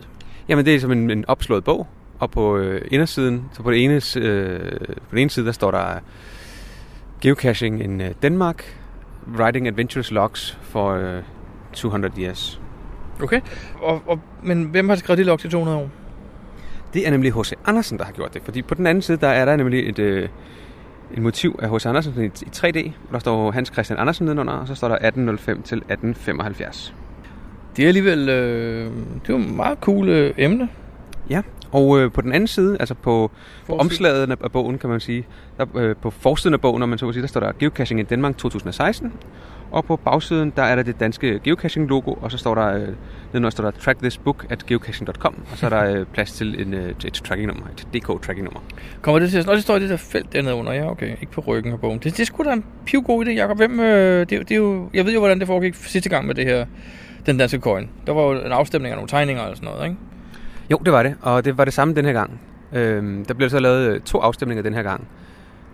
Jamen, 0.49 0.65
det 0.65 0.75
er 0.75 0.80
som 0.80 0.91
en, 0.91 1.12
en 1.12 1.25
opslået 1.28 1.63
bog, 1.63 1.88
og 2.19 2.32
på 2.32 2.58
øh, 2.58 2.82
indersiden, 2.91 3.45
så 3.54 3.63
på, 3.63 3.71
det 3.71 3.84
ene, 3.84 4.02
øh, 4.17 4.80
på 4.88 5.12
den 5.12 5.17
ene 5.17 5.30
side, 5.30 5.45
der 5.45 5.52
står 5.52 5.71
der 5.71 5.99
Geocaching 7.21 7.84
in 7.84 8.02
Denmark, 8.21 8.78
Writing 9.38 9.67
Adventures 9.67 10.12
Logs 10.12 10.58
for 10.62 10.91
øh, 10.91 11.21
200 11.73 12.13
years. 12.21 12.62
Okay. 13.23 13.41
Og, 13.82 14.02
og, 14.08 14.19
men 14.43 14.63
hvem 14.63 14.89
har 14.89 14.95
skrevet 14.95 15.17
det 15.17 15.25
log 15.25 15.39
til 15.39 15.49
200 15.49 15.78
år? 15.78 15.89
Det 16.93 17.08
er 17.08 17.12
nemlig 17.12 17.34
H.C. 17.34 17.54
Andersen, 17.65 17.97
der 17.97 18.06
har 18.06 18.12
gjort 18.12 18.34
det, 18.34 18.41
fordi 18.43 18.62
på 18.62 18.75
den 18.75 18.88
anden 18.88 19.02
side, 19.02 19.17
der 19.17 19.28
er 19.28 19.45
der 19.45 19.56
nemlig 19.56 19.89
et, 19.89 19.99
øh, 19.99 20.30
et 21.13 21.21
motiv 21.21 21.60
af 21.62 21.75
H.C. 21.75 21.86
Andersen 21.86 22.23
i, 22.23 22.25
i 22.25 22.49
3D, 22.56 22.91
og 23.08 23.13
der 23.13 23.19
står 23.19 23.52
Hans 23.52 23.69
Christian 23.73 23.99
Andersen 23.99 24.25
nedenunder, 24.25 24.54
og 24.54 24.67
så 24.67 24.75
står 24.75 24.88
der 24.88 24.95
1805 24.95 25.62
til 25.62 25.78
1875. 25.78 26.93
Det 27.78 27.84
er 27.84 27.88
alligevel 27.88 28.30
øh, 28.30 28.86
det 28.86 29.30
er 29.30 29.34
jo 29.34 29.38
et 29.38 29.49
meget 29.49 29.78
cool 29.82 30.10
øh, 30.10 30.34
emne. 30.38 30.69
Ja, 31.30 31.41
og 31.71 31.99
øh, 31.99 32.12
på 32.12 32.21
den 32.21 32.34
anden 32.34 32.47
side, 32.47 32.78
altså 32.80 32.93
på, 32.93 33.32
på 33.67 33.78
omslaget 33.78 34.38
af 34.43 34.52
bogen, 34.52 34.78
kan 34.78 34.89
man 34.89 34.99
sige, 34.99 35.25
der, 35.58 35.65
øh, 35.75 35.95
på 35.95 36.10
forsiden 36.10 36.54
af 36.54 36.62
bogen, 36.62 36.80
når 36.80 36.86
man 36.86 36.97
så 36.97 37.06
må 37.06 37.12
sige, 37.12 37.21
der 37.21 37.28
står 37.28 37.39
der 37.39 37.52
Geocaching 37.60 37.99
i 37.99 38.04
Danmark 38.04 38.38
2016, 38.38 39.13
og 39.71 39.86
på 39.86 39.95
bagsiden, 39.95 40.53
der 40.55 40.63
er 40.63 40.75
der 40.75 40.84
det 40.84 40.99
danske 40.99 41.39
geocaching-logo, 41.43 42.13
og 42.13 42.32
så 42.32 42.38
står 42.38 42.55
der, 42.55 42.67
øh, 42.67 42.82
nedenunder 42.82 43.49
står 43.49 43.63
der 43.63 43.71
Track 43.71 43.99
this 43.99 44.17
book 44.17 44.45
at 44.49 44.65
geocaching.com, 44.65 45.36
og 45.51 45.58
så 45.58 45.65
er 45.65 45.69
der 45.69 45.99
øh, 45.99 46.05
plads 46.05 46.32
til 46.32 46.62
en, 46.62 46.73
øh, 46.73 46.89
et 47.05 47.13
tracking-nummer, 47.13 47.65
et 47.65 47.88
DK-tracking-nummer. 47.93 48.59
Kommer 49.01 49.20
det 49.20 49.30
til 49.30 49.38
at... 49.38 49.45
Nå, 49.45 49.53
det 49.53 49.63
står 49.63 49.76
i 49.76 49.80
det 49.80 49.89
der 49.89 49.97
felt 49.97 50.34
dernede 50.34 50.55
under. 50.55 50.74
Ja, 50.74 50.91
okay. 50.91 51.11
Ikke 51.22 51.32
på 51.32 51.41
ryggen 51.41 51.74
af 51.74 51.80
bogen. 51.80 51.99
Det, 51.99 52.03
det 52.03 52.20
er 52.20 52.26
sgu 52.26 52.43
da 52.43 52.53
en 52.53 52.65
pivgod 52.86 53.26
idé, 53.26 53.30
Jacob. 53.30 53.57
Hvem, 53.57 53.80
øh, 53.80 54.20
det, 54.30 54.32
er 54.32 54.43
det 54.43 54.51
er 54.51 54.55
jo, 54.55 54.89
jeg 54.93 55.05
ved 55.05 55.13
jo, 55.13 55.20
hvordan 55.20 55.39
det 55.39 55.47
foregik 55.47 55.76
sidste 55.76 56.09
gang 56.09 56.28
med 56.28 56.36
det 56.36 56.45
her, 56.45 56.65
den 57.26 57.38
danske 57.38 57.59
coin. 57.59 57.89
Der 58.07 58.13
var 58.13 58.22
jo 58.22 58.32
en 58.32 58.51
afstemning 58.51 58.91
af 58.91 58.97
nogle 58.97 59.07
tegninger 59.07 59.43
og 59.43 59.55
sådan 59.55 59.70
noget, 59.70 59.86
ikke? 59.86 59.97
Jo, 60.72 60.78
det 60.86 60.93
var 60.93 61.03
det, 61.03 61.15
og 61.22 61.45
det 61.45 61.57
var 61.57 61.65
det 61.65 61.74
samme 61.74 61.93
den 61.93 62.05
her 62.05 62.13
gang. 62.13 62.41
Øhm, 62.74 63.26
der 63.26 63.34
blev 63.34 63.49
så 63.49 63.59
lavet 63.59 63.89
øh, 63.89 64.01
to 64.01 64.20
afstemninger 64.20 64.63
den 64.63 64.74
her 64.74 64.84
gang. 64.84 65.07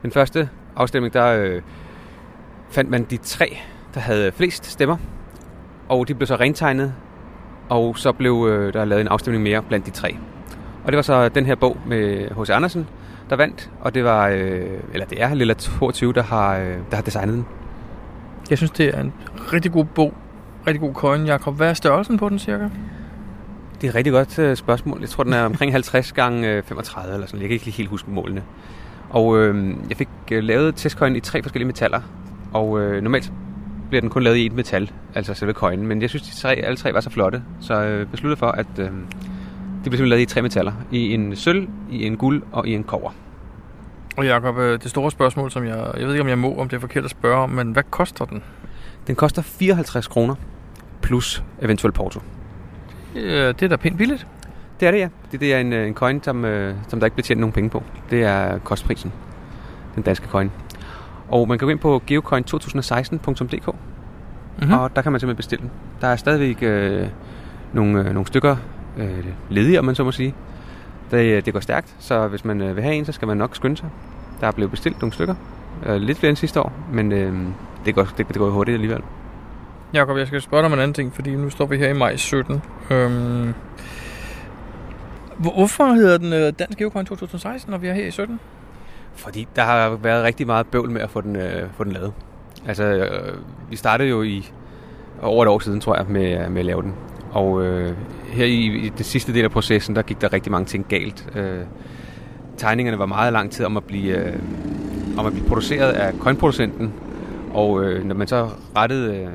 Den 0.01 0.11
første 0.11 0.49
afstemning, 0.75 1.13
der 1.13 1.25
øh, 1.25 1.61
fandt 2.69 2.89
man 2.89 3.03
de 3.03 3.17
tre, 3.17 3.57
der 3.95 4.01
havde 4.01 4.31
flest 4.31 4.65
stemmer, 4.65 4.97
og 5.89 6.07
de 6.07 6.15
blev 6.15 6.27
så 6.27 6.35
rentegnet, 6.35 6.93
og 7.69 7.97
så 7.97 8.11
blev 8.11 8.47
øh, 8.49 8.73
der 8.73 8.85
lavet 8.85 9.01
en 9.01 9.07
afstemning 9.07 9.43
mere 9.43 9.61
blandt 9.61 9.85
de 9.85 9.91
tre. 9.91 10.17
Og 10.83 10.91
det 10.91 10.95
var 10.95 11.01
så 11.01 11.29
den 11.29 11.45
her 11.45 11.55
bog 11.55 11.77
med 11.85 12.29
H.C. 12.29 12.49
Andersen, 12.49 12.87
der 13.29 13.35
vandt, 13.35 13.71
og 13.81 13.95
det 13.95 14.03
var, 14.03 14.27
øh, 14.27 14.79
eller 14.93 15.05
det 15.05 15.21
er 15.23 15.33
Lilla 15.33 15.53
22, 15.53 16.13
der 16.13 16.23
har, 16.23 16.57
øh, 16.57 16.77
der 16.89 16.95
har 16.95 17.01
designet 17.01 17.33
den. 17.33 17.45
Jeg 18.49 18.57
synes, 18.57 18.71
det 18.71 18.97
er 18.97 19.01
en 19.01 19.13
rigtig 19.53 19.71
god 19.71 19.85
bog. 19.85 20.13
Rigtig 20.67 20.81
god 20.81 20.93
coin, 20.93 21.25
Jacob. 21.25 21.55
Hvad 21.55 21.69
er 21.69 21.73
størrelsen 21.73 22.17
på 22.17 22.29
den 22.29 22.39
cirka? 22.39 22.63
Det 23.81 23.83
er 23.83 23.89
et 23.89 23.95
rigtig 23.95 24.13
godt 24.13 24.39
øh, 24.39 24.55
spørgsmål. 24.55 24.99
Jeg 25.01 25.09
tror, 25.09 25.23
den 25.23 25.33
er 25.33 25.45
omkring 25.45 25.71
50 25.71 26.11
gange 26.11 26.51
øh, 26.51 26.63
35 26.63 27.13
eller 27.13 27.27
sådan. 27.27 27.39
Jeg 27.39 27.49
kan 27.49 27.53
ikke 27.53 27.65
lige 27.65 27.75
helt 27.75 27.89
huske 27.89 28.11
målene. 28.11 28.43
Og 29.09 29.37
øh, 29.37 29.75
jeg 29.89 29.97
fik 29.97 30.09
øh, 30.31 30.43
lavet 30.43 30.75
testcoin 30.75 31.15
i 31.15 31.19
tre 31.19 31.41
forskellige 31.41 31.67
metaller. 31.67 32.01
Og 32.53 32.81
øh, 32.81 33.03
normalt 33.03 33.31
bliver 33.89 34.01
den 34.01 34.09
kun 34.09 34.23
lavet 34.23 34.37
i 34.37 34.45
et 34.45 34.53
metal, 34.53 34.91
altså 35.15 35.33
selve 35.33 35.53
coinen. 35.53 35.87
Men 35.87 36.01
jeg 36.01 36.09
synes, 36.09 36.23
de 36.23 36.35
tre, 36.35 36.55
alle 36.55 36.77
tre 36.77 36.93
var 36.93 36.99
så 36.99 37.09
flotte, 37.09 37.43
så 37.61 37.79
jeg 37.79 37.91
øh, 37.91 38.07
besluttede 38.07 38.39
for, 38.39 38.47
at 38.47 38.67
øh, 38.77 38.85
de 38.85 38.91
blev 39.89 39.97
simpelthen 39.97 40.09
lavet 40.09 40.21
i 40.21 40.25
tre 40.25 40.41
metaller. 40.41 40.73
I 40.91 41.13
en 41.13 41.35
sølv, 41.35 41.67
i 41.91 42.05
en 42.05 42.17
guld 42.17 42.43
og 42.51 42.67
i 42.67 42.73
en 42.73 42.83
kover. 42.83 43.11
Og 44.17 44.25
Jacob, 44.25 44.57
øh, 44.57 44.79
det 44.81 44.89
store 44.89 45.11
spørgsmål, 45.11 45.51
som 45.51 45.65
jeg... 45.65 45.91
Jeg 45.97 46.07
ved 46.07 46.13
ikke, 46.13 46.21
om 46.21 46.27
jeg 46.27 46.37
må, 46.37 46.57
om 46.57 46.69
det 46.69 46.75
er 46.75 46.81
forkert 46.81 47.05
at 47.05 47.11
spørge 47.11 47.37
om, 47.37 47.49
men 47.49 47.71
hvad 47.71 47.83
koster 47.89 48.25
den? 48.25 48.43
Den 49.07 49.15
koster 49.15 49.41
54 49.41 50.07
kroner 50.07 50.35
plus 51.01 51.43
eventuel 51.61 51.93
porto. 51.93 52.19
Øh, 53.15 53.47
det 53.47 53.63
er 53.63 53.67
da 53.67 53.75
pænt 53.75 53.97
billigt. 53.97 54.27
Det 54.79 54.87
er 54.87 54.91
det, 54.91 54.99
ja. 54.99 55.09
Det, 55.31 55.39
det 55.39 55.53
er 55.53 55.59
en, 55.59 55.73
øh, 55.73 55.87
en 55.87 55.93
coin, 55.93 56.23
som, 56.23 56.45
øh, 56.45 56.75
som 56.87 56.99
der 56.99 57.07
ikke 57.07 57.15
bliver 57.15 57.25
tjent 57.25 57.39
nogen 57.39 57.53
penge 57.53 57.69
på. 57.69 57.83
Det 58.09 58.23
er 58.23 58.57
kostprisen. 58.57 59.13
Den 59.95 60.03
danske 60.03 60.27
coin. 60.27 60.51
Og 61.29 61.47
man 61.47 61.57
kan 61.57 61.65
gå 61.65 61.69
ind 61.71 61.79
på 61.79 62.01
geocoin2016.dk 62.11 63.75
Mhm. 64.61 64.73
og 64.73 64.95
der 64.95 65.01
kan 65.01 65.11
man 65.11 65.19
simpelthen 65.19 65.35
bestille 65.35 65.61
den. 65.61 65.71
Der 66.01 66.07
er 66.07 66.15
stadigvæk 66.15 66.57
øh, 66.61 67.07
nogle, 67.73 67.99
øh, 67.99 68.05
nogle 68.05 68.27
stykker 68.27 68.55
øh, 68.97 69.25
ledige, 69.49 69.79
om 69.79 69.85
man 69.85 69.95
så 69.95 70.03
må 70.03 70.11
sige. 70.11 70.33
Det, 71.11 71.45
det 71.45 71.53
går 71.53 71.59
stærkt, 71.59 71.95
så 71.99 72.27
hvis 72.27 72.45
man 72.45 72.61
øh, 72.61 72.75
vil 72.75 72.83
have 72.83 72.95
en, 72.95 73.05
så 73.05 73.11
skal 73.11 73.27
man 73.27 73.37
nok 73.37 73.55
skynde 73.55 73.77
sig. 73.77 73.89
Der 74.41 74.47
er 74.47 74.51
blevet 74.51 74.71
bestilt 74.71 75.01
nogle 75.01 75.13
stykker. 75.13 75.35
Øh, 75.85 75.95
lidt 75.95 76.17
flere 76.17 76.29
end 76.29 76.37
sidste 76.37 76.61
år, 76.61 76.73
men 76.93 77.11
øh, 77.11 77.33
det, 77.85 77.95
går, 77.95 78.03
det, 78.17 78.27
det 78.27 78.35
går 78.37 78.49
hurtigt 78.49 78.73
alligevel. 78.75 79.01
Jakob, 79.93 80.17
jeg 80.17 80.27
skal 80.27 80.41
spørge 80.41 80.61
dig 80.61 80.65
om 80.65 80.73
en 80.73 80.79
anden 80.79 80.93
ting, 80.93 81.13
fordi 81.15 81.35
nu 81.35 81.49
står 81.49 81.65
vi 81.65 81.77
her 81.77 81.89
i 81.89 81.93
maj 81.93 82.15
17. 82.15 82.61
Øhm, 82.91 83.53
hvor- 85.37 85.53
hvorfor 85.57 85.85
hedder 85.93 86.17
den 86.17 86.33
øh, 86.33 86.53
Dansk 86.59 86.77
Geocoin 86.77 87.05
2016, 87.05 87.71
når 87.71 87.77
vi 87.77 87.87
er 87.87 87.93
her 87.93 88.05
i 88.07 88.11
17? 88.11 88.39
Fordi 89.15 89.47
der 89.55 89.61
har 89.61 89.89
været 89.89 90.23
rigtig 90.23 90.47
meget 90.47 90.67
bøvl 90.67 90.91
med 90.91 91.01
at 91.01 91.09
få 91.09 91.21
den, 91.21 91.35
øh, 91.35 91.69
få 91.77 91.83
den 91.83 91.91
lavet. 91.91 92.13
Altså, 92.67 92.83
øh, 92.83 93.37
vi 93.69 93.75
startede 93.75 94.09
jo 94.09 94.21
i 94.21 94.51
over 95.21 95.43
et 95.43 95.49
år 95.49 95.59
siden, 95.59 95.79
tror 95.79 95.95
jeg, 95.95 96.05
med, 96.09 96.49
med 96.49 96.59
at 96.59 96.65
lave 96.65 96.81
den. 96.81 96.93
Og 97.31 97.63
øh, 97.63 97.93
her 98.27 98.45
i, 98.45 98.85
i 98.85 98.89
den 98.89 99.03
sidste 99.03 99.33
del 99.33 99.43
af 99.43 99.51
processen, 99.51 99.95
der 99.95 100.01
gik 100.01 100.21
der 100.21 100.33
rigtig 100.33 100.51
mange 100.51 100.65
ting 100.65 100.85
galt. 100.87 101.27
Øh, 101.35 101.61
tegningerne 102.57 102.99
var 102.99 103.05
meget 103.05 103.33
lang 103.33 103.51
tid 103.51 103.65
om 103.65 103.77
at 103.77 103.83
blive, 103.83 104.17
øh, 104.17 104.39
om 105.17 105.25
at 105.25 105.33
blive 105.33 105.47
produceret 105.47 105.91
af 105.91 106.13
coinproducenten. 106.19 106.93
Og 107.53 107.83
øh, 107.83 108.05
når 108.05 108.15
man 108.15 108.27
så 108.27 108.49
rettede 108.75 109.15
øh, 109.15 109.29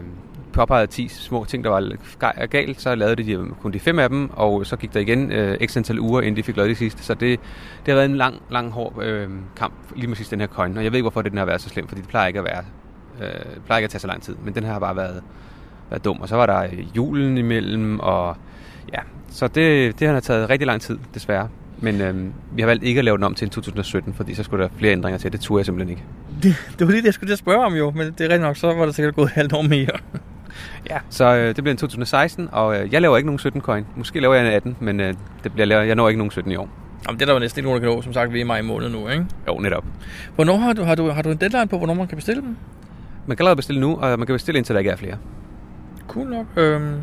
påpegede 0.51 0.87
10 0.87 1.09
små 1.09 1.45
ting, 1.45 1.65
der 1.65 1.71
var 1.71 2.47
galt, 2.47 2.81
så 2.81 2.95
lavede 2.95 3.23
de 3.23 3.55
kun 3.61 3.73
de 3.73 3.81
fem 3.81 3.99
af 3.99 4.09
dem, 4.09 4.31
og 4.31 4.67
så 4.67 4.77
gik 4.77 4.95
der 4.95 5.01
igen 5.01 5.33
øh, 5.33 5.67
x 5.67 5.77
antal 5.77 6.01
uger, 6.01 6.21
inden 6.21 6.37
de 6.37 6.43
fik 6.43 6.57
lavet 6.57 6.69
det 6.69 6.79
sidste. 6.79 7.03
Så 7.03 7.15
det, 7.15 7.41
det 7.87 7.89
har 7.89 7.95
været 7.95 8.11
en 8.11 8.17
lang, 8.17 8.43
lang, 8.51 8.71
hård 8.71 9.03
øh, 9.03 9.29
kamp, 9.57 9.75
lige 9.97 10.09
præcis 10.09 10.29
den 10.29 10.41
her 10.41 10.47
coin. 10.47 10.77
Og 10.77 10.85
jeg 10.85 10.93
ved 10.93 10.99
ikke, 10.99 11.05
hvorfor 11.05 11.23
det 11.23 11.33
den 11.33 11.39
har 11.39 11.45
været 11.45 11.61
så 11.61 11.69
slem, 11.69 11.89
fordi 11.89 12.01
det 12.01 12.09
plejer 12.09 12.27
ikke 12.27 12.39
at 12.39 12.45
være, 12.45 12.65
øh, 13.21 13.55
det 13.55 13.63
plejer 13.67 13.79
ikke 13.79 13.85
at 13.85 13.91
tage 13.91 14.01
så 14.01 14.07
lang 14.07 14.23
tid, 14.23 14.37
men 14.45 14.55
den 14.55 14.65
her 14.65 14.73
har 14.73 14.79
bare 14.79 14.97
været, 14.97 15.23
været 15.91 16.05
dum. 16.05 16.21
Og 16.21 16.29
så 16.29 16.37
var 16.37 16.47
der 16.47 16.69
julen 16.97 17.39
imellem, 17.39 18.01
og 18.01 18.37
ja, 18.93 19.01
så 19.31 19.49
det, 19.49 20.01
det 20.01 20.09
har 20.09 20.21
taget 20.21 20.51
rigtig 20.51 20.67
lang 20.67 20.81
tid, 20.81 20.99
desværre. 21.15 21.49
Men 21.83 22.01
øh, 22.01 22.27
vi 22.57 22.63
har 22.63 22.67
valgt 22.67 22.85
ikke 22.85 22.99
at 22.99 23.05
lave 23.05 23.17
den 23.17 23.25
om 23.25 23.35
til 23.35 23.45
en 23.45 23.51
2017, 23.51 24.15
fordi 24.15 24.35
så 24.35 24.43
skulle 24.43 24.65
der 24.65 24.71
flere 24.77 24.93
ændringer 24.93 25.19
til. 25.19 25.33
Det 25.33 25.41
turde 25.41 25.59
jeg 25.59 25.67
simpelthen 25.67 25.91
ikke. 25.91 26.05
Det, 26.43 26.75
det 26.79 26.87
var 26.87 26.91
lige 26.91 27.01
det, 27.01 27.07
jeg 27.07 27.15
skulle 27.15 27.29
til 27.29 27.33
at 27.33 27.39
spørge 27.39 27.65
om 27.65 27.75
jo, 27.75 27.91
men 27.91 28.07
det 28.07 28.21
er 28.21 28.25
rigtigt 28.25 28.41
nok, 28.41 28.57
så 28.57 28.75
var 28.75 28.85
der 28.85 28.93
sikkert 28.93 29.15
gået 29.15 29.31
halvt 29.31 29.53
år 29.53 29.63
mere. 29.63 29.99
Ja, 30.91 30.99
så 31.11 31.25
øh, 31.25 31.47
det 31.47 31.65
bliver 31.65 31.71
en 31.71 31.77
2016, 31.77 32.49
og 32.53 32.77
øh, 32.81 32.93
jeg 32.93 33.03
laver 33.03 33.17
ikke 33.17 33.27
nogen 33.27 33.39
17 33.39 33.61
coin. 33.61 33.87
Måske 33.97 34.21
laver 34.21 34.35
jeg 34.35 34.47
en 34.47 34.53
18, 34.53 34.77
men 34.81 35.01
øh, 35.01 35.15
det 35.45 35.53
bliver, 35.53 35.83
jeg 35.83 35.95
når 35.95 36.09
ikke 36.09 36.19
nogen 36.19 36.31
17 36.31 36.53
i 36.53 36.57
år. 36.57 36.69
Jamen, 37.09 37.19
det 37.19 37.23
er 37.23 37.27
der 37.27 37.33
jo 37.33 37.39
næsten 37.41 37.59
ikke 37.59 37.69
nogen, 37.69 37.83
der 37.83 37.89
kan 37.89 37.97
nå. 37.97 38.03
Som 38.03 38.13
sagt, 38.13 38.33
vi 38.33 38.39
er 38.39 38.45
i 38.45 38.47
maj 38.47 38.63
måned 38.63 38.89
nu, 38.89 39.09
ikke? 39.09 39.27
Jo, 39.49 39.59
netop. 39.59 39.85
Hvornår 40.35 40.57
har 40.57 40.73
du, 40.73 40.83
har 40.83 40.95
du, 40.95 41.11
har 41.11 41.23
du 41.23 41.31
en 41.31 41.37
deadline 41.37 41.67
på, 41.67 41.79
hvornår 41.79 41.95
man 41.95 42.07
kan 42.07 42.17
bestille 42.17 42.43
dem? 42.43 42.57
Man 43.27 43.37
kan 43.37 43.45
allerede 43.45 43.57
bestille 43.57 43.81
nu, 43.81 43.97
og 43.97 44.19
man 44.19 44.27
kan 44.27 44.35
bestille 44.35 44.59
indtil 44.59 44.75
der 44.75 44.79
ikke 44.79 44.91
er 44.91 44.97
flere. 44.97 45.17
Cool 46.09 46.29
nok. 46.29 46.47
Øhm, 46.57 46.95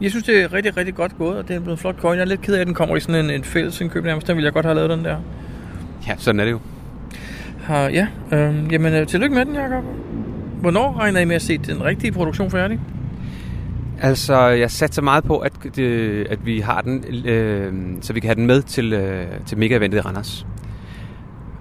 jeg 0.00 0.10
synes, 0.10 0.24
det 0.24 0.42
er 0.42 0.52
rigtig, 0.52 0.76
rigtig 0.76 0.94
godt 0.94 1.18
gået, 1.18 1.38
og 1.38 1.48
det 1.48 1.56
er 1.56 1.60
blevet 1.60 1.76
en 1.76 1.80
flot 1.80 2.00
coin. 2.00 2.14
Jeg 2.14 2.20
er 2.20 2.26
lidt 2.26 2.40
ked 2.40 2.54
af, 2.54 2.60
at 2.60 2.66
den 2.66 2.74
kommer 2.74 2.96
i 2.96 3.00
sådan 3.00 3.24
en, 3.24 3.30
en 3.30 3.44
fælles 3.44 3.80
indkøb 3.80 4.04
nærmest. 4.04 4.26
Den 4.26 4.36
ville 4.36 4.44
jeg 4.44 4.52
godt 4.52 4.66
have 4.66 4.74
lavet 4.74 4.90
den 4.90 5.04
der. 5.04 5.16
Ja, 6.08 6.14
sådan 6.18 6.40
er 6.40 6.44
det 6.44 6.52
jo. 6.52 6.60
Har, 7.62 7.88
ja, 7.88 8.06
øhm, 8.32 8.70
jamen 8.70 8.94
øh, 8.94 9.06
tillykke 9.06 9.34
med 9.34 9.44
den, 9.44 9.54
Jacob. 9.54 9.84
Hvornår 10.64 10.98
regner 10.98 11.20
I 11.20 11.24
med 11.24 11.36
at 11.36 11.42
se 11.42 11.58
den 11.58 11.84
rigtige 11.84 12.12
produktion 12.12 12.50
færdig? 12.50 12.80
Altså, 14.00 14.46
jeg 14.46 14.70
satte 14.70 14.94
så 14.94 15.02
meget 15.02 15.24
på, 15.24 15.38
at, 15.38 15.52
det, 15.76 16.26
at 16.30 16.46
vi 16.46 16.60
har 16.60 16.80
den, 16.80 17.04
øh, 17.26 17.72
så 18.00 18.12
vi 18.12 18.20
kan 18.20 18.28
have 18.28 18.34
den 18.34 18.46
med 18.46 18.62
til, 18.62 18.92
øh, 18.92 19.26
til 19.46 19.58
mega-eventet 19.58 19.98
i 19.98 20.00
Randers. 20.00 20.46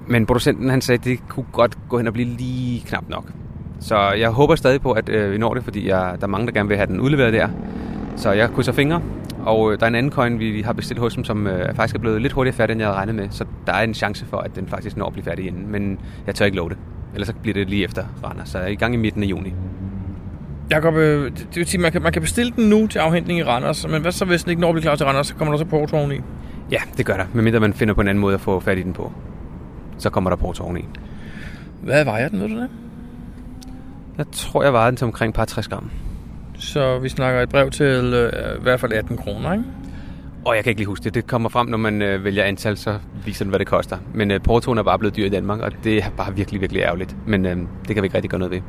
Men 0.08 0.26
producenten 0.26 0.70
han 0.70 0.82
sagde, 0.82 1.00
at 1.00 1.06
det 1.06 1.30
kunne 1.30 1.46
godt 1.52 1.78
gå 1.90 1.98
hen 1.98 2.08
og 2.08 2.14
blive 2.14 2.28
lige 2.28 2.84
knap 2.88 3.04
nok. 3.10 3.32
Så 3.80 4.12
jeg 4.12 4.30
håber 4.30 4.56
stadig 4.56 4.82
på, 4.82 4.92
at 4.92 5.10
øh, 5.10 5.32
vi 5.32 5.38
når 5.38 5.54
det, 5.54 5.64
fordi 5.64 5.88
jeg, 5.88 6.16
der 6.20 6.24
er 6.24 6.32
mange, 6.32 6.48
der 6.48 6.54
gerne 6.54 6.70
vil 6.70 6.78
have 6.78 6.88
den 6.88 7.00
udleveret 7.00 7.34
der. 7.34 7.48
Så 8.16 8.32
jeg 8.32 8.50
krydser 8.50 8.72
fingre, 8.72 9.02
og 9.40 9.74
øh, 9.74 9.80
der 9.80 9.86
er 9.86 9.88
en 9.88 9.96
anden 9.96 10.12
coin, 10.12 10.40
vi 10.40 10.62
har 10.62 10.74
bestilt 10.74 11.00
hos 11.00 11.16
dem, 11.16 11.24
som 11.24 11.48
øh, 11.48 11.76
faktisk 11.76 11.96
er 11.96 12.00
blevet 12.00 12.22
lidt 12.22 12.34
hurtigere 12.34 12.56
færdig, 12.56 12.74
end 12.74 12.82
jeg 12.82 12.88
havde 12.88 12.98
regnet 12.98 13.16
med. 13.16 13.28
Så 13.30 13.46
der 13.68 13.74
er 13.74 13.84
en 13.84 13.94
chance 13.94 14.26
for, 14.26 14.38
at 14.38 14.56
den 14.56 14.68
faktisk 14.68 14.98
når 14.98 15.06
at 15.06 15.14
blive 15.14 15.26
færdig 15.26 15.48
inden. 15.48 15.72
Men 15.72 16.00
jeg 16.28 16.36
tør 16.36 16.46
ikke 16.46 16.58
love 16.58 16.70
det. 16.70 16.78
Ellers 17.14 17.28
så 17.28 17.34
bliver 17.42 17.54
det 17.54 17.70
lige 17.70 17.84
efter 17.84 18.06
Randers. 18.24 18.50
Så 18.50 18.58
er 18.58 18.68
i 18.68 18.76
gang 18.76 18.94
i 18.94 18.98
midten 18.98 19.24
af 19.24 19.28
juni. 19.28 19.54
Jakob, 20.72 20.96
øh, 20.96 21.32
det, 21.32 21.56
vil 21.56 21.66
sige, 21.66 21.82
man 21.82 21.92
kan, 21.92 22.02
man 22.02 22.14
kan 22.14 22.22
bestille 22.22 22.52
den 22.56 22.70
nu 22.70 22.88
til 22.88 23.00
afhentning 23.00 23.40
i 23.40 23.44
Randers, 23.44 23.88
men 23.88 24.02
hvad 24.02 24.12
så, 24.12 24.26
hvis 24.26 24.44
den 24.44 24.50
ikke 24.50 24.62
når 24.62 24.70
at 24.70 24.74
blive 24.74 24.82
klar 24.82 24.96
til 24.96 25.06
Randers, 25.06 25.28
så 25.28 25.36
kommer 25.36 25.54
der 25.54 25.60
så 25.60 25.66
porto 25.66 25.98
oveni? 25.98 26.20
Ja, 26.72 26.80
det 26.98 27.06
gør 27.06 27.18
der. 27.18 27.26
Medmindre 27.34 27.60
man 27.60 27.74
finder 27.74 27.94
på 27.94 28.02
en 28.02 28.08
anden 28.08 28.22
måde 28.22 28.34
at 28.34 28.42
få 28.42 28.60
fat 28.60 28.78
i 28.78 28.82
den 28.82 28.94
på. 28.94 29.12
Så 29.98 30.10
kommer 30.10 30.30
der 30.30 30.38
porto 30.38 30.64
oveni. 30.64 30.86
Hvad 31.82 32.06
vejer 32.06 32.30
den, 32.30 32.40
ved 32.40 32.50
du 32.50 32.56
det? 32.56 32.70
Jeg 34.18 34.26
tror, 34.32 34.64
jeg 34.64 34.74
vejede 34.74 34.92
den 34.92 34.98
til 34.98 35.06
omkring 35.06 35.34
par 35.34 35.46
60 35.46 35.68
gram. 35.68 35.92
Så 36.58 37.00
vi 37.00 37.10
snakker 37.10 37.42
et 37.42 37.50
brev 37.50 37.72
til 37.72 38.14
øh, 38.14 38.58
i 38.60 38.62
hvert 38.62 38.80
fald 38.80 38.94
18 38.94 39.18
kroner, 39.18 39.54
ikke? 39.54 39.66
Og 40.46 40.56
jeg 40.56 40.64
kan 40.64 40.72
ikke 40.72 40.80
lige 40.80 40.88
huske 40.88 41.04
det. 41.04 41.14
Det 41.14 41.28
kommer 41.28 41.50
frem, 41.50 41.68
når 41.68 41.78
man 41.78 42.02
øh, 42.02 42.24
vælger 42.24 42.44
antal, 42.44 42.78
så 42.78 43.00
viser 43.26 43.46
den, 43.46 43.50
hvad 43.50 43.60
det 43.60 43.68
koster. 43.68 43.98
Men 44.14 44.32
øh, 44.32 44.42
portoen 44.42 44.78
er 44.78 44.84
bare 44.84 45.00
blevet 45.00 45.16
dyr 45.16 45.26
i 45.26 45.30
Danmark, 45.30 45.60
og 45.60 45.72
det 45.84 45.98
er 45.98 46.10
bare 46.18 46.36
virkelig, 46.36 46.62
virkelig 46.62 46.82
ærgerligt. 46.82 47.16
Men 47.28 47.46
øh, 47.46 47.58
det 47.88 47.96
kan 47.96 48.02
vi 48.04 48.06
ikke 48.06 48.16
rigtig 48.16 48.30
gøre 48.30 48.40
noget 48.40 48.52
ved. 48.52 48.62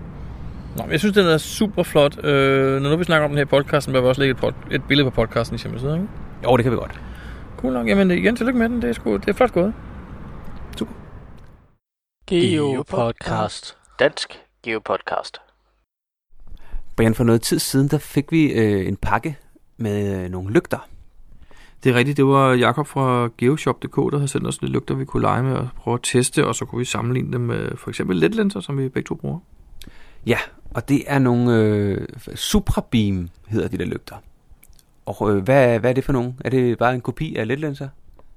Nå, 0.76 0.82
men 0.82 0.92
jeg 0.92 1.00
synes, 1.00 1.14
den 1.14 1.26
er 1.26 1.38
super 1.38 1.82
flot. 1.82 2.24
Øh, 2.24 2.82
når 2.82 2.90
nu 2.90 2.96
vi 2.96 3.04
snakker 3.04 3.24
om 3.24 3.30
den 3.30 3.38
her 3.38 3.44
podcasten, 3.44 3.92
bør 3.92 4.00
vi 4.00 4.06
også 4.06 4.20
lægge 4.20 4.32
et, 4.32 4.44
pod- 4.44 4.74
et 4.74 4.84
billede 4.88 5.10
på 5.10 5.14
podcasten 5.14 5.56
i 5.56 5.60
hjemmeside, 5.62 5.94
ikke? 5.94 6.08
Jo, 6.44 6.56
det 6.56 6.62
kan 6.62 6.72
vi 6.72 6.76
godt. 6.76 7.00
Cool 7.56 7.72
nok. 7.72 7.88
Jamen 7.88 8.10
igen, 8.10 8.36
tillykke 8.36 8.58
med 8.58 8.68
den. 8.68 8.82
Det 8.82 8.88
er, 8.88 8.92
sgu, 8.92 9.16
det 9.16 9.28
er 9.28 9.32
flot 9.32 9.52
gået. 9.52 9.74
Geopodcast. 12.28 13.76
Dansk 13.98 14.40
Geopodcast. 14.62 15.38
Brian, 16.96 17.14
for 17.14 17.24
noget 17.24 17.42
tid 17.42 17.58
siden, 17.58 17.88
der 17.88 17.98
fik 17.98 18.32
vi 18.32 18.52
øh, 18.52 18.88
en 18.88 18.96
pakke 18.96 19.36
med 19.76 20.24
øh, 20.24 20.30
nogle 20.30 20.52
lygter. 20.52 20.88
Det 21.84 21.90
er 21.90 21.94
rigtigt. 21.94 22.16
Det 22.16 22.26
var 22.26 22.52
Jakob 22.52 22.86
fra 22.86 23.28
geoshop.dk, 23.38 23.96
der 23.96 24.16
havde 24.16 24.28
sendt 24.28 24.46
os 24.46 24.62
lidt 24.62 24.72
lygter, 24.72 24.94
vi 24.94 25.04
kunne 25.04 25.22
lege 25.22 25.42
med 25.42 25.56
og 25.56 25.68
prøve 25.76 25.94
at 25.94 26.00
teste, 26.02 26.46
og 26.46 26.54
så 26.54 26.64
kunne 26.64 26.78
vi 26.78 26.84
sammenligne 26.84 27.32
dem 27.32 27.40
med 27.40 27.76
for 27.76 27.90
eksempel 27.90 28.16
letlinser, 28.16 28.60
som 28.60 28.78
vi 28.78 28.88
begge 28.88 29.06
to 29.06 29.14
bruger. 29.14 29.38
Ja, 30.26 30.38
og 30.70 30.88
det 30.88 31.02
er 31.06 31.18
nogle 31.18 31.58
øh, 31.58 32.06
Suprabeam, 32.34 33.28
hedder 33.48 33.68
de 33.68 33.78
der 33.78 33.84
lygter. 33.84 34.16
Og 35.06 35.30
øh, 35.30 35.42
hvad, 35.42 35.78
hvad 35.78 35.90
er 35.90 35.94
det 35.94 36.04
for 36.04 36.12
nogle? 36.12 36.34
Er 36.44 36.50
det 36.50 36.78
bare 36.78 36.94
en 36.94 37.00
kopi 37.00 37.36
af 37.36 37.48
letlinser? 37.48 37.88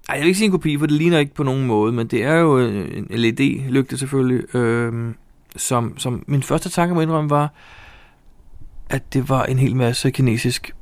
Ej, 0.10 0.16
jeg 0.16 0.22
vil 0.22 0.28
ikke 0.28 0.38
sige 0.38 0.45
en 0.45 0.52
kopi, 0.52 0.78
for 0.78 0.86
det 0.86 0.95
ligner 0.95 1.20
ikke 1.20 1.34
på 1.34 1.43
nogen 1.43 1.66
måde, 1.66 1.91
men 1.91 2.08
det 2.08 2.24
er 2.24 2.34
jo 2.34 2.60
en 2.60 3.08
LED-lygte 3.10 3.98
selvfølgelig, 3.98 4.56
øh, 4.56 5.14
som, 5.56 5.98
som 5.98 6.24
min 6.28 6.43
første 6.43 6.70
tanke 6.70 6.95
må 6.95 7.02
indrømme 7.02 7.30
var, 7.30 7.54
at 8.89 9.14
det 9.14 9.30
var 9.30 9.43
en 9.43 9.60
hel 9.60 9.76
masse 9.76 10.12
kinesisk 10.12 10.76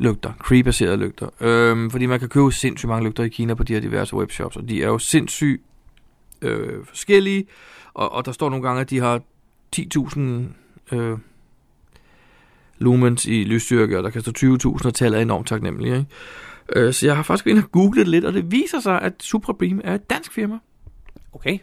Cree-lygter, 0.00 0.32
Cree-baserede 0.38 0.96
lygter. 0.96 1.28
Øh, 1.40 1.90
fordi 1.90 2.06
man 2.06 2.20
kan 2.20 2.28
købe 2.28 2.52
sindssygt 2.52 2.88
mange 2.88 3.06
lygter 3.06 3.24
i 3.24 3.28
Kina 3.28 3.54
på 3.54 3.62
de 3.62 3.72
her 3.72 3.80
diverse 3.80 4.16
webshops, 4.16 4.56
og 4.56 4.68
de 4.68 4.82
er 4.82 4.86
jo 4.86 4.98
sindssygt 4.98 5.62
øh, 6.42 6.84
forskellige, 6.84 7.46
og, 7.94 8.12
og 8.12 8.26
der 8.26 8.32
står 8.32 8.50
nogle 8.50 8.66
gange, 8.66 8.80
at 8.80 8.90
de 8.90 8.98
har 9.00 9.20
10.000 9.76 10.20
øh, 10.96 11.18
lumens 12.78 13.26
i 13.26 13.44
lysstyrke, 13.44 13.98
og 13.98 14.04
der 14.04 14.10
kan 14.10 14.20
stå 14.20 14.32
20.000, 14.38 14.86
og 14.86 14.94
tallet 14.94 15.18
er 15.18 15.22
enormt 15.22 15.46
taknemmelige, 15.46 15.96
ikke? 15.96 16.06
Øh, 16.76 16.92
Så 16.92 17.06
jeg 17.06 17.16
har 17.16 17.22
faktisk 17.22 17.46
været 17.46 17.56
inde 17.56 17.66
og 17.66 17.72
googlet 17.72 18.08
lidt, 18.08 18.24
og 18.24 18.32
det 18.32 18.52
viser 18.52 18.80
sig, 18.80 19.02
at 19.02 19.12
Suprabeam 19.20 19.80
er 19.84 19.94
et 19.94 20.10
dansk 20.10 20.32
firma. 20.32 20.58
Okay. 21.32 21.58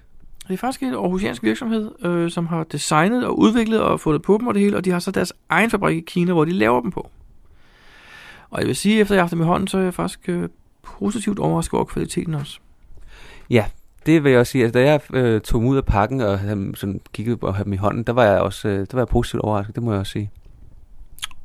Det 0.47 0.53
er 0.53 0.57
faktisk 0.57 0.83
en 0.83 0.93
aarhusiansk 0.93 1.43
virksomhed, 1.43 1.91
øh, 2.05 2.31
som 2.31 2.47
har 2.47 2.63
designet 2.63 3.25
og 3.25 3.39
udviklet 3.39 3.81
og 3.81 3.99
fundet 3.99 4.21
på 4.21 4.37
dem 4.39 4.47
og 4.47 4.53
det 4.53 4.61
hele, 4.61 4.77
og 4.77 4.85
de 4.85 4.91
har 4.91 4.99
så 4.99 5.11
deres 5.11 5.33
egen 5.49 5.69
fabrik 5.69 5.97
i 5.97 6.03
Kina, 6.07 6.33
hvor 6.33 6.45
de 6.45 6.51
laver 6.51 6.81
dem 6.81 6.91
på. 6.91 7.09
Og 8.49 8.59
jeg 8.59 8.67
vil 8.67 8.75
sige, 8.75 8.99
efter 8.99 9.15
jeg 9.15 9.19
har 9.19 9.23
haft 9.23 9.31
dem 9.31 9.41
i 9.41 9.43
hånden, 9.43 9.67
så 9.67 9.77
er 9.77 9.81
jeg 9.81 9.93
faktisk 9.93 10.29
øh, 10.29 10.49
positivt 10.83 11.39
overrasket 11.39 11.73
over 11.73 11.85
kvaliteten 11.85 12.33
også. 12.33 12.59
Ja, 13.49 13.65
det 14.05 14.23
vil 14.23 14.29
jeg 14.29 14.39
også 14.39 14.51
sige. 14.51 14.63
Altså, 14.63 14.79
da 14.79 14.85
jeg 14.85 15.01
øh, 15.13 15.41
tog 15.41 15.61
dem 15.61 15.69
ud 15.69 15.77
af 15.77 15.85
pakken 15.85 16.21
og 16.21 16.39
havde 16.39 16.71
sådan, 16.75 17.01
kiggede 17.13 17.37
på 17.37 17.47
at 17.47 17.53
have 17.53 17.63
dem 17.65 17.73
i 17.73 17.77
hånden, 17.77 18.03
der 18.03 18.13
var 18.13 18.23
jeg 18.23 18.39
også 18.39 18.67
øh, 18.67 18.79
der 18.79 18.85
var 18.93 18.99
jeg 18.99 19.07
positivt 19.07 19.41
overrasket, 19.41 19.75
det 19.75 19.83
må 19.83 19.91
jeg 19.91 19.99
også 19.99 20.11
sige. 20.11 20.31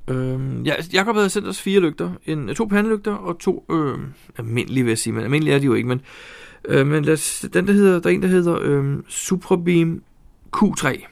Øhm, 0.09 0.63
ja, 0.63 0.75
Jacob 0.93 1.17
havde 1.17 1.31
sendt 1.31 1.49
os 1.49 1.61
fire 1.61 1.81
lygter. 1.81 2.11
En, 2.27 2.55
to 2.55 2.65
pandelygter 2.65 3.15
og 3.15 3.39
to 3.39 3.65
øh, 3.71 3.99
almindelige, 4.39 4.85
vil 4.85 4.91
jeg 4.91 4.99
sige. 4.99 5.13
Men 5.13 5.23
almindelige 5.23 5.55
er 5.55 5.59
de 5.59 5.65
jo 5.67 5.75
ikke. 5.75 5.89
Men, 5.89 6.01
øh, 6.65 6.87
men 6.87 7.05
lad 7.05 7.13
os, 7.13 7.47
den, 7.53 7.67
der, 7.67 7.73
hedder, 7.73 8.01
der 8.01 8.11
er 8.11 8.15
en, 8.15 8.23
der 8.23 8.29
hedder 8.29 8.59
øh, 8.61 8.99
Suprabeam 9.09 10.03
Q3 10.57 11.07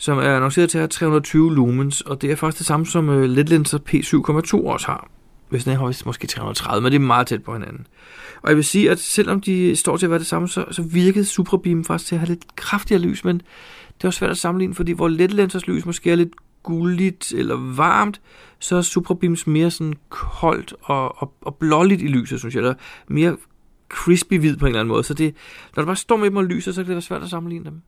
som 0.00 0.18
er 0.18 0.36
annonceret 0.36 0.70
til 0.70 0.78
at 0.78 0.80
have 0.80 0.88
320 0.88 1.54
lumens, 1.54 2.00
og 2.00 2.22
det 2.22 2.30
er 2.30 2.36
faktisk 2.36 2.58
det 2.58 2.66
samme 2.66 2.86
som 2.86 3.08
øh, 3.08 3.30
LED-linser 3.30 3.78
P7,2 3.78 4.66
også 4.66 4.86
har. 4.86 5.08
Hvis 5.48 5.64
den 5.64 5.72
er 5.72 5.76
højst 5.76 6.06
måske 6.06 6.26
330, 6.26 6.82
men 6.82 6.92
det 6.92 6.98
er 6.98 7.06
meget 7.06 7.26
tæt 7.26 7.42
på 7.42 7.52
hinanden. 7.52 7.86
Og 8.42 8.48
jeg 8.48 8.56
vil 8.56 8.64
sige, 8.64 8.90
at 8.90 8.98
selvom 8.98 9.40
de 9.40 9.76
står 9.76 9.96
til 9.96 10.06
at 10.06 10.10
være 10.10 10.18
det 10.18 10.26
samme, 10.26 10.48
så, 10.48 10.64
så 10.70 10.82
virkede 10.82 11.24
Suprabeam 11.24 11.84
faktisk 11.84 12.08
til 12.08 12.14
at 12.14 12.18
have 12.18 12.28
lidt 12.28 12.56
kraftigere 12.56 13.02
lys, 13.02 13.24
men 13.24 13.42
det 14.02 14.06
er 14.06 14.10
svært 14.10 14.30
at 14.30 14.38
sammenligne, 14.38 14.74
fordi 14.74 14.92
hvor 14.92 15.08
Letlensers 15.08 15.66
lys 15.66 15.86
måske 15.86 16.10
er 16.10 16.16
lidt 16.16 16.32
gulligt 16.62 17.32
eller 17.32 17.56
varmt, 17.56 18.20
så 18.58 18.76
er 18.76 18.82
Suprabeams 18.82 19.46
mere 19.46 19.70
sådan 19.70 19.94
koldt 20.08 20.74
og, 20.82 21.22
og, 21.22 21.34
og 21.42 21.54
blåligt 21.54 22.02
i 22.02 22.06
lyset, 22.06 22.38
synes 22.38 22.54
jeg. 22.54 22.60
eller 22.60 22.72
er 22.72 22.76
mere 23.08 23.36
crispy 23.88 24.38
hvid 24.38 24.56
på 24.56 24.66
en 24.66 24.68
eller 24.68 24.80
anden 24.80 24.92
måde. 24.92 25.04
Så 25.04 25.14
det, 25.14 25.34
når 25.76 25.82
du 25.82 25.86
bare 25.86 25.96
står 25.96 26.16
med 26.16 26.26
dem 26.26 26.36
og 26.36 26.44
lyser, 26.44 26.72
så 26.72 26.80
kan 26.80 26.88
det 26.88 26.94
være 26.94 27.02
svært 27.02 27.22
at 27.22 27.30
sammenligne 27.30 27.64
dem. 27.64 27.82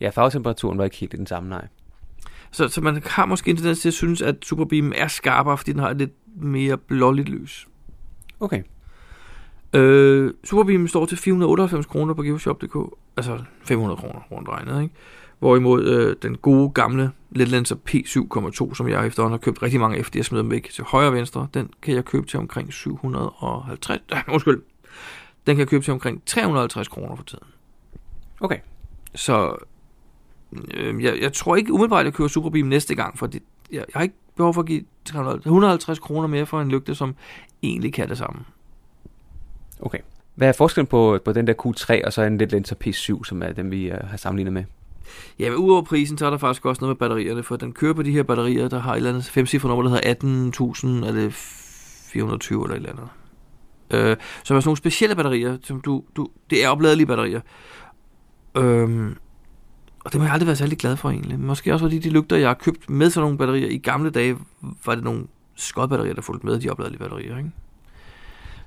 Ja, 0.00 0.08
farvetemperaturen 0.08 0.78
var 0.78 0.84
ikke 0.84 0.96
helt 0.96 1.14
i 1.14 1.16
den 1.16 1.26
samme, 1.26 1.48
nej. 1.48 1.68
Så, 2.50 2.68
så 2.68 2.80
man 2.80 3.02
har 3.06 3.26
måske 3.26 3.50
en 3.50 3.56
tendens 3.56 3.80
til 3.80 3.88
at 3.88 3.94
synes, 3.94 4.22
at 4.22 4.36
Superbeam 4.42 4.92
er 4.96 5.08
skarpere, 5.08 5.58
fordi 5.58 5.72
den 5.72 5.80
har 5.80 5.90
et 5.90 5.96
lidt 5.96 6.12
mere 6.36 6.78
blåligt 6.78 7.28
lys. 7.28 7.68
Okay. 8.40 8.62
Øh, 9.74 10.34
Superbeam 10.44 10.88
står 10.88 11.06
til 11.06 11.18
498 11.18 11.86
kroner 11.86 12.14
på 12.14 12.22
geoshop.dk, 12.22 12.76
altså 13.16 13.38
500 13.64 13.96
kroner 13.96 14.20
rundt 14.30 14.48
regnet, 14.48 14.82
ikke? 14.82 14.94
Hvorimod 15.38 15.84
øh, 15.84 16.16
den 16.22 16.36
gode 16.36 16.70
gamle 16.70 17.10
Letlenser 17.30 17.76
P7,2, 17.90 18.74
som 18.74 18.88
jeg 18.88 19.06
efterhånden 19.06 19.32
har 19.32 19.38
købt 19.38 19.62
rigtig 19.62 19.80
mange 19.80 19.98
efter, 19.98 20.18
jeg 20.18 20.24
smider 20.24 20.42
dem 20.42 20.50
væk 20.50 20.70
til 20.72 20.84
højre 20.84 21.08
og 21.08 21.14
venstre, 21.14 21.48
den 21.54 21.70
kan 21.82 21.94
jeg 21.94 22.04
købe 22.04 22.26
til 22.26 22.38
omkring 22.38 22.72
750, 22.72 24.02
øh, 24.12 24.18
undskyld, 24.34 24.62
den 25.46 25.56
kan 25.56 25.58
jeg 25.58 25.68
købe 25.68 25.84
til 25.84 25.92
omkring 25.92 26.22
350 26.26 26.88
kroner 26.88 27.16
for 27.16 27.24
tiden. 27.24 27.46
Okay. 28.40 28.58
Så 29.14 29.56
øh, 30.74 31.04
jeg, 31.04 31.18
jeg 31.20 31.32
tror 31.32 31.56
ikke 31.56 31.72
umiddelbart, 31.72 32.00
at 32.00 32.04
jeg 32.04 32.14
køber 32.14 32.28
Superbeam 32.28 32.66
næste 32.66 32.94
gang, 32.94 33.18
for 33.18 33.26
det, 33.26 33.42
jeg, 33.72 33.78
jeg 33.78 33.84
har 33.94 34.02
ikke 34.02 34.14
behov 34.36 34.54
for 34.54 34.60
at 34.60 34.66
give 34.66 34.84
300, 35.04 35.38
150 35.44 35.98
kroner 35.98 36.28
mere 36.28 36.46
for 36.46 36.60
en 36.60 36.68
lygte, 36.68 36.94
som 36.94 37.14
egentlig 37.62 37.92
kan 37.92 38.08
det 38.08 38.18
samme. 38.18 38.44
Okay. 39.80 39.98
Hvad 40.34 40.48
er 40.48 40.52
forskellen 40.52 40.86
på, 40.86 41.18
på 41.24 41.32
den 41.32 41.46
der 41.46 41.54
Q3 41.66 42.06
og 42.06 42.12
så 42.12 42.22
en 42.22 42.38
lidt 42.38 42.52
Lenser 42.52 42.76
P7, 42.86 43.24
som 43.24 43.42
er 43.42 43.52
den, 43.52 43.70
vi 43.70 43.92
uh, 43.92 43.98
har 43.98 44.16
sammenlignet 44.16 44.52
med? 44.52 44.64
Ja, 45.38 45.50
men 45.50 45.58
udover 45.58 45.82
prisen, 45.82 46.18
så 46.18 46.26
er 46.26 46.30
der 46.30 46.38
faktisk 46.38 46.66
også 46.66 46.80
noget 46.80 46.90
med 46.90 47.08
batterierne, 47.08 47.42
for 47.42 47.56
den 47.56 47.72
kører 47.72 47.94
på 47.94 48.02
de 48.02 48.10
her 48.10 48.22
batterier, 48.22 48.68
der 48.68 48.78
har 48.78 48.92
et 48.92 48.96
eller 48.96 49.10
andet 49.10 49.24
femcifret 49.24 49.68
nummer, 49.68 49.82
der 49.82 49.90
hedder 49.90 51.02
18.000, 51.02 51.06
eller 51.06 51.30
420 51.30 52.64
eller 52.64 52.74
et 52.74 52.76
eller 52.76 52.90
andet. 52.90 53.08
Øh, 53.90 54.16
så 54.44 54.54
er 54.54 54.60
sådan 54.60 54.62
nogle 54.66 54.76
specielle 54.76 55.16
batterier, 55.16 55.58
som 55.62 55.80
du, 55.80 56.02
du, 56.16 56.28
det 56.50 56.64
er 56.64 56.68
opladelige 56.68 57.06
batterier. 57.06 57.40
Øh, 58.56 59.10
og 60.06 60.12
det 60.12 60.20
har 60.20 60.26
jeg 60.26 60.32
aldrig 60.32 60.46
været 60.46 60.58
særlig 60.58 60.78
glad 60.78 60.96
for 60.96 61.10
egentlig. 61.10 61.40
Måske 61.40 61.72
også 61.72 61.84
fordi 61.84 61.98
de 61.98 62.10
lygter, 62.10 62.36
jeg 62.36 62.48
har 62.48 62.54
købt 62.54 62.90
med 62.90 63.10
sådan 63.10 63.24
nogle 63.24 63.38
batterier 63.38 63.68
i 63.68 63.78
gamle 63.78 64.10
dage, 64.10 64.36
var 64.84 64.94
det 64.94 65.04
nogle 65.04 65.26
skodbatterier, 65.54 66.14
der 66.14 66.22
fulgte 66.22 66.46
med 66.46 66.60
de 66.60 66.70
opladelige 66.70 66.98
batterier, 66.98 67.38
ikke? 67.38 67.50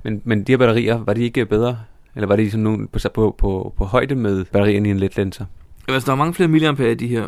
Men, 0.03 0.21
men 0.23 0.43
de 0.43 0.51
her 0.51 0.57
batterier, 0.57 1.03
var 1.03 1.13
de 1.13 1.21
ikke 1.21 1.45
bedre? 1.45 1.79
Eller 2.15 2.27
var 2.27 2.35
de 2.35 2.51
sådan 2.51 2.63
nogle 2.63 2.87
på, 2.87 2.99
på, 3.13 3.35
på, 3.37 3.73
på 3.77 3.85
højde 3.85 4.15
med 4.15 4.45
batterierne 4.45 4.87
i 4.87 4.91
en 4.91 4.99
let 4.99 5.17
lenser? 5.17 5.45
Altså, 5.87 6.05
der 6.05 6.11
er 6.11 6.17
mange 6.17 6.33
flere 6.33 6.47
milliampere 6.47 6.91
i 6.91 6.95
de 6.95 7.07
her 7.07 7.27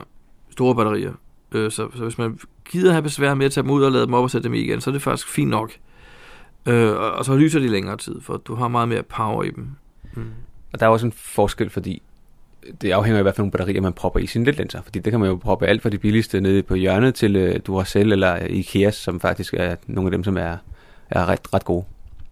store 0.49 0.75
batterier. 0.75 1.13
Øh, 1.51 1.71
så, 1.71 1.87
så 1.95 2.03
hvis 2.03 2.17
man 2.17 2.39
gider 2.71 2.91
have 2.91 3.01
besvær 3.01 3.33
med 3.33 3.45
at 3.45 3.51
tage 3.51 3.61
dem 3.61 3.71
ud 3.71 3.83
og 3.83 3.91
lade 3.91 4.05
dem 4.05 4.13
op 4.13 4.23
og 4.23 4.31
sætte 4.31 4.47
dem 4.47 4.53
i 4.53 4.59
igen, 4.59 4.81
så 4.81 4.89
er 4.89 4.91
det 4.91 5.01
faktisk 5.01 5.27
fint 5.27 5.49
nok. 5.49 5.71
Øh, 6.65 6.91
og, 6.91 7.11
og 7.11 7.25
så 7.25 7.35
lyser 7.35 7.59
de 7.59 7.67
længere 7.67 7.97
tid, 7.97 8.21
for 8.21 8.37
du 8.37 8.55
har 8.55 8.67
meget 8.67 8.89
mere 8.89 9.03
power 9.03 9.43
i 9.43 9.51
dem. 9.51 9.67
Mm. 10.13 10.31
Og 10.73 10.79
der 10.79 10.85
er 10.85 10.89
også 10.89 11.05
en 11.05 11.11
forskel, 11.11 11.69
fordi 11.69 12.01
det 12.81 12.91
afhænger 12.91 13.17
af, 13.17 13.23
hvad 13.23 13.33
for 13.33 13.41
nogle 13.41 13.51
batterier 13.51 13.81
man 13.81 13.93
propper 13.93 14.19
i 14.19 14.27
sin 14.27 14.43
letlenser. 14.43 14.81
Fordi 14.81 14.99
det 14.99 15.11
kan 15.11 15.19
man 15.19 15.29
jo 15.29 15.35
proppe 15.35 15.67
alt 15.67 15.81
fra 15.81 15.89
de 15.89 15.97
billigste 15.97 16.41
nede 16.41 16.63
på 16.63 16.75
hjørnet 16.75 17.15
til 17.15 17.49
uh, 17.49 17.55
Duracell 17.67 18.11
eller 18.11 18.45
Ikea, 18.45 18.91
som 18.91 19.19
faktisk 19.19 19.53
er 19.53 19.75
nogle 19.87 20.07
af 20.07 20.11
dem, 20.11 20.23
som 20.23 20.37
er, 20.37 20.57
er 21.09 21.25
ret, 21.25 21.53
ret 21.53 21.65
gode. 21.65 21.85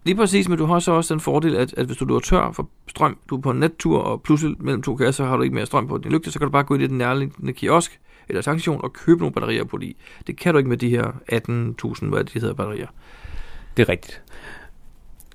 Lige 0.04 0.16
præcis, 0.16 0.48
men 0.48 0.58
du 0.58 0.66
har 0.66 0.78
så 0.78 0.92
også 0.92 1.14
den 1.14 1.20
fordel, 1.20 1.56
at, 1.56 1.74
at 1.76 1.86
hvis 1.86 1.96
du 1.96 2.16
er 2.16 2.20
tør 2.20 2.52
for 2.52 2.68
strøm, 2.88 3.18
du 3.30 3.36
er 3.36 3.40
på 3.40 3.50
en 3.50 3.60
nettur, 3.60 3.98
og 3.98 4.22
pludselig 4.22 4.56
mellem 4.60 4.82
to 4.82 4.96
kasser 4.96 5.24
har 5.24 5.36
du 5.36 5.42
ikke 5.42 5.54
mere 5.54 5.66
strøm 5.66 5.88
på 5.88 5.98
din 5.98 6.12
lygte, 6.12 6.32
så 6.32 6.38
kan 6.38 6.46
du 6.46 6.52
bare 6.52 6.64
gå 6.64 6.74
ind 6.74 6.82
i 6.82 6.86
den 6.86 6.98
nærliggende 6.98 7.52
kiosk 7.52 8.00
eller 8.28 8.42
tankstation 8.42 8.80
og 8.84 8.92
købe 8.92 9.18
nogle 9.18 9.32
batterier 9.32 9.64
på 9.64 9.78
de. 9.78 9.94
Det 10.26 10.36
kan 10.36 10.54
du 10.54 10.58
ikke 10.58 10.70
med 10.70 10.76
de 10.76 10.90
her 10.90 11.04
18.000, 11.32 12.06
hvad 12.06 12.24
de 12.24 12.40
hedder, 12.40 12.54
batterier. 12.54 12.86
Det 13.76 13.82
er 13.82 13.88
rigtigt. 13.88 14.22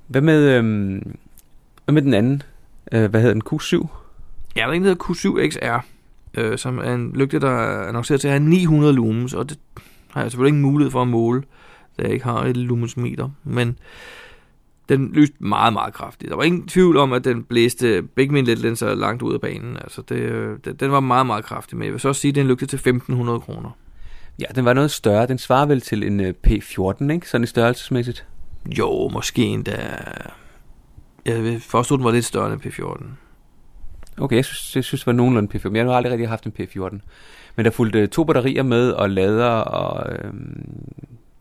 Hvad 0.07 0.21
med, 0.21 0.57
øhm, 0.57 1.17
hvad 1.85 1.93
med 1.93 2.01
den 2.01 2.13
anden? 2.13 2.43
Øh, 2.91 3.09
hvad 3.09 3.21
hedder 3.21 3.33
den? 3.33 3.43
Q7? 3.53 3.87
Ja, 4.55 4.61
der 4.61 4.67
er 4.67 4.71
en, 4.71 4.83
der 4.83 4.89
hedder 4.89 5.03
Q7 5.03 5.49
XR, 5.49 5.85
øh, 6.37 6.57
som 6.57 6.77
er 6.77 6.93
en 6.93 7.11
lygte, 7.15 7.39
der 7.39 7.49
er 7.49 7.87
annonceret 7.87 8.21
til 8.21 8.27
at 8.27 8.31
have 8.31 8.49
900 8.49 8.93
lumens, 8.93 9.33
og 9.33 9.49
det 9.49 9.59
har 10.11 10.21
jeg 10.21 10.31
selvfølgelig 10.31 10.57
ingen 10.57 10.71
mulighed 10.71 10.91
for 10.91 11.01
at 11.01 11.07
måle, 11.07 11.43
da 11.97 12.03
jeg 12.03 12.11
ikke 12.11 12.25
har 12.25 12.43
et 12.43 12.57
lumensmeter, 12.57 13.29
men 13.43 13.79
den 14.89 15.11
lyste 15.13 15.35
meget, 15.39 15.73
meget 15.73 15.93
kraftigt. 15.93 16.29
Der 16.29 16.35
var 16.35 16.43
ingen 16.43 16.67
tvivl 16.67 16.97
om, 16.97 17.13
at 17.13 17.23
den 17.23 17.43
blæste 17.43 18.01
begge 18.15 18.33
mine 18.33 18.47
letlenser 18.47 18.95
langt 18.95 19.21
ud 19.21 19.33
af 19.33 19.41
banen. 19.41 19.77
Altså, 19.77 20.01
det, 20.01 20.15
øh, 20.15 20.57
den 20.79 20.91
var 20.91 20.99
meget, 20.99 21.25
meget 21.25 21.45
kraftig, 21.45 21.77
men 21.77 21.85
jeg 21.85 21.93
vil 21.93 21.99
så 21.99 22.07
også 22.07 22.21
sige, 22.21 22.29
at 22.29 22.35
den 22.35 22.47
lygte 22.47 22.65
til 22.65 22.77
1500 22.77 23.39
kroner. 23.39 23.69
Ja, 24.39 24.45
den 24.55 24.65
var 24.65 24.73
noget 24.73 24.91
større. 24.91 25.27
Den 25.27 25.37
svarer 25.37 25.65
vel 25.65 25.81
til 25.81 26.03
en 26.03 26.19
uh, 26.19 26.27
P14, 26.47 27.11
ikke? 27.11 27.29
Sådan 27.29 27.43
i 27.43 27.47
størrelsesmæssigt. 27.47 28.25
Jo, 28.77 29.09
måske 29.13 29.41
endda... 29.41 29.97
Jeg 31.25 31.61
forstod, 31.61 31.97
den 31.97 32.03
var 32.05 32.11
lidt 32.11 32.25
større 32.25 32.53
end 32.53 32.65
P14. 32.65 33.05
Okay, 34.17 34.35
jeg 34.35 34.45
synes, 34.45 34.75
jeg 34.75 34.83
synes 34.83 35.01
det 35.01 35.07
var 35.07 35.13
nogenlunde 35.13 35.57
P14. 35.57 35.75
Jeg 35.75 35.85
har 35.85 35.93
aldrig 35.93 36.11
rigtig 36.11 36.29
haft 36.29 36.45
en 36.45 36.53
P14. 36.59 36.99
Men 37.55 37.65
der 37.65 37.71
fulgte 37.71 38.07
to 38.07 38.23
batterier 38.23 38.63
med, 38.63 38.91
og 38.91 39.09
lader, 39.09 39.49
og... 39.49 40.13
Øhm, 40.13 40.65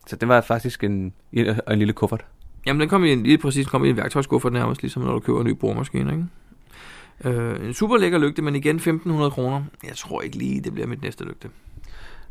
så 0.07 0.15
det 0.15 0.27
var 0.27 0.41
faktisk 0.41 0.83
en, 0.83 1.13
en, 1.33 1.59
en 1.71 1.79
lille 1.79 1.93
kuffert. 1.93 2.25
Jamen, 2.65 2.79
den 2.79 2.89
kom 2.89 3.05
i 3.05 3.11
en, 3.11 3.23
lige 3.23 3.37
præcis 3.37 3.67
kom 3.67 3.85
i 3.85 3.89
en 3.89 3.97
værktøjskuffert 3.97 4.53
nærmest, 4.53 4.81
ligesom 4.81 5.03
når 5.03 5.13
du 5.13 5.19
køber 5.19 5.39
en 5.39 5.47
ny 5.47 5.51
boremaskine, 5.51 6.11
ikke? 6.11 7.39
Øh, 7.39 7.67
en 7.67 7.73
super 7.73 7.97
lækker 7.97 8.17
lygte, 8.17 8.41
men 8.41 8.55
igen 8.55 8.75
1500 8.75 9.31
kroner. 9.31 9.63
Jeg 9.83 9.95
tror 9.95 10.21
ikke 10.21 10.37
lige, 10.37 10.61
det 10.61 10.73
bliver 10.73 10.87
mit 10.87 11.01
næste 11.01 11.23
lygte. 11.23 11.49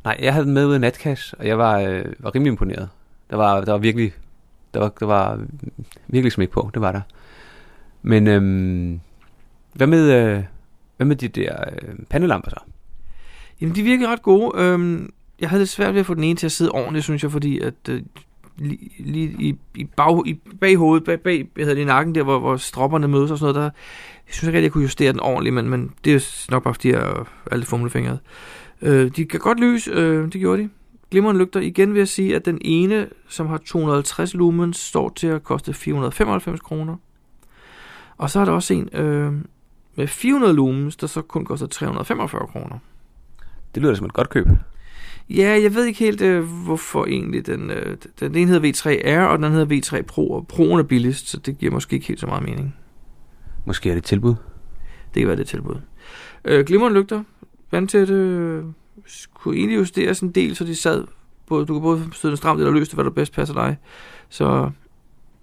Nej, 0.05 0.17
jeg 0.23 0.33
havde 0.33 0.47
den 0.47 0.55
med 0.55 0.67
ud 0.67 0.75
af 0.75 0.81
Natcash, 0.81 1.35
og 1.39 1.47
jeg 1.47 1.59
var, 1.59 1.79
øh, 1.79 2.05
var 2.19 2.35
rimelig 2.35 2.51
imponeret. 2.51 2.89
Der 3.31 3.37
var, 3.37 3.61
der 3.61 3.73
var 3.73 3.79
virkelig 3.79 4.13
der 4.75 4.81
var, 4.81 4.89
der 5.01 5.07
var 5.07 5.41
virkelig 6.07 6.33
smæk 6.33 6.51
på, 6.51 6.71
det 6.75 6.83
var 6.83 6.93
der. 6.93 7.01
Men 8.03 8.27
øhm, 8.27 9.01
hvad 9.75 9.87
med, 9.87 10.13
øh, 10.13 10.43
hvad 10.97 11.07
med 11.07 11.17
de 11.17 11.29
der 11.29 11.65
øh, 11.73 11.95
pandelamper 12.11 12.51
så? 12.51 12.57
Jamen, 13.61 13.77
de 13.77 13.83
virker 13.83 14.09
ret 14.09 14.23
gode. 14.23 14.61
Øhm, 14.61 15.13
jeg 15.41 15.49
havde 15.49 15.61
lidt 15.61 15.71
svært 15.71 15.95
ved 15.95 16.01
at 16.01 16.07
få 16.07 16.15
den 16.15 16.25
ene 16.25 16.37
til 16.37 16.47
at 16.47 16.53
sidde 16.53 16.71
ordentligt, 16.71 17.05
synes 17.05 17.23
jeg, 17.23 17.33
fordi 17.33 17.61
at 17.61 17.75
øh, 17.91 18.03
lige, 18.59 18.91
lige 18.99 19.37
i, 19.39 19.57
i, 19.75 19.85
bag, 19.85 20.27
i 20.27 20.41
bag 20.61 20.77
hovedet, 20.77 21.05
bag, 21.05 21.21
bag 21.21 21.37
jeg 21.57 21.63
hedder 21.63 21.75
det, 21.75 21.83
i 21.83 21.85
nakken 21.85 22.15
der, 22.15 22.23
hvor, 22.23 22.39
hvor 22.39 22.57
stropperne 22.57 23.09
mødes 23.09 23.31
og 23.31 23.39
sådan 23.39 23.55
noget, 23.55 23.65
der 23.65 23.71
jeg 24.27 24.35
synes 24.35 24.43
ikke, 24.43 24.57
rigtig, 24.57 24.65
jeg 24.65 24.73
kunne 24.73 24.83
justere 24.83 25.13
den 25.13 25.21
ordentligt, 25.21 25.55
men, 25.55 25.69
men 25.69 25.93
det 26.05 26.15
er 26.15 26.51
nok 26.51 26.63
bare, 26.63 26.75
fordi 26.75 26.93
jeg 26.93 27.01
er 27.01 27.25
alt 27.51 27.67
fumlefingret. 27.67 28.19
Øh, 28.83 29.11
de 29.17 29.25
kan 29.25 29.41
godt 29.41 29.61
lys, 29.61 29.89
øh, 29.89 30.33
det 30.33 30.41
gjorde 30.41 30.63
de. 30.63 30.69
Glimrende 31.11 31.41
lygter. 31.41 31.61
Igen 31.61 31.93
vil 31.93 31.99
jeg 31.99 32.09
sige, 32.09 32.37
at 32.37 32.45
den 32.45 32.59
ene, 32.61 33.09
som 33.29 33.47
har 33.47 33.59
250 33.59 34.35
lumens, 34.35 34.77
står 34.77 35.13
til 35.17 35.27
at 35.27 35.45
koste 35.45 35.75
495 35.75 36.61
kroner. 36.61 36.97
Og 38.17 38.31
så 38.31 38.41
er 38.41 38.45
der 38.45 38.53
også 38.53 38.75
en 38.75 38.89
øh, 38.93 39.33
med 39.97 40.07
400 40.07 40.55
lumens, 40.55 40.97
der 40.97 41.07
så 41.07 41.23
kun 41.23 41.45
koster 41.45 41.67
345 41.67 42.47
kroner. 42.47 42.79
Det 43.75 43.83
lyder 43.83 43.95
som 43.95 44.07
et 44.07 44.13
godt 44.13 44.31
køb. 44.31 44.47
Ja, 45.31 45.61
jeg 45.63 45.75
ved 45.75 45.85
ikke 45.85 45.99
helt, 45.99 46.21
øh, 46.21 46.45
hvorfor 46.45 47.07
egentlig. 47.07 47.47
Den, 47.47 47.71
øh, 47.71 47.97
den 48.21 48.35
ene 48.35 48.51
hedder 48.51 48.71
V3R, 48.73 49.21
og 49.21 49.39
den 49.39 49.45
anden 49.45 49.69
hedder 49.69 49.77
V3 49.77 50.03
Pro, 50.03 50.31
og 50.31 50.47
Pro'en 50.53 50.79
er 50.79 50.83
billigst, 50.83 51.29
så 51.29 51.37
det 51.37 51.59
giver 51.59 51.73
måske 51.73 51.95
ikke 51.95 52.07
helt 52.07 52.21
så 52.21 52.27
meget 52.27 52.43
mening. 52.43 52.77
Måske 53.65 53.89
er 53.89 53.95
det 53.95 53.99
et 53.99 54.05
tilbud. 54.05 54.35
Det 55.15 55.21
kan 55.21 55.29
være 55.29 55.37
det 55.37 55.47
tilbud. 55.47 55.77
Øh, 56.45 56.65
glimrende 56.67 57.01
lygter, 57.01 57.23
vandtætte, 57.71 58.15
øh, 58.15 58.65
kunne 59.35 59.57
egentlig 59.57 59.77
justeres 59.77 60.21
en 60.21 60.31
del, 60.31 60.57
så 60.57 60.65
de 60.65 60.75
sad, 60.77 61.05
både, 61.47 61.67
du 61.67 61.75
kan 61.75 61.83
både 61.83 62.09
støde 62.13 62.31
den 62.31 62.37
stramt 62.37 62.61
eller 62.61 62.73
løst, 62.73 62.95
hvad 62.95 63.05
der 63.05 63.11
bedst 63.11 63.33
passer 63.33 63.55
dig. 63.55 63.77
Så 64.29 64.71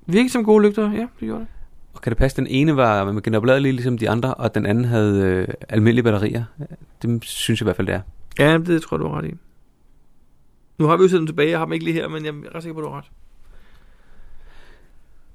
virkelig 0.05 0.31
som 0.31 0.43
gode 0.43 0.67
lygter, 0.67 0.91
ja, 0.91 1.07
det 1.19 1.19
gjorde 1.19 1.39
det. 1.39 1.47
Og 1.93 2.01
kan 2.01 2.11
det 2.11 2.17
passe, 2.17 2.37
den 2.37 2.47
ene 2.47 2.75
var 2.75 3.11
med 3.11 3.21
genopladelige 3.21 3.71
ligesom 3.71 3.97
de 3.97 4.09
andre, 4.09 4.33
og 4.33 4.55
den 4.55 4.65
anden 4.65 4.85
havde 4.85 5.21
øh, 5.21 5.47
almindelige 5.69 6.03
batterier? 6.03 6.43
Det 7.01 7.25
synes 7.25 7.61
jeg 7.61 7.65
i 7.65 7.67
hvert 7.67 7.75
fald, 7.75 7.87
det 7.87 7.95
er. 7.95 8.01
Ja, 8.39 8.57
det 8.57 8.81
tror 8.81 8.97
jeg, 8.97 9.03
du 9.03 9.07
har 9.07 9.17
ret 9.17 9.25
i. 9.25 9.33
Nu 10.77 10.87
har 10.87 10.97
vi 10.97 11.03
jo 11.03 11.09
set 11.09 11.17
dem 11.17 11.27
tilbage, 11.27 11.49
jeg 11.49 11.59
har 11.59 11.65
dem 11.65 11.73
ikke 11.73 11.85
lige 11.85 11.93
her, 11.93 12.07
men 12.07 12.25
jeg 12.25 12.33
er 12.33 12.55
ret 12.55 12.63
sikker 12.63 12.73
på, 12.73 12.79
at 12.79 12.83
du 12.83 12.89
har 12.89 12.97
ret. 12.97 13.11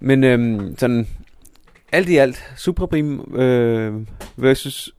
Men 0.00 0.24
øhm, 0.24 0.78
sådan, 0.78 1.08
alt 1.92 2.08
i 2.08 2.16
alt, 2.16 2.52
Supraprim 2.56 3.34
øh, 3.34 4.06
versus 4.36 4.94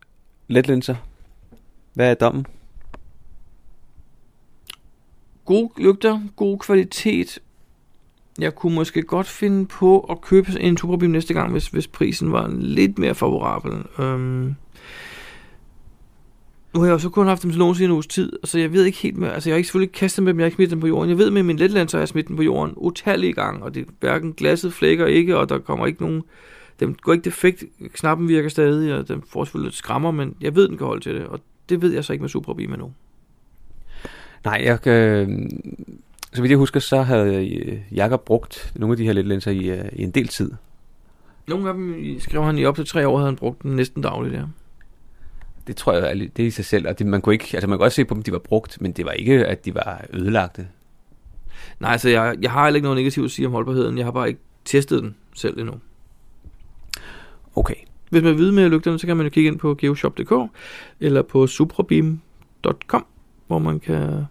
Letlenser. 0.47 0.95
Hvad 1.93 2.12
er 2.12 2.14
dommen? 2.14 2.45
gode 5.47 5.72
lygter, 5.78 6.22
god 6.36 6.60
kvalitet. 6.60 7.39
Jeg 8.39 8.55
kunne 8.55 8.75
måske 8.75 9.01
godt 9.01 9.27
finde 9.27 9.65
på 9.65 9.99
at 9.99 10.21
købe 10.21 10.51
en 10.59 10.75
Turbobil 10.75 11.09
næste 11.09 11.33
gang, 11.33 11.51
hvis, 11.51 11.67
hvis 11.67 11.88
prisen 11.88 12.31
var 12.31 12.47
lidt 12.59 12.99
mere 12.99 13.15
favorabel. 13.15 13.73
Øhm, 13.99 14.55
nu 16.73 16.79
har 16.79 16.85
jeg 16.85 16.93
jo 16.93 16.99
så 16.99 17.09
kun 17.09 17.27
haft 17.27 17.43
dem 17.43 17.51
til 17.51 17.59
nogen 17.59 17.75
siden 17.75 17.91
en 17.91 17.93
uges 17.93 18.07
tid, 18.07 18.33
så 18.43 18.59
jeg 18.59 18.73
ved 18.73 18.85
ikke 18.85 18.97
helt 18.97 19.17
med, 19.17 19.29
altså 19.29 19.49
jeg 19.49 19.53
har 19.53 19.57
ikke 19.57 19.67
selvfølgelig 19.67 19.93
kastet 19.93 20.23
med 20.23 20.33
dem, 20.33 20.39
jeg 20.39 20.43
har 20.43 20.47
ikke 20.47 20.55
smidt 20.55 20.71
dem 20.71 20.79
på 20.79 20.88
jorden. 20.88 21.09
Jeg 21.09 21.17
ved 21.17 21.31
med 21.31 21.43
min 21.43 21.57
Letland, 21.57 21.89
så 21.89 21.97
har 21.97 22.01
jeg 22.01 22.07
smidt 22.07 22.27
dem 22.27 22.35
på 22.35 22.43
jorden 22.43 22.73
utallige 22.77 23.33
gange, 23.33 23.63
og 23.63 23.75
det 23.75 23.81
er 23.81 23.91
hverken 23.99 24.33
glasset 24.33 24.73
flækker 24.73 25.05
ikke, 25.05 25.38
og 25.38 25.49
der 25.49 25.59
kommer 25.59 25.88
ikke 25.88 26.01
nogen, 26.01 26.23
dem 26.79 26.95
går 26.95 27.13
ikke 27.13 27.25
defekt, 27.25 27.63
knappen 27.93 28.27
virker 28.27 28.49
stadig, 28.49 28.93
og 28.93 29.07
den 29.07 29.23
får 29.29 29.43
selvfølgelig 29.43 29.67
lidt 29.67 29.75
skrammer, 29.75 30.11
men 30.11 30.35
jeg 30.41 30.55
ved, 30.55 30.67
den 30.67 30.77
kan 30.77 30.88
holde 30.88 31.03
til 31.03 31.15
det, 31.15 31.25
og 31.25 31.39
det 31.69 31.81
ved 31.81 31.93
jeg 31.93 32.05
så 32.05 32.13
ikke 32.13 32.23
med 32.23 32.29
Superbeam 32.29 32.79
nu. 32.79 32.91
Nej, 34.45 34.61
jeg, 34.65 34.88
øh, 34.88 35.29
så 36.38 36.41
vidt 36.41 36.49
jeg 36.49 36.57
husker, 36.57 36.79
så 36.79 37.01
havde 37.01 37.47
øh, 37.47 37.79
Jakob 37.91 38.25
brugt 38.25 38.71
nogle 38.75 38.93
af 38.93 38.97
de 38.97 39.03
her 39.03 39.13
letlinser 39.13 39.51
i, 39.51 39.69
øh, 39.69 39.85
i 39.93 40.03
en 40.03 40.11
del 40.11 40.27
tid. 40.27 40.51
Nogle 41.47 41.69
af 41.69 41.73
dem 41.73 42.19
skrev 42.19 42.43
han 42.43 42.57
i 42.57 42.65
op 42.65 42.75
til 42.75 42.85
tre 42.85 43.07
år, 43.07 43.17
havde 43.17 43.27
han 43.27 43.35
brugt 43.35 43.63
dem 43.63 43.71
næsten 43.71 44.03
dagligt 44.03 44.33
der. 44.33 44.47
Det 45.67 45.75
tror 45.75 45.93
jeg, 45.93 46.19
det 46.38 46.43
er 46.43 46.47
i 46.47 46.49
sig 46.49 46.65
selv, 46.65 46.88
og 46.88 46.99
det, 46.99 47.07
man 47.07 47.21
kunne 47.21 47.35
ikke, 47.35 47.49
altså 47.53 47.67
man 47.67 47.77
kunne 47.77 47.85
også 47.85 47.95
se 47.95 48.05
på 48.05 48.13
dem, 48.13 48.23
de 48.23 48.31
var 48.31 48.39
brugt, 48.39 48.81
men 48.81 48.91
det 48.91 49.05
var 49.05 49.11
ikke, 49.11 49.45
at 49.45 49.65
de 49.65 49.75
var 49.75 50.05
ødelagte. 50.13 50.67
Nej, 51.79 51.91
altså 51.91 52.09
jeg, 52.09 52.35
jeg 52.41 52.51
har 52.51 52.63
heller 52.63 52.75
ikke 52.75 52.85
noget 52.85 52.97
negativt 52.97 53.25
at 53.25 53.31
sige 53.31 53.45
om 53.45 53.51
holdbarheden, 53.51 53.97
jeg 53.97 54.05
har 54.05 54.11
bare 54.11 54.27
ikke 54.27 54.41
testet 54.65 55.03
den 55.03 55.15
selv 55.35 55.59
endnu. 55.59 55.73
Okay. 57.55 57.75
Hvis 58.09 58.23
man 58.23 58.31
vil 58.31 58.38
vide 58.38 58.51
mere 58.51 58.69
lygterne, 58.69 58.99
så 58.99 59.07
kan 59.07 59.17
man 59.17 59.25
jo 59.25 59.29
kigge 59.29 59.47
ind 59.47 59.59
på 59.59 59.75
geoshop.dk 59.75 60.51
eller 60.99 61.21
på 61.21 61.47
suprabeam.com, 61.47 63.05
hvor 63.47 63.59
man 63.59 63.79
kan 63.79 64.25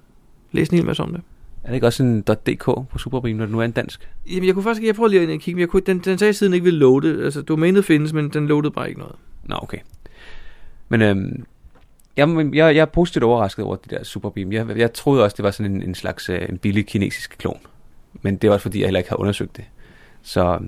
læse 0.53 0.73
en 0.73 0.79
hel 0.79 0.87
masse 0.87 1.03
om 1.03 1.13
det. 1.13 1.21
Er 1.67 1.71
det 1.71 1.75
ikke 1.75 1.87
også 1.87 2.03
en 2.03 2.23
.dk 2.23 2.65
på 2.65 2.99
Superbeam, 2.99 3.37
når 3.37 3.45
det 3.45 3.53
nu 3.53 3.61
er 3.61 3.65
en 3.65 3.73
dansk? 3.73 4.09
Jamen, 4.27 4.47
jeg 4.47 4.55
kunne 4.55 4.63
faktisk 4.63 4.81
ikke, 4.81 4.89
jeg 4.89 4.95
prøvede 4.95 5.19
lige 5.19 5.35
at 5.35 5.41
kigge, 5.41 5.55
men 5.55 5.61
jeg 5.61 5.69
kunne, 5.69 5.83
den, 5.87 5.99
den 5.99 6.19
sagde 6.19 6.33
siden 6.33 6.55
ikke 6.55 6.65
ville 6.65 6.79
loade. 6.79 7.25
Altså, 7.25 7.43
domænet 7.43 7.85
findes, 7.85 8.13
men 8.13 8.29
den 8.29 8.47
loadede 8.47 8.71
bare 8.71 8.89
ikke 8.89 9.01
noget. 9.01 9.15
Nå, 9.45 9.59
okay. 9.63 9.79
Men 10.89 11.03
øhm, 11.03 11.47
jeg, 12.17 12.29
jeg, 12.37 12.55
jeg 12.55 12.81
er 12.81 12.85
positivt 12.85 13.25
overrasket 13.25 13.65
over 13.65 13.77
det 13.77 13.91
der 13.91 14.05
Superbeam. 14.05 14.53
Jeg, 14.53 14.77
jeg 14.77 14.93
troede 14.93 15.25
også, 15.25 15.35
det 15.37 15.43
var 15.43 15.51
sådan 15.51 15.73
en, 15.73 15.83
en 15.83 15.95
slags 15.95 16.29
øh, 16.29 16.49
en 16.49 16.59
billig 16.59 16.87
kinesisk 16.87 17.37
klon. 17.39 17.61
Men 18.23 18.37
det 18.37 18.51
var 18.51 18.55
også 18.55 18.63
fordi, 18.63 18.79
jeg 18.79 18.87
heller 18.87 19.01
ikke 19.01 19.11
har 19.11 19.21
undersøgt 19.21 19.57
det. 19.57 19.65
Så, 20.23 20.61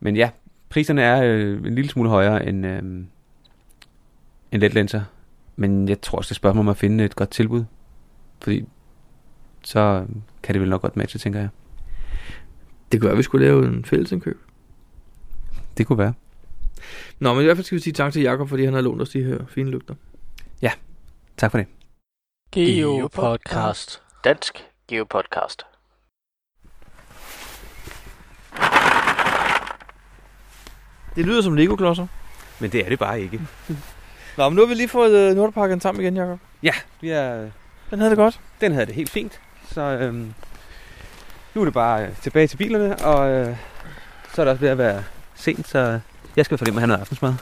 men 0.00 0.16
ja, 0.16 0.30
priserne 0.68 1.02
er 1.02 1.22
øh, 1.22 1.66
en 1.66 1.74
lille 1.74 1.90
smule 1.90 2.08
højere 2.08 2.46
end, 2.48 2.66
øh, 2.66 2.82
end 4.52 4.60
letlenser. 4.60 5.02
Men 5.56 5.88
jeg 5.88 6.00
tror 6.00 6.18
også, 6.18 6.28
det 6.28 6.36
spørger 6.36 6.54
mig 6.54 6.60
om 6.60 6.68
at 6.68 6.76
finde 6.76 7.04
et 7.04 7.16
godt 7.16 7.30
tilbud. 7.30 7.64
Fordi 8.40 8.64
så 9.68 10.06
kan 10.42 10.52
det 10.52 10.60
vel 10.60 10.70
nok 10.70 10.82
godt 10.82 10.96
matche, 10.96 11.18
tænker 11.18 11.40
jeg. 11.40 11.48
Det 12.92 13.00
kunne 13.00 13.06
være, 13.06 13.12
at 13.12 13.18
vi 13.18 13.22
skulle 13.22 13.46
lave 13.46 13.66
en 13.66 13.84
fælles 13.84 14.12
indkøb. 14.12 14.40
Det 15.78 15.86
kunne 15.86 15.98
være. 15.98 16.14
Nå, 17.18 17.34
men 17.34 17.42
i 17.42 17.44
hvert 17.44 17.56
fald 17.56 17.64
skal 17.64 17.76
vi 17.76 17.82
sige 17.82 17.92
tak 17.92 18.12
til 18.12 18.22
Jakob, 18.22 18.48
fordi 18.48 18.64
han 18.64 18.74
har 18.74 18.80
lånt 18.80 19.02
os 19.02 19.10
de 19.10 19.22
her 19.22 19.38
fine 19.48 19.70
lygter. 19.70 19.94
Ja, 20.62 20.72
tak 21.36 21.50
for 21.50 21.58
det. 21.58 21.66
Geopodcast. 22.52 24.02
Dansk 24.24 24.64
Geopodcast. 24.88 25.62
Det 31.16 31.26
lyder 31.26 31.42
som 31.42 31.54
Lego-klodser. 31.54 32.06
Men 32.60 32.72
det 32.72 32.84
er 32.84 32.88
det 32.88 32.98
bare 32.98 33.20
ikke. 33.20 33.40
Nå, 34.36 34.48
men 34.48 34.56
nu 34.56 34.62
har 34.62 34.68
vi 34.68 34.74
lige 34.74 34.88
fået 34.88 35.30
uh, 35.30 35.36
Nordparken 35.36 35.80
sammen 35.80 36.02
igen, 36.02 36.16
Jakob. 36.16 36.38
Ja, 36.62 36.72
vi 37.00 37.10
er... 37.10 37.50
Den 37.90 37.98
havde 37.98 38.10
det 38.10 38.18
godt. 38.18 38.40
Den 38.60 38.72
havde 38.72 38.86
det 38.86 38.94
helt 38.94 39.10
fint. 39.10 39.40
Så 39.72 39.80
øhm, 39.80 40.34
nu 41.54 41.60
er 41.60 41.64
det 41.64 41.74
bare 41.74 42.02
øh, 42.02 42.08
tilbage 42.22 42.46
til 42.46 42.56
bilerne, 42.56 42.96
og 42.96 43.30
øh, 43.30 43.56
så 44.34 44.42
er 44.42 44.44
det 44.44 44.52
også 44.52 44.60
ved 44.60 44.68
at 44.68 44.78
være 44.78 45.04
sent, 45.34 45.68
så 45.68 46.00
jeg 46.36 46.44
skal 46.44 46.54
i 46.54 46.56
hvert 46.56 46.58
fald 46.58 46.66
hjem 46.66 46.76
og 46.76 46.80
have 46.80 46.86
noget 46.86 47.00
aftensmad. 47.00 47.34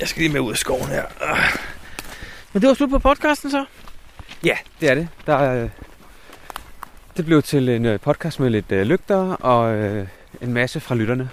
Jeg 0.00 0.08
skal 0.08 0.22
lige 0.22 0.32
med 0.32 0.40
ud 0.40 0.50
af 0.50 0.56
skoven 0.56 0.88
her. 0.88 1.04
Men 2.52 2.62
det 2.62 2.68
var 2.68 2.74
slut 2.74 2.90
på 2.90 2.98
podcasten 2.98 3.50
så. 3.50 3.64
Ja, 4.44 4.56
det 4.80 4.90
er 4.90 4.94
det. 4.94 5.08
Der, 5.26 5.34
er, 5.34 5.62
øh, 5.64 5.70
det 7.16 7.24
blev 7.24 7.42
til 7.42 7.68
en 7.68 7.86
øh, 7.86 8.00
podcast 8.00 8.40
med 8.40 8.50
lidt 8.50 8.72
øh, 8.72 8.86
lygter 8.86 9.16
og 9.34 9.74
øh, 9.74 10.06
en 10.40 10.52
masse 10.52 10.80
fra 10.80 10.94
lytterne. 10.94 11.30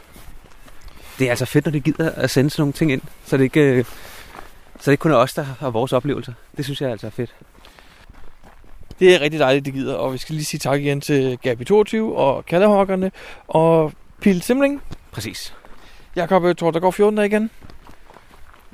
Det 1.19 1.25
er 1.27 1.29
altså 1.29 1.45
fedt, 1.45 1.65
når 1.65 1.71
de 1.71 1.79
gider 1.79 2.11
at 2.11 2.29
sende 2.29 2.49
sådan 2.49 2.61
nogle 2.61 2.73
ting 2.73 2.91
ind, 2.91 3.01
så 3.25 3.37
det 3.37 3.43
ikke, 3.43 3.61
øh, 3.61 3.85
så 4.79 4.91
det 4.91 4.99
kun 4.99 5.11
er 5.11 5.15
os, 5.15 5.33
der 5.33 5.43
har 5.43 5.69
vores 5.69 5.93
oplevelser. 5.93 6.33
Det 6.57 6.65
synes 6.65 6.81
jeg 6.81 6.91
altså 6.91 7.07
er 7.07 7.11
fedt. 7.11 7.35
Det 8.99 9.15
er 9.15 9.21
rigtig 9.21 9.39
dejligt, 9.39 9.65
det 9.65 9.73
gider. 9.73 9.95
Og 9.95 10.13
vi 10.13 10.17
skal 10.17 10.35
lige 10.35 10.45
sige 10.45 10.59
tak 10.59 10.79
igen 10.79 11.01
til 11.01 11.39
Gabi 11.41 11.65
22 11.65 12.17
og 12.17 12.45
Kallehokkerne 12.45 13.11
og 13.47 13.93
Pil 14.21 14.41
Simling. 14.41 14.81
Præcis. 15.11 15.53
Jakob, 16.15 16.43
jeg 16.43 16.57
tror, 16.57 16.71
der 16.71 16.79
går 16.79 16.91
14 16.91 17.15
dage 17.15 17.25
igen. 17.25 17.49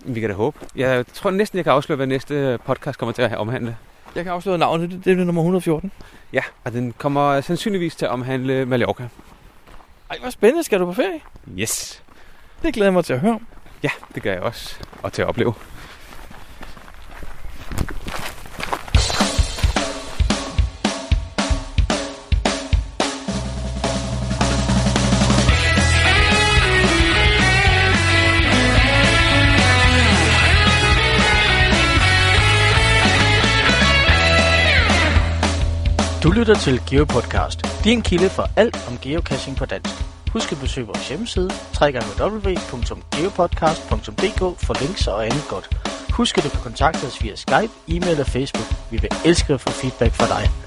Vi 0.05 0.19
kan 0.19 0.29
da 0.29 0.35
håbe. 0.35 0.57
Jeg 0.75 1.05
tror 1.13 1.31
næsten, 1.31 1.57
jeg 1.57 1.65
kan 1.65 1.73
afsløre, 1.73 1.95
hvad 1.95 2.07
næste 2.07 2.59
podcast 2.65 2.99
kommer 2.99 3.13
til 3.13 3.21
at 3.21 3.37
omhandle. 3.37 3.77
Jeg 4.15 4.23
kan 4.23 4.33
afsløre 4.33 4.57
navnet. 4.57 5.01
Det, 5.05 5.19
er 5.19 5.25
nummer 5.25 5.41
114. 5.41 5.91
Ja, 6.33 6.41
og 6.63 6.73
den 6.73 6.93
kommer 6.97 7.41
sandsynligvis 7.41 7.95
til 7.95 8.05
at 8.05 8.11
omhandle 8.11 8.65
Mallorca. 8.65 9.07
Ej, 10.09 10.17
hvor 10.21 10.29
spændende. 10.29 10.63
Skal 10.63 10.79
du 10.79 10.85
på 10.85 10.93
ferie? 10.93 11.19
Yes. 11.59 12.03
Det 12.63 12.73
glæder 12.73 12.87
jeg 12.87 12.93
mig 12.93 13.05
til 13.05 13.13
at 13.13 13.19
høre. 13.19 13.39
Ja, 13.83 13.89
det 14.15 14.23
gør 14.23 14.31
jeg 14.31 14.41
også. 14.41 14.79
Og 15.03 15.13
til 15.13 15.21
at 15.21 15.27
opleve. 15.27 15.53
Du 36.25 36.31
lytter 36.31 36.55
til 36.55 36.81
GeoPodcast, 36.89 37.83
din 37.83 38.01
kilde 38.01 38.29
for 38.29 38.49
alt 38.55 38.87
om 38.87 38.97
geocaching 39.01 39.57
på 39.57 39.65
dansk. 39.65 39.93
Husk 40.33 40.51
at 40.51 40.59
besøge 40.59 40.87
vores 40.87 41.09
hjemmeside, 41.09 41.49
www.geopodcast.dk 41.81 44.39
for 44.65 44.81
links 44.81 45.07
og 45.07 45.25
andet 45.25 45.43
godt. 45.49 45.94
Husk 46.17 46.37
at 46.37 46.43
du 46.43 46.49
kan 46.49 46.59
kontakte 46.63 47.05
os 47.05 47.23
via 47.23 47.35
Skype, 47.35 47.73
e-mail 47.87 48.19
og 48.19 48.27
Facebook. 48.27 48.67
Vi 48.91 48.97
vil 48.97 49.09
elske 49.25 49.53
at 49.53 49.61
få 49.61 49.69
feedback 49.69 50.13
fra 50.13 50.27
dig. 50.27 50.64